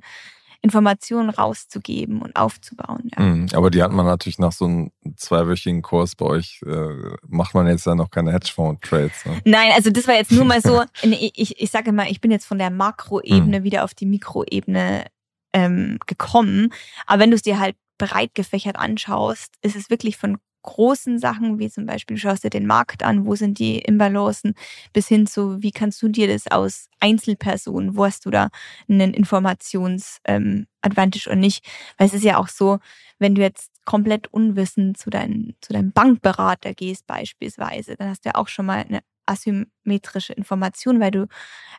Informationen 0.62 1.30
rauszugeben 1.30 2.22
und 2.22 2.36
aufzubauen. 2.36 3.10
Ja. 3.16 3.24
Mhm, 3.24 3.48
aber 3.54 3.70
die 3.70 3.82
hat 3.82 3.92
man 3.92 4.06
natürlich 4.06 4.40
nach 4.40 4.52
so 4.52 4.66
einem 4.66 4.92
zweiwöchigen 5.16 5.82
Kurs 5.82 6.16
bei 6.16 6.26
euch, 6.26 6.62
äh, 6.66 7.16
macht 7.28 7.54
man 7.54 7.68
jetzt 7.68 7.86
ja 7.86 7.96
noch 7.96 8.10
keine 8.10 8.32
Hedgefonds-Trades. 8.34 9.26
Ne? 9.26 9.42
Nein, 9.46 9.72
also 9.76 9.90
das 9.90 10.08
war 10.08 10.16
jetzt 10.16 10.32
nur 10.32 10.46
mal 10.46 10.62
so, 10.62 10.84
ich, 11.02 11.62
ich 11.62 11.72
sage 11.72 11.90
immer, 11.90 12.10
ich 12.10 12.22
bin 12.22 12.32
jetzt 12.32 12.46
von 12.46 12.58
der 12.58 12.70
Makroebene 12.70 13.60
mhm. 13.60 13.64
wieder 13.64 13.84
auf 13.84 13.94
die 13.94 14.06
Mikroebene 14.06 15.06
ähm, 15.54 15.98
gekommen. 16.06 16.74
Aber 17.06 17.22
wenn 17.22 17.32
du 17.32 17.36
es 17.36 17.44
dir 17.44 17.60
halt 17.60 17.76
breit 17.98 18.36
gefächert 18.36 18.78
anschaust, 18.78 19.56
ist 19.62 19.76
es 19.76 19.90
wirklich 19.90 20.18
von 20.18 20.38
großen 20.68 21.18
Sachen, 21.18 21.58
wie 21.60 21.70
zum 21.70 21.86
Beispiel, 21.86 22.18
du 22.18 22.22
schaust 22.22 22.44
dir 22.44 22.50
den 22.50 22.68
Markt 22.68 23.02
an, 23.02 23.26
wo 23.26 23.36
sind 23.36 23.58
die 23.58 23.80
Imbalancen, 23.80 24.54
bis 24.94 25.08
hin 25.08 25.26
zu, 25.26 25.64
wie 25.64 25.72
kannst 25.72 26.02
du 26.02 26.10
dir 26.10 26.28
das 26.28 26.48
aus 26.48 26.90
Einzelpersonen, 27.00 27.96
wo 27.96 28.06
hast 28.06 28.26
du 28.26 28.30
da 28.30 28.50
einen 28.90 29.14
Informationsadvantage 29.14 31.30
ähm, 31.30 31.32
und 31.32 31.40
nicht? 31.40 31.66
Weil 31.98 32.08
es 32.08 32.14
ist 32.14 32.26
ja 32.26 32.38
auch 32.38 32.50
so, 32.50 32.80
wenn 33.18 33.34
du 33.34 33.42
jetzt 33.42 33.72
komplett 33.86 34.28
unwissend 34.28 34.98
zu, 34.98 35.10
dein, 35.10 35.56
zu 35.62 35.72
deinem 35.72 35.94
Bankberater 35.94 36.74
gehst 36.74 37.08
beispielsweise, 37.08 37.96
dann 37.96 38.10
hast 38.10 38.26
du 38.26 38.30
ja 38.30 38.36
auch 38.36 38.50
schon 38.50 38.66
mal 38.66 38.84
eine 38.88 39.00
asymmetrische 39.26 40.34
Information, 40.34 41.00
weil 41.00 41.12
du 41.12 41.28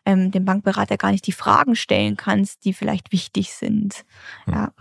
ähm, 0.04 0.30
dem 0.30 0.44
Bankberater 0.44 0.96
gar 0.96 1.10
nicht 1.10 1.26
die 1.26 1.32
Fragen 1.32 1.76
stellen 1.76 2.16
kannst, 2.16 2.64
die 2.64 2.72
vielleicht 2.72 3.12
wichtig 3.12 3.52
sind. 3.52 4.04
Hm. 4.44 4.54
Ja. 4.54 4.72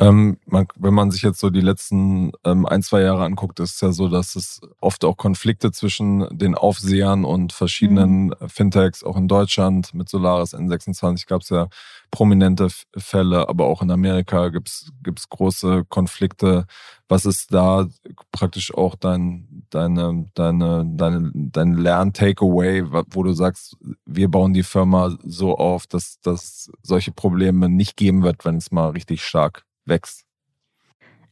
Ähm, 0.00 0.38
man, 0.46 0.66
wenn 0.74 0.92
man 0.92 1.12
sich 1.12 1.22
jetzt 1.22 1.38
so 1.38 1.50
die 1.50 1.60
letzten 1.60 2.32
ähm, 2.44 2.66
ein, 2.66 2.82
zwei 2.82 3.02
Jahre 3.02 3.24
anguckt, 3.24 3.60
ist 3.60 3.76
es 3.76 3.80
ja 3.80 3.92
so, 3.92 4.08
dass 4.08 4.34
es 4.34 4.60
oft 4.80 5.04
auch 5.04 5.16
Konflikte 5.16 5.70
zwischen 5.70 6.26
den 6.36 6.56
Aufsehern 6.56 7.24
und 7.24 7.52
verschiedenen 7.52 8.26
mhm. 8.26 8.48
Fintechs, 8.48 9.04
auch 9.04 9.16
in 9.16 9.28
Deutschland 9.28 9.94
mit 9.94 10.08
Solaris 10.08 10.52
N26 10.52 11.28
gab 11.28 11.42
es 11.42 11.50
ja 11.50 11.68
prominente 12.10 12.68
Fälle, 12.96 13.48
aber 13.48 13.66
auch 13.66 13.82
in 13.82 13.90
Amerika 13.92 14.48
gibt 14.48 14.68
es 14.68 15.28
große 15.30 15.84
Konflikte. 15.88 16.66
Was 17.08 17.24
ist 17.24 17.54
da 17.54 17.86
praktisch 18.32 18.74
auch 18.74 18.96
dein, 18.96 19.64
deine, 19.70 20.28
deine, 20.34 20.84
deine, 20.86 21.30
dein 21.34 21.74
Lern-Takeaway, 21.74 22.84
wo 23.10 23.22
du 23.22 23.32
sagst, 23.32 23.76
wir 24.06 24.28
bauen 24.28 24.54
die 24.54 24.62
Firma 24.64 25.16
so 25.24 25.56
auf, 25.56 25.86
dass, 25.86 26.20
dass 26.20 26.70
solche 26.82 27.12
Probleme 27.12 27.68
nicht 27.68 27.96
geben 27.96 28.24
wird, 28.24 28.44
wenn 28.44 28.56
es 28.56 28.72
mal 28.72 28.90
richtig 28.90 29.24
stark 29.24 29.64
wächst? 29.84 30.24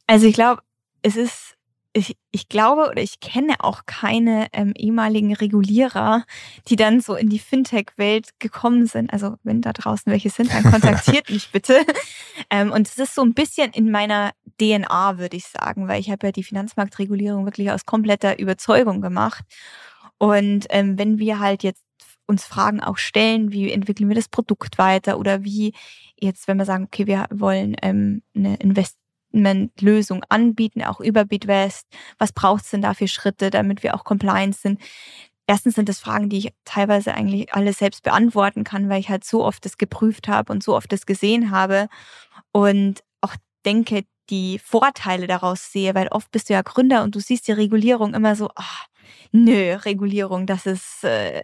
Also 0.06 0.26
ich 0.26 0.34
glaube, 0.34 0.62
es 1.02 1.16
ist, 1.16 1.56
ich, 1.92 2.16
ich 2.30 2.48
glaube 2.48 2.88
oder 2.90 3.02
ich 3.02 3.20
kenne 3.20 3.56
auch 3.60 3.84
keine 3.86 4.48
ähm, 4.52 4.72
ehemaligen 4.76 5.34
Regulierer, 5.34 6.24
die 6.68 6.76
dann 6.76 7.00
so 7.00 7.14
in 7.14 7.28
die 7.28 7.38
Fintech-Welt 7.38 8.30
gekommen 8.38 8.86
sind. 8.86 9.12
Also 9.12 9.36
wenn 9.42 9.60
da 9.60 9.72
draußen 9.72 10.10
welche 10.10 10.30
sind, 10.30 10.52
dann 10.52 10.64
kontaktiert 10.64 11.28
mich 11.30 11.50
bitte. 11.50 11.80
Ähm, 12.50 12.72
und 12.72 12.88
es 12.88 12.98
ist 12.98 13.14
so 13.14 13.22
ein 13.22 13.34
bisschen 13.34 13.72
in 13.72 13.90
meiner 13.90 14.32
DNA, 14.60 15.18
würde 15.18 15.36
ich 15.36 15.46
sagen, 15.46 15.88
weil 15.88 16.00
ich 16.00 16.10
habe 16.10 16.26
ja 16.26 16.32
die 16.32 16.44
Finanzmarktregulierung 16.44 17.44
wirklich 17.44 17.70
aus 17.70 17.84
kompletter 17.84 18.38
Überzeugung 18.38 19.00
gemacht. 19.00 19.44
Und 20.18 20.66
ähm, 20.70 20.98
wenn 20.98 21.18
wir 21.18 21.40
halt 21.40 21.62
jetzt 21.62 21.82
uns 22.26 22.44
Fragen 22.44 22.80
auch 22.80 22.98
stellen, 22.98 23.52
wie 23.52 23.70
entwickeln 23.70 24.08
wir 24.08 24.16
das 24.16 24.28
Produkt 24.28 24.78
weiter 24.78 25.18
oder 25.18 25.44
wie 25.44 25.74
jetzt, 26.18 26.48
wenn 26.48 26.58
wir 26.58 26.64
sagen, 26.64 26.84
okay, 26.84 27.06
wir 27.06 27.26
wollen 27.30 27.76
ähm, 27.82 28.22
eine 28.34 28.56
Investmentlösung 28.56 30.24
anbieten, 30.28 30.82
auch 30.82 31.00
über 31.00 31.24
BitWest, 31.24 31.86
was 32.18 32.32
braucht 32.32 32.64
es 32.64 32.70
denn 32.70 32.82
da 32.82 32.94
für 32.94 33.08
Schritte, 33.08 33.50
damit 33.50 33.82
wir 33.82 33.94
auch 33.94 34.04
compliant 34.04 34.56
sind? 34.56 34.80
Erstens 35.46 35.74
sind 35.74 35.88
das 35.88 35.98
Fragen, 35.98 36.28
die 36.28 36.38
ich 36.38 36.52
teilweise 36.64 37.14
eigentlich 37.14 37.52
alle 37.52 37.72
selbst 37.72 38.02
beantworten 38.04 38.64
kann, 38.64 38.88
weil 38.88 39.00
ich 39.00 39.08
halt 39.08 39.24
so 39.24 39.44
oft 39.44 39.64
das 39.64 39.76
geprüft 39.76 40.28
habe 40.28 40.52
und 40.52 40.62
so 40.62 40.76
oft 40.76 40.92
das 40.92 41.04
gesehen 41.04 41.50
habe 41.50 41.88
und 42.52 43.02
auch 43.20 43.34
denke, 43.64 44.04
die 44.30 44.58
Vorteile 44.58 45.26
daraus 45.26 45.72
sehe, 45.72 45.94
weil 45.94 46.08
oft 46.08 46.30
bist 46.30 46.48
du 46.48 46.54
ja 46.54 46.62
Gründer 46.62 47.02
und 47.02 47.14
du 47.14 47.20
siehst 47.20 47.48
die 47.48 47.52
Regulierung 47.52 48.14
immer 48.14 48.36
so, 48.36 48.50
ach, 48.54 48.86
nö, 49.32 49.74
Regulierung, 49.84 50.46
das 50.46 50.66
ist, 50.66 51.04
äh, 51.04 51.42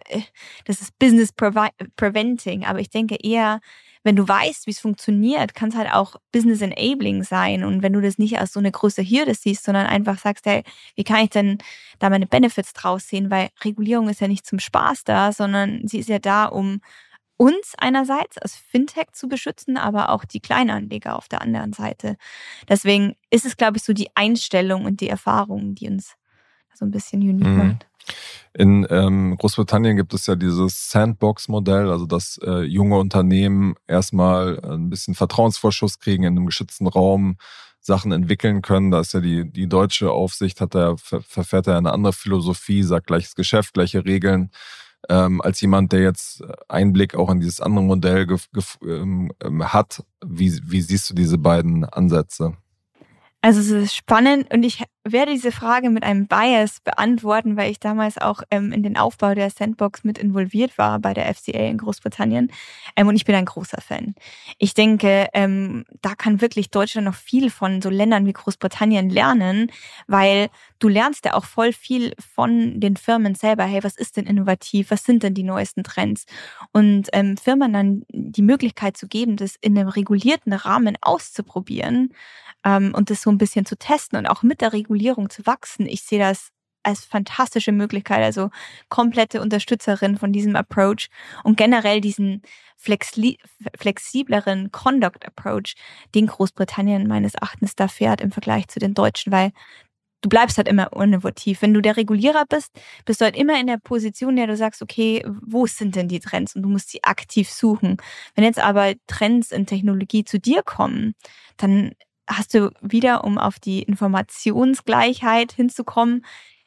das 0.65 0.81
ist 0.81 0.97
Business 0.99 1.31
Preventing. 1.31 2.65
Aber 2.65 2.79
ich 2.79 2.89
denke 2.89 3.15
eher, 3.15 3.59
wenn 4.03 4.15
du 4.15 4.27
weißt, 4.27 4.65
wie 4.65 4.71
es 4.71 4.79
funktioniert, 4.79 5.53
kann 5.53 5.69
es 5.69 5.75
halt 5.75 5.91
auch 5.91 6.15
Business 6.31 6.61
Enabling 6.61 7.23
sein. 7.23 7.63
Und 7.63 7.83
wenn 7.83 7.93
du 7.93 8.01
das 8.01 8.17
nicht 8.17 8.39
als 8.39 8.53
so 8.53 8.59
eine 8.59 8.71
große 8.71 9.03
Hürde 9.03 9.35
siehst, 9.35 9.65
sondern 9.65 9.87
einfach 9.87 10.17
sagst, 10.19 10.45
hey, 10.45 10.63
wie 10.95 11.03
kann 11.03 11.23
ich 11.23 11.31
denn 11.31 11.57
da 11.99 12.09
meine 12.09 12.27
Benefits 12.27 12.73
draus 12.73 13.07
sehen? 13.07 13.29
Weil 13.29 13.49
Regulierung 13.63 14.07
ist 14.09 14.21
ja 14.21 14.27
nicht 14.27 14.45
zum 14.45 14.59
Spaß 14.59 15.03
da, 15.03 15.33
sondern 15.33 15.87
sie 15.87 15.99
ist 15.99 16.09
ja 16.09 16.19
da, 16.19 16.45
um 16.45 16.81
uns 17.39 17.73
einerseits 17.77 18.37
als 18.37 18.55
Fintech 18.55 19.13
zu 19.13 19.29
beschützen, 19.29 19.77
aber 19.77 20.09
auch 20.09 20.25
die 20.25 20.41
Kleinanleger 20.41 21.15
auf 21.15 21.29
der 21.29 21.41
anderen 21.41 21.71
Seite. 21.71 22.17
Deswegen 22.67 23.15
ist 23.29 23.45
es, 23.45 23.55
glaube 23.55 23.77
ich, 23.77 23.83
so 23.83 23.93
die 23.93 24.09
Einstellung 24.13 24.83
und 24.83 24.99
die 24.99 25.07
Erfahrung, 25.07 25.73
die 25.73 25.87
uns 25.87 26.15
so 26.73 26.85
ein 26.85 26.91
bisschen 26.91 27.21
unique 27.21 27.47
mhm. 27.47 27.57
macht. 27.57 27.87
In 28.53 28.85
ähm, 28.89 29.37
Großbritannien 29.37 29.95
gibt 29.95 30.13
es 30.13 30.27
ja 30.27 30.35
dieses 30.35 30.89
Sandbox-Modell, 30.89 31.89
also 31.89 32.05
dass 32.05 32.39
äh, 32.43 32.63
junge 32.63 32.97
Unternehmen 32.97 33.75
erstmal 33.87 34.59
ein 34.65 34.89
bisschen 34.89 35.15
Vertrauensvorschuss 35.15 35.99
kriegen, 35.99 36.23
in 36.23 36.35
einem 36.35 36.45
geschützten 36.45 36.87
Raum 36.87 37.37
Sachen 37.79 38.11
entwickeln 38.11 38.61
können. 38.61 38.91
Da 38.91 38.99
ist 38.99 39.13
ja 39.13 39.21
die, 39.21 39.49
die 39.49 39.69
deutsche 39.69 40.11
Aufsicht, 40.11 40.59
hat 40.59 40.75
er, 40.75 40.97
verfährt 40.97 41.67
er 41.67 41.77
eine 41.77 41.93
andere 41.93 42.11
Philosophie, 42.11 42.83
sagt 42.83 43.07
gleiches 43.07 43.35
Geschäft, 43.35 43.75
gleiche 43.75 44.03
Regeln. 44.03 44.51
Ähm, 45.07 45.41
als 45.41 45.61
jemand, 45.61 45.91
der 45.91 46.01
jetzt 46.01 46.43
Einblick 46.67 47.15
auch 47.15 47.29
in 47.29 47.39
dieses 47.39 47.61
andere 47.61 47.85
Modell 47.85 48.27
ähm, 48.85 49.31
ähm, 49.41 49.73
hat, 49.73 50.03
wie, 50.25 50.59
wie 50.65 50.81
siehst 50.81 51.09
du 51.09 51.13
diese 51.13 51.37
beiden 51.37 51.85
Ansätze? 51.85 52.57
Also 53.41 53.61
es 53.61 53.69
ist 53.69 53.95
spannend 53.95 54.53
und 54.53 54.63
ich 54.63 54.83
werde 55.03 55.31
diese 55.31 55.51
Frage 55.51 55.89
mit 55.89 56.03
einem 56.03 56.27
Bias 56.27 56.81
beantworten, 56.81 57.55
weil 57.55 57.71
ich 57.71 57.79
damals 57.79 58.17
auch 58.17 58.41
ähm, 58.51 58.73
in 58.73 58.83
den 58.83 58.97
Aufbau 58.97 59.33
der 59.33 59.49
Sandbox 59.49 60.03
mit 60.03 60.17
involviert 60.17 60.77
war 60.77 60.99
bei 60.99 61.13
der 61.13 61.33
FCA 61.33 61.67
in 61.67 61.77
Großbritannien. 61.77 62.51
Ähm, 62.95 63.07
und 63.07 63.15
ich 63.15 63.23
bin 63.23 63.35
ein 63.35 63.45
großer 63.45 63.81
Fan. 63.81 64.13
Ich 64.57 64.73
denke, 64.73 65.27
ähm, 65.33 65.85
da 66.01 66.15
kann 66.15 66.41
wirklich 66.41 66.69
Deutschland 66.69 67.05
noch 67.05 67.15
viel 67.15 67.49
von 67.49 67.81
so 67.81 67.89
Ländern 67.89 68.25
wie 68.25 68.33
Großbritannien 68.33 69.09
lernen, 69.09 69.71
weil 70.07 70.49
du 70.79 70.89
lernst 70.89 71.25
ja 71.25 71.33
auch 71.33 71.45
voll 71.45 71.71
viel 71.71 72.13
von 72.19 72.79
den 72.81 72.97
Firmen 72.97 73.35
selber. 73.35 73.63
Hey, 73.63 73.83
was 73.83 73.95
ist 73.95 74.17
denn 74.17 74.25
innovativ? 74.25 74.91
Was 74.91 75.05
sind 75.05 75.23
denn 75.23 75.33
die 75.33 75.43
neuesten 75.43 75.83
Trends? 75.83 76.25
Und 76.73 77.07
ähm, 77.13 77.37
Firmen 77.37 77.71
dann 77.71 78.03
die 78.09 78.41
Möglichkeit 78.41 78.97
zu 78.97 79.07
geben, 79.07 79.37
das 79.37 79.55
in 79.61 79.77
einem 79.77 79.87
regulierten 79.87 80.51
Rahmen 80.51 80.97
auszuprobieren 81.01 82.13
ähm, 82.65 82.93
und 82.93 83.09
das 83.09 83.21
so 83.21 83.29
ein 83.29 83.37
bisschen 83.37 83.65
zu 83.65 83.77
testen 83.77 84.19
und 84.19 84.27
auch 84.27 84.43
mit 84.43 84.59
der 84.59 84.73
Regulierung 84.73 84.88
zu 85.29 85.45
wachsen. 85.45 85.85
Ich 85.85 86.03
sehe 86.03 86.19
das 86.19 86.49
als 86.83 87.05
fantastische 87.05 87.71
Möglichkeit, 87.71 88.23
also 88.23 88.49
komplette 88.89 89.41
Unterstützerin 89.41 90.17
von 90.17 90.31
diesem 90.31 90.55
Approach 90.55 91.09
und 91.43 91.57
generell 91.57 92.01
diesen 92.01 92.41
flexibleren 92.77 94.71
Conduct 94.71 95.25
Approach, 95.25 95.75
den 96.15 96.27
Großbritannien 96.27 97.07
meines 97.07 97.35
Erachtens 97.35 97.75
da 97.75 97.87
fährt 97.89 98.21
im 98.21 98.31
Vergleich 98.31 98.69
zu 98.69 98.79
den 98.79 98.93
Deutschen, 98.93 99.33
weil 99.33 99.51
du 100.21 100.29
bleibst 100.29 100.57
halt 100.57 100.67
immer 100.67 100.91
innovativ. 100.93 101.61
Wenn 101.61 101.73
du 101.73 101.81
der 101.81 101.97
Regulierer 101.97 102.45
bist, 102.47 102.71
bist 103.05 103.21
du 103.21 103.25
halt 103.25 103.35
immer 103.37 103.59
in 103.59 103.67
der 103.67 103.77
Position, 103.77 104.31
in 104.31 104.35
der 104.37 104.47
du 104.47 104.57
sagst, 104.57 104.81
okay, 104.81 105.25
wo 105.41 105.65
sind 105.67 105.95
denn 105.95 106.07
die 106.07 106.19
Trends? 106.19 106.55
Und 106.55 106.63
du 106.63 106.69
musst 106.69 106.89
sie 106.89 107.03
aktiv 107.03 107.49
suchen. 107.49 107.97
Wenn 108.35 108.43
jetzt 108.43 108.59
aber 108.59 108.93
Trends 109.07 109.51
in 109.51 109.65
Technologie 109.65 110.23
zu 110.23 110.39
dir 110.39 110.63
kommen, 110.63 111.13
dann 111.57 111.93
hast 112.29 112.53
du 112.53 112.71
wieder, 112.81 113.23
um 113.23 113.37
auf 113.37 113.59
die 113.59 113.81
Informationsgleichheit 113.81 115.51
hinzukommen, 115.51 116.23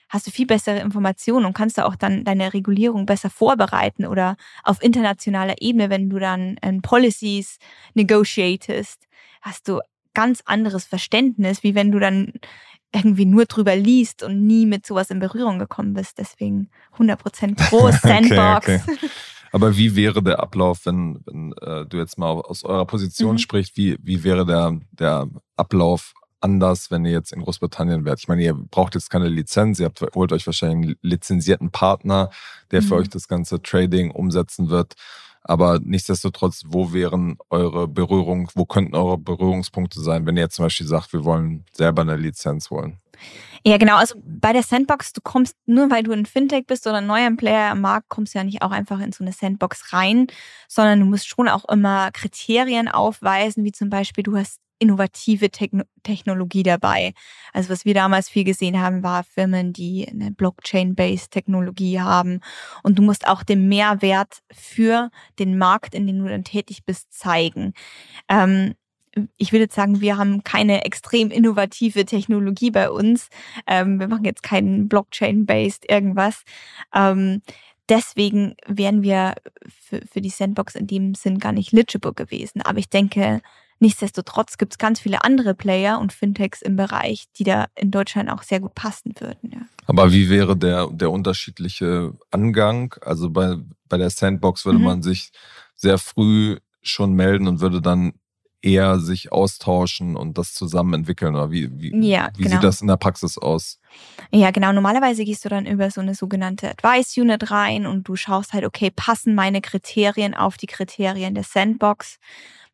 hast 0.08 0.26
du 0.26 0.30
viel 0.30 0.46
bessere 0.46 0.80
Informationen 0.80 1.46
und 1.46 1.54
kannst 1.54 1.78
du 1.78 1.86
auch 1.86 1.96
dann 1.96 2.24
deine 2.24 2.52
Regulierung 2.52 3.06
besser 3.06 3.30
vorbereiten 3.30 4.04
oder 4.04 4.36
auf 4.62 4.82
internationaler 4.82 5.54
Ebene, 5.60 5.88
wenn 5.88 6.10
du 6.10 6.18
dann 6.18 6.56
ähm, 6.62 6.82
Policies 6.82 7.58
negotiatest, 7.94 9.08
hast 9.40 9.68
du 9.68 9.80
ganz 10.12 10.42
anderes 10.44 10.84
Verständnis, 10.84 11.62
wie 11.62 11.74
wenn 11.74 11.90
du 11.90 11.98
dann 11.98 12.34
irgendwie 12.94 13.24
nur 13.24 13.46
drüber 13.46 13.74
liest 13.74 14.22
und 14.22 14.46
nie 14.46 14.66
mit 14.66 14.84
sowas 14.84 15.08
in 15.10 15.18
Berührung 15.18 15.58
gekommen 15.58 15.94
bist. 15.94 16.18
Deswegen 16.18 16.68
100% 16.98 17.70
groß, 17.70 18.02
Sandbox. 18.02 18.68
okay, 18.68 18.80
okay. 18.86 19.08
Aber 19.52 19.76
wie 19.76 19.94
wäre 19.94 20.22
der 20.22 20.40
Ablauf, 20.40 20.86
wenn, 20.86 21.20
wenn 21.26 21.52
äh, 21.60 21.86
du 21.86 21.98
jetzt 21.98 22.18
mal 22.18 22.30
aus 22.30 22.64
eurer 22.64 22.86
Position 22.86 23.32
mhm. 23.32 23.38
sprichst, 23.38 23.76
wie, 23.76 23.96
wie 24.02 24.24
wäre 24.24 24.46
der, 24.46 24.80
der 24.92 25.28
Ablauf 25.56 26.14
anders, 26.40 26.90
wenn 26.90 27.04
ihr 27.04 27.12
jetzt 27.12 27.32
in 27.32 27.42
Großbritannien 27.42 28.06
wärt? 28.06 28.18
Ich 28.18 28.28
meine, 28.28 28.42
ihr 28.42 28.54
braucht 28.54 28.94
jetzt 28.94 29.10
keine 29.10 29.28
Lizenz, 29.28 29.78
ihr 29.78 29.86
habt, 29.86 30.02
holt 30.14 30.32
euch 30.32 30.46
wahrscheinlich 30.46 30.88
einen 30.88 30.96
lizenzierten 31.02 31.70
Partner, 31.70 32.30
der 32.70 32.80
mhm. 32.80 32.86
für 32.86 32.94
euch 32.96 33.10
das 33.10 33.28
ganze 33.28 33.60
Trading 33.60 34.10
umsetzen 34.10 34.70
wird. 34.70 34.94
Aber 35.44 35.80
nichtsdestotrotz, 35.82 36.62
wo 36.66 36.92
wären 36.94 37.36
eure 37.50 37.88
Berührung, 37.88 38.48
wo 38.54 38.64
könnten 38.64 38.94
eure 38.94 39.18
Berührungspunkte 39.18 40.00
sein, 40.00 40.24
wenn 40.24 40.36
ihr 40.36 40.44
jetzt 40.44 40.56
zum 40.56 40.64
Beispiel 40.64 40.86
sagt, 40.86 41.12
wir 41.12 41.24
wollen 41.24 41.64
selber 41.72 42.02
eine 42.02 42.16
Lizenz 42.16 42.70
holen? 42.70 43.01
Ja, 43.64 43.76
genau. 43.76 43.96
Also 43.96 44.16
bei 44.24 44.52
der 44.52 44.62
Sandbox, 44.62 45.12
du 45.12 45.20
kommst 45.22 45.56
nur, 45.66 45.90
weil 45.90 46.02
du 46.02 46.12
ein 46.12 46.26
Fintech 46.26 46.66
bist 46.66 46.86
oder 46.86 46.96
ein 46.96 47.06
neuer 47.06 47.30
Player 47.36 47.70
am 47.70 47.80
Markt, 47.80 48.08
kommst 48.08 48.34
du 48.34 48.38
ja 48.38 48.44
nicht 48.44 48.62
auch 48.62 48.72
einfach 48.72 49.00
in 49.00 49.12
so 49.12 49.22
eine 49.22 49.32
Sandbox 49.32 49.92
rein, 49.92 50.26
sondern 50.68 51.00
du 51.00 51.06
musst 51.06 51.28
schon 51.28 51.48
auch 51.48 51.68
immer 51.68 52.10
Kriterien 52.12 52.88
aufweisen, 52.88 53.64
wie 53.64 53.72
zum 53.72 53.88
Beispiel, 53.90 54.24
du 54.24 54.36
hast 54.36 54.58
innovative 54.80 55.50
Techno 55.50 55.84
Technologie 56.02 56.64
dabei. 56.64 57.14
Also 57.52 57.70
was 57.70 57.84
wir 57.84 57.94
damals 57.94 58.28
viel 58.28 58.42
gesehen 58.42 58.80
haben, 58.80 59.04
war 59.04 59.22
Firmen, 59.22 59.72
die 59.72 60.08
eine 60.08 60.32
Blockchain-based 60.32 61.30
Technologie 61.30 62.00
haben. 62.00 62.40
Und 62.82 62.98
du 62.98 63.02
musst 63.02 63.28
auch 63.28 63.44
den 63.44 63.68
Mehrwert 63.68 64.40
für 64.52 65.10
den 65.38 65.56
Markt, 65.56 65.94
in 65.94 66.08
dem 66.08 66.18
du 66.18 66.28
dann 66.28 66.42
tätig 66.42 66.84
bist, 66.84 67.12
zeigen. 67.12 67.74
Ähm, 68.28 68.74
ich 69.36 69.52
würde 69.52 69.68
sagen, 69.70 70.00
wir 70.00 70.16
haben 70.16 70.42
keine 70.44 70.84
extrem 70.84 71.30
innovative 71.30 72.04
Technologie 72.04 72.70
bei 72.70 72.90
uns. 72.90 73.28
Ähm, 73.66 74.00
wir 74.00 74.08
machen 74.08 74.24
jetzt 74.24 74.42
keinen 74.42 74.88
Blockchain-based 74.88 75.90
irgendwas. 75.90 76.42
Ähm, 76.94 77.42
deswegen 77.88 78.54
wären 78.66 79.02
wir 79.02 79.34
für, 79.68 80.00
für 80.10 80.20
die 80.20 80.30
Sandbox 80.30 80.74
in 80.74 80.86
dem 80.86 81.14
Sinn 81.14 81.38
gar 81.38 81.52
nicht 81.52 81.72
legible 81.72 82.14
gewesen. 82.14 82.62
Aber 82.62 82.78
ich 82.78 82.88
denke, 82.88 83.42
nichtsdestotrotz 83.80 84.56
gibt 84.56 84.74
es 84.74 84.78
ganz 84.78 85.00
viele 85.00 85.24
andere 85.24 85.54
Player 85.54 85.98
und 85.98 86.12
Fintechs 86.12 86.62
im 86.62 86.76
Bereich, 86.76 87.26
die 87.36 87.44
da 87.44 87.66
in 87.74 87.90
Deutschland 87.90 88.30
auch 88.30 88.42
sehr 88.42 88.60
gut 88.60 88.74
passen 88.74 89.12
würden. 89.18 89.50
Ja. 89.52 89.60
Aber 89.86 90.12
wie 90.12 90.30
wäre 90.30 90.56
der, 90.56 90.88
der 90.88 91.10
unterschiedliche 91.10 92.14
Angang? 92.30 92.94
Also 93.02 93.28
bei, 93.28 93.56
bei 93.88 93.98
der 93.98 94.10
Sandbox 94.10 94.64
würde 94.64 94.78
mhm. 94.78 94.84
man 94.84 95.02
sich 95.02 95.32
sehr 95.74 95.98
früh 95.98 96.56
schon 96.80 97.12
melden 97.12 97.46
und 97.46 97.60
würde 97.60 97.82
dann 97.82 98.14
eher 98.62 98.98
sich 99.00 99.32
austauschen 99.32 100.16
und 100.16 100.38
das 100.38 100.54
zusammen 100.54 100.94
entwickeln? 100.94 101.34
Oder 101.34 101.50
wie, 101.50 101.68
wie, 101.80 102.08
ja, 102.08 102.30
wie 102.36 102.44
genau. 102.44 102.56
sieht 102.56 102.64
das 102.64 102.80
in 102.80 102.86
der 102.86 102.96
Praxis 102.96 103.36
aus? 103.36 103.78
Ja, 104.30 104.50
genau. 104.50 104.72
Normalerweise 104.72 105.24
gehst 105.24 105.44
du 105.44 105.48
dann 105.48 105.66
über 105.66 105.90
so 105.90 106.00
eine 106.00 106.14
sogenannte 106.14 106.70
Advice 106.70 107.16
Unit 107.16 107.50
rein 107.50 107.86
und 107.86 108.08
du 108.08 108.16
schaust 108.16 108.52
halt, 108.52 108.64
okay, 108.64 108.90
passen 108.90 109.34
meine 109.34 109.60
Kriterien 109.60 110.34
auf 110.34 110.56
die 110.56 110.66
Kriterien 110.66 111.34
der 111.34 111.44
Sandbox? 111.44 112.18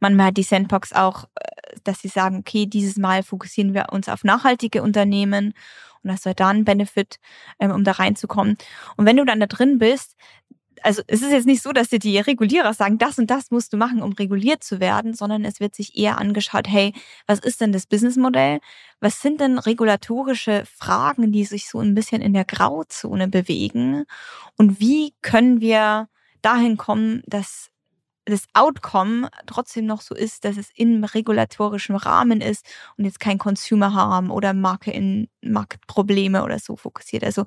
Manchmal 0.00 0.26
hat 0.26 0.36
die 0.36 0.42
Sandbox 0.42 0.92
auch, 0.92 1.24
äh, 1.34 1.76
dass 1.84 2.00
sie 2.00 2.08
sagen, 2.08 2.38
okay, 2.38 2.66
dieses 2.66 2.96
Mal 2.96 3.22
fokussieren 3.22 3.74
wir 3.74 3.86
uns 3.90 4.08
auf 4.08 4.22
nachhaltige 4.24 4.82
Unternehmen 4.82 5.54
und 6.02 6.12
hast 6.12 6.26
halt 6.26 6.40
da 6.40 6.48
einen 6.48 6.64
Benefit, 6.64 7.18
ähm, 7.58 7.70
um 7.70 7.84
da 7.84 7.92
reinzukommen. 7.92 8.56
Und 8.96 9.06
wenn 9.06 9.16
du 9.16 9.24
dann 9.24 9.40
da 9.40 9.46
drin 9.46 9.78
bist, 9.78 10.16
also 10.82 11.02
es 11.06 11.22
ist 11.22 11.30
jetzt 11.30 11.46
nicht 11.46 11.62
so, 11.62 11.72
dass 11.72 11.88
dir 11.88 11.98
die 11.98 12.18
Regulierer 12.18 12.74
sagen, 12.74 12.98
das 12.98 13.18
und 13.18 13.30
das 13.30 13.50
musst 13.50 13.72
du 13.72 13.76
machen, 13.76 14.02
um 14.02 14.12
reguliert 14.12 14.64
zu 14.64 14.80
werden, 14.80 15.14
sondern 15.14 15.44
es 15.44 15.60
wird 15.60 15.74
sich 15.74 15.96
eher 15.96 16.18
angeschaut, 16.18 16.68
hey, 16.68 16.92
was 17.26 17.38
ist 17.38 17.60
denn 17.60 17.72
das 17.72 17.86
Businessmodell? 17.86 18.60
Was 19.00 19.20
sind 19.22 19.40
denn 19.40 19.58
regulatorische 19.58 20.64
Fragen, 20.66 21.32
die 21.32 21.44
sich 21.44 21.68
so 21.68 21.80
ein 21.80 21.94
bisschen 21.94 22.22
in 22.22 22.32
der 22.32 22.44
Grauzone 22.44 23.28
bewegen? 23.28 24.04
Und 24.56 24.80
wie 24.80 25.14
können 25.22 25.60
wir 25.60 26.08
dahin 26.42 26.76
kommen, 26.76 27.22
dass 27.26 27.70
das 28.28 28.46
Outcome 28.52 29.30
trotzdem 29.46 29.86
noch 29.86 30.02
so 30.02 30.14
ist, 30.14 30.44
dass 30.44 30.56
es 30.56 30.70
im 30.74 31.04
regulatorischen 31.04 31.96
Rahmen 31.96 32.40
ist 32.40 32.66
und 32.96 33.04
jetzt 33.04 33.20
kein 33.20 33.38
Consumer 33.38 33.94
Harm 33.94 34.30
oder 34.30 34.52
Marke 34.52 34.90
in 34.90 35.28
Marktprobleme 35.40 36.44
oder 36.44 36.58
so 36.58 36.76
fokussiert. 36.76 37.24
Also 37.24 37.46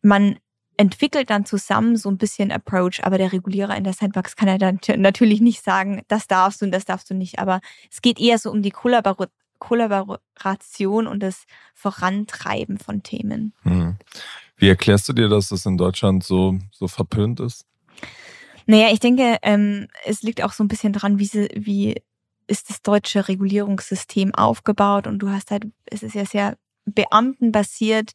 man 0.00 0.38
entwickelt 0.78 1.28
dann 1.28 1.44
zusammen 1.44 1.96
so 1.96 2.08
ein 2.08 2.16
bisschen 2.16 2.50
Approach, 2.52 3.04
aber 3.04 3.18
der 3.18 3.32
Regulierer 3.32 3.76
in 3.76 3.84
der 3.84 3.92
Sandbox 3.92 4.36
kann 4.36 4.48
ja 4.48 4.56
dann 4.58 4.78
natürlich 4.96 5.40
nicht 5.40 5.62
sagen, 5.62 6.02
das 6.08 6.26
darfst 6.28 6.62
du 6.62 6.66
und 6.66 6.72
das 6.72 6.86
darfst 6.86 7.10
du 7.10 7.14
nicht, 7.14 7.40
aber 7.40 7.60
es 7.90 8.00
geht 8.00 8.20
eher 8.20 8.38
so 8.38 8.50
um 8.50 8.62
die 8.62 8.70
Kollaboration 8.70 11.08
und 11.08 11.20
das 11.20 11.44
Vorantreiben 11.74 12.78
von 12.78 13.02
Themen. 13.02 13.52
Hm. 13.62 13.96
Wie 14.56 14.68
erklärst 14.68 15.08
du 15.08 15.12
dir, 15.12 15.28
dass 15.28 15.48
das 15.48 15.66
in 15.66 15.76
Deutschland 15.76 16.22
so, 16.22 16.56
so 16.70 16.86
verpönt 16.86 17.40
ist? 17.40 17.66
Naja, 18.66 18.90
ich 18.92 19.00
denke, 19.00 19.38
ähm, 19.42 19.88
es 20.04 20.22
liegt 20.22 20.44
auch 20.44 20.52
so 20.52 20.62
ein 20.62 20.68
bisschen 20.68 20.92
dran, 20.92 21.18
wie, 21.18 21.26
sie, 21.26 21.48
wie 21.56 22.00
ist 22.46 22.70
das 22.70 22.82
deutsche 22.82 23.26
Regulierungssystem 23.26 24.32
aufgebaut 24.32 25.08
und 25.08 25.18
du 25.18 25.30
hast 25.30 25.50
halt, 25.50 25.66
es 25.86 26.04
ist 26.04 26.14
ja 26.14 26.24
sehr 26.24 26.56
beamtenbasiert 26.84 28.12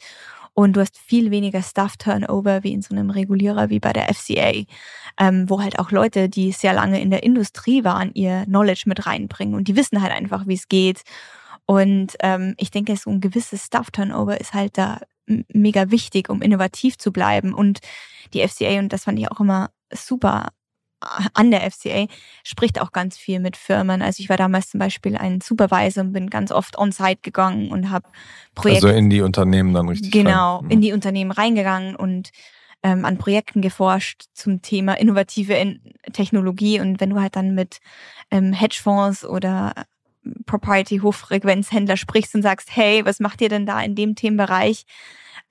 und 0.54 0.76
du 0.76 0.82
hast 0.82 0.98
viel 0.98 1.32
weniger 1.32 1.62
Staff-Turnover 1.62 2.64
wie 2.64 2.74
in 2.74 2.82
so 2.82 2.94
einem 2.94 3.10
Regulierer 3.10 3.70
wie 3.70 3.80
bei 3.80 3.94
der 3.94 4.14
FCA, 4.14 4.54
ähm, 5.20 5.50
wo 5.50 5.62
halt 5.62 5.80
auch 5.80 5.92
Leute, 5.92 6.30
die 6.30 6.52
sehr 6.52 6.74
lange 6.74 7.02
in 7.02 7.10
der 7.10 7.24
Industrie 7.24 7.84
waren, 7.84 8.12
ihr 8.14 8.44
Knowledge 8.46 8.84
mit 8.86 9.06
reinbringen 9.06 9.56
und 9.56 9.68
die 9.68 9.76
wissen 9.76 10.02
halt 10.02 10.12
einfach, 10.12 10.48
wie 10.48 10.56
es 10.56 10.68
geht. 10.68 11.02
Und 11.66 12.16
ähm, 12.20 12.56
ich 12.58 12.72
denke, 12.72 12.96
so 12.98 13.10
ein 13.10 13.22
gewisses 13.22 13.66
Staff-Turnover 13.66 14.40
ist 14.40 14.54
halt 14.54 14.78
da 14.78 15.00
mega 15.26 15.92
wichtig, 15.92 16.30
um 16.30 16.42
innovativ 16.42 16.98
zu 16.98 17.12
bleiben. 17.12 17.54
Und 17.54 17.80
die 18.34 18.46
FCA, 18.48 18.80
und 18.80 18.92
das 18.92 19.06
fand 19.06 19.20
ich 19.20 19.32
auch 19.32 19.40
immer 19.40 19.70
super 19.92 20.50
an 21.34 21.52
der 21.52 21.70
FCA 21.70 22.08
spricht 22.44 22.82
auch 22.82 22.92
ganz 22.92 23.18
viel 23.18 23.40
mit 23.40 23.58
Firmen. 23.58 24.02
Also 24.02 24.22
ich 24.22 24.30
war 24.30 24.38
damals 24.38 24.70
zum 24.70 24.80
Beispiel 24.80 25.18
ein 25.18 25.42
Supervisor 25.42 26.04
und 26.04 26.14
bin 26.14 26.30
ganz 26.30 26.52
oft 26.52 26.78
on-site 26.78 27.20
gegangen 27.22 27.72
und 27.72 27.90
habe 27.90 28.08
Projekte. 28.56 28.88
Also 28.88 28.98
in 28.98 29.10
die 29.10 29.22
Unternehmen 29.22 29.74
dann 29.74 29.90
richtig. 29.90 30.12
Genau, 30.12 30.58
rein. 30.58 30.70
in 30.70 30.82
die 30.82 30.94
Unternehmen 30.94 31.32
reingegangen 31.32 31.96
und 31.96 32.32
ähm, 32.84 33.06
an 33.06 33.18
Projekten 33.18 33.62
geforscht 33.62 34.26
zum 34.34 34.62
Thema 34.62 34.94
innovative 35.00 35.54
in 35.54 35.80
Technologie. 36.12 36.80
Und 36.80 37.00
wenn 37.00 37.10
du 37.10 37.22
halt 37.22 37.36
dann 37.36 37.56
mit 37.56 37.80
ähm, 38.30 38.54
Hedgefonds 38.54 39.26
oder 39.26 39.74
Propriety 40.46 41.00
Hochfrequenzhändler 41.00 41.98
sprichst 41.98 42.36
und 42.36 42.42
sagst, 42.42 42.70
hey, 42.76 43.06
was 43.06 43.20
macht 43.20 43.42
ihr 43.42 43.50
denn 43.50 43.66
da 43.66 43.82
in 43.82 43.96
dem 43.96 44.16
Themenbereich? 44.16 44.86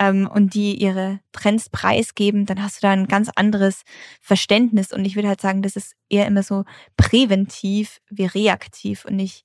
ähm, 0.02 0.28
und 0.32 0.54
die 0.54 0.80
ihre 0.80 1.20
Trends 1.32 1.68
preisgeben, 1.68 2.46
dann 2.46 2.62
hast 2.62 2.78
du 2.78 2.86
da 2.86 2.90
ein 2.90 3.06
ganz 3.06 3.30
anderes 3.34 3.82
Verständnis. 4.20 4.92
Und 4.92 5.04
ich 5.04 5.14
würde 5.14 5.28
halt 5.28 5.40
sagen, 5.40 5.62
das 5.62 5.76
ist 5.76 5.94
eher 6.08 6.26
immer 6.26 6.42
so 6.42 6.64
präventiv 6.96 8.00
wie 8.10 8.26
reaktiv. 8.26 9.04
Und 9.04 9.18
ich 9.18 9.44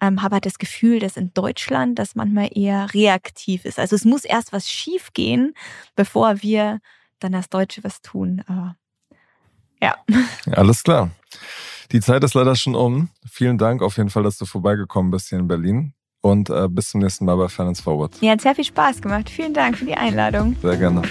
ähm, 0.00 0.22
habe 0.22 0.36
halt 0.36 0.46
das 0.46 0.58
Gefühl, 0.58 0.98
dass 0.98 1.16
in 1.16 1.34
Deutschland 1.34 1.98
das 1.98 2.14
manchmal 2.14 2.50
eher 2.52 2.92
reaktiv 2.94 3.64
ist. 3.64 3.78
Also 3.78 3.96
es 3.96 4.04
muss 4.04 4.24
erst 4.24 4.52
was 4.52 4.70
schief 4.70 5.12
gehen, 5.12 5.54
bevor 5.94 6.42
wir 6.42 6.80
dann 7.18 7.34
als 7.34 7.50
Deutsche 7.50 7.84
was 7.84 8.00
tun. 8.00 8.42
Aber 8.46 8.76
ja. 9.80 9.96
Alles 10.52 10.82
klar. 10.82 11.10
Die 11.92 12.00
Zeit 12.00 12.24
ist 12.24 12.32
leider 12.32 12.56
schon 12.56 12.74
um. 12.74 13.10
Vielen 13.30 13.58
Dank 13.58 13.82
auf 13.82 13.98
jeden 13.98 14.08
Fall, 14.08 14.22
dass 14.22 14.38
du 14.38 14.46
vorbeigekommen 14.46 15.10
bist 15.10 15.28
hier 15.28 15.38
in 15.38 15.46
Berlin 15.46 15.92
und 16.22 16.48
äh, 16.48 16.66
bis 16.68 16.88
zum 16.88 17.02
nächsten 17.02 17.26
Mal 17.26 17.36
bei 17.36 17.48
Finance 17.48 17.82
Forward. 17.82 18.16
Ja, 18.22 18.32
hat 18.32 18.40
sehr 18.40 18.54
viel 18.54 18.64
Spaß 18.64 19.02
gemacht. 19.02 19.28
Vielen 19.28 19.52
Dank 19.52 19.76
für 19.76 19.84
die 19.84 19.94
Einladung. 19.94 20.56
Sehr 20.62 20.76
gerne. 20.78 21.02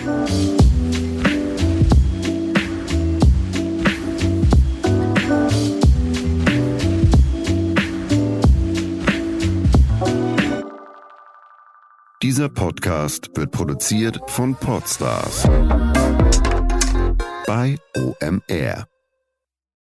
Dieser 12.24 12.50
Podcast 12.50 13.30
wird 13.36 13.52
produziert 13.52 14.20
von 14.28 14.56
Podstars 14.56 15.48
bei 17.46 17.78
OMR. 17.96 18.91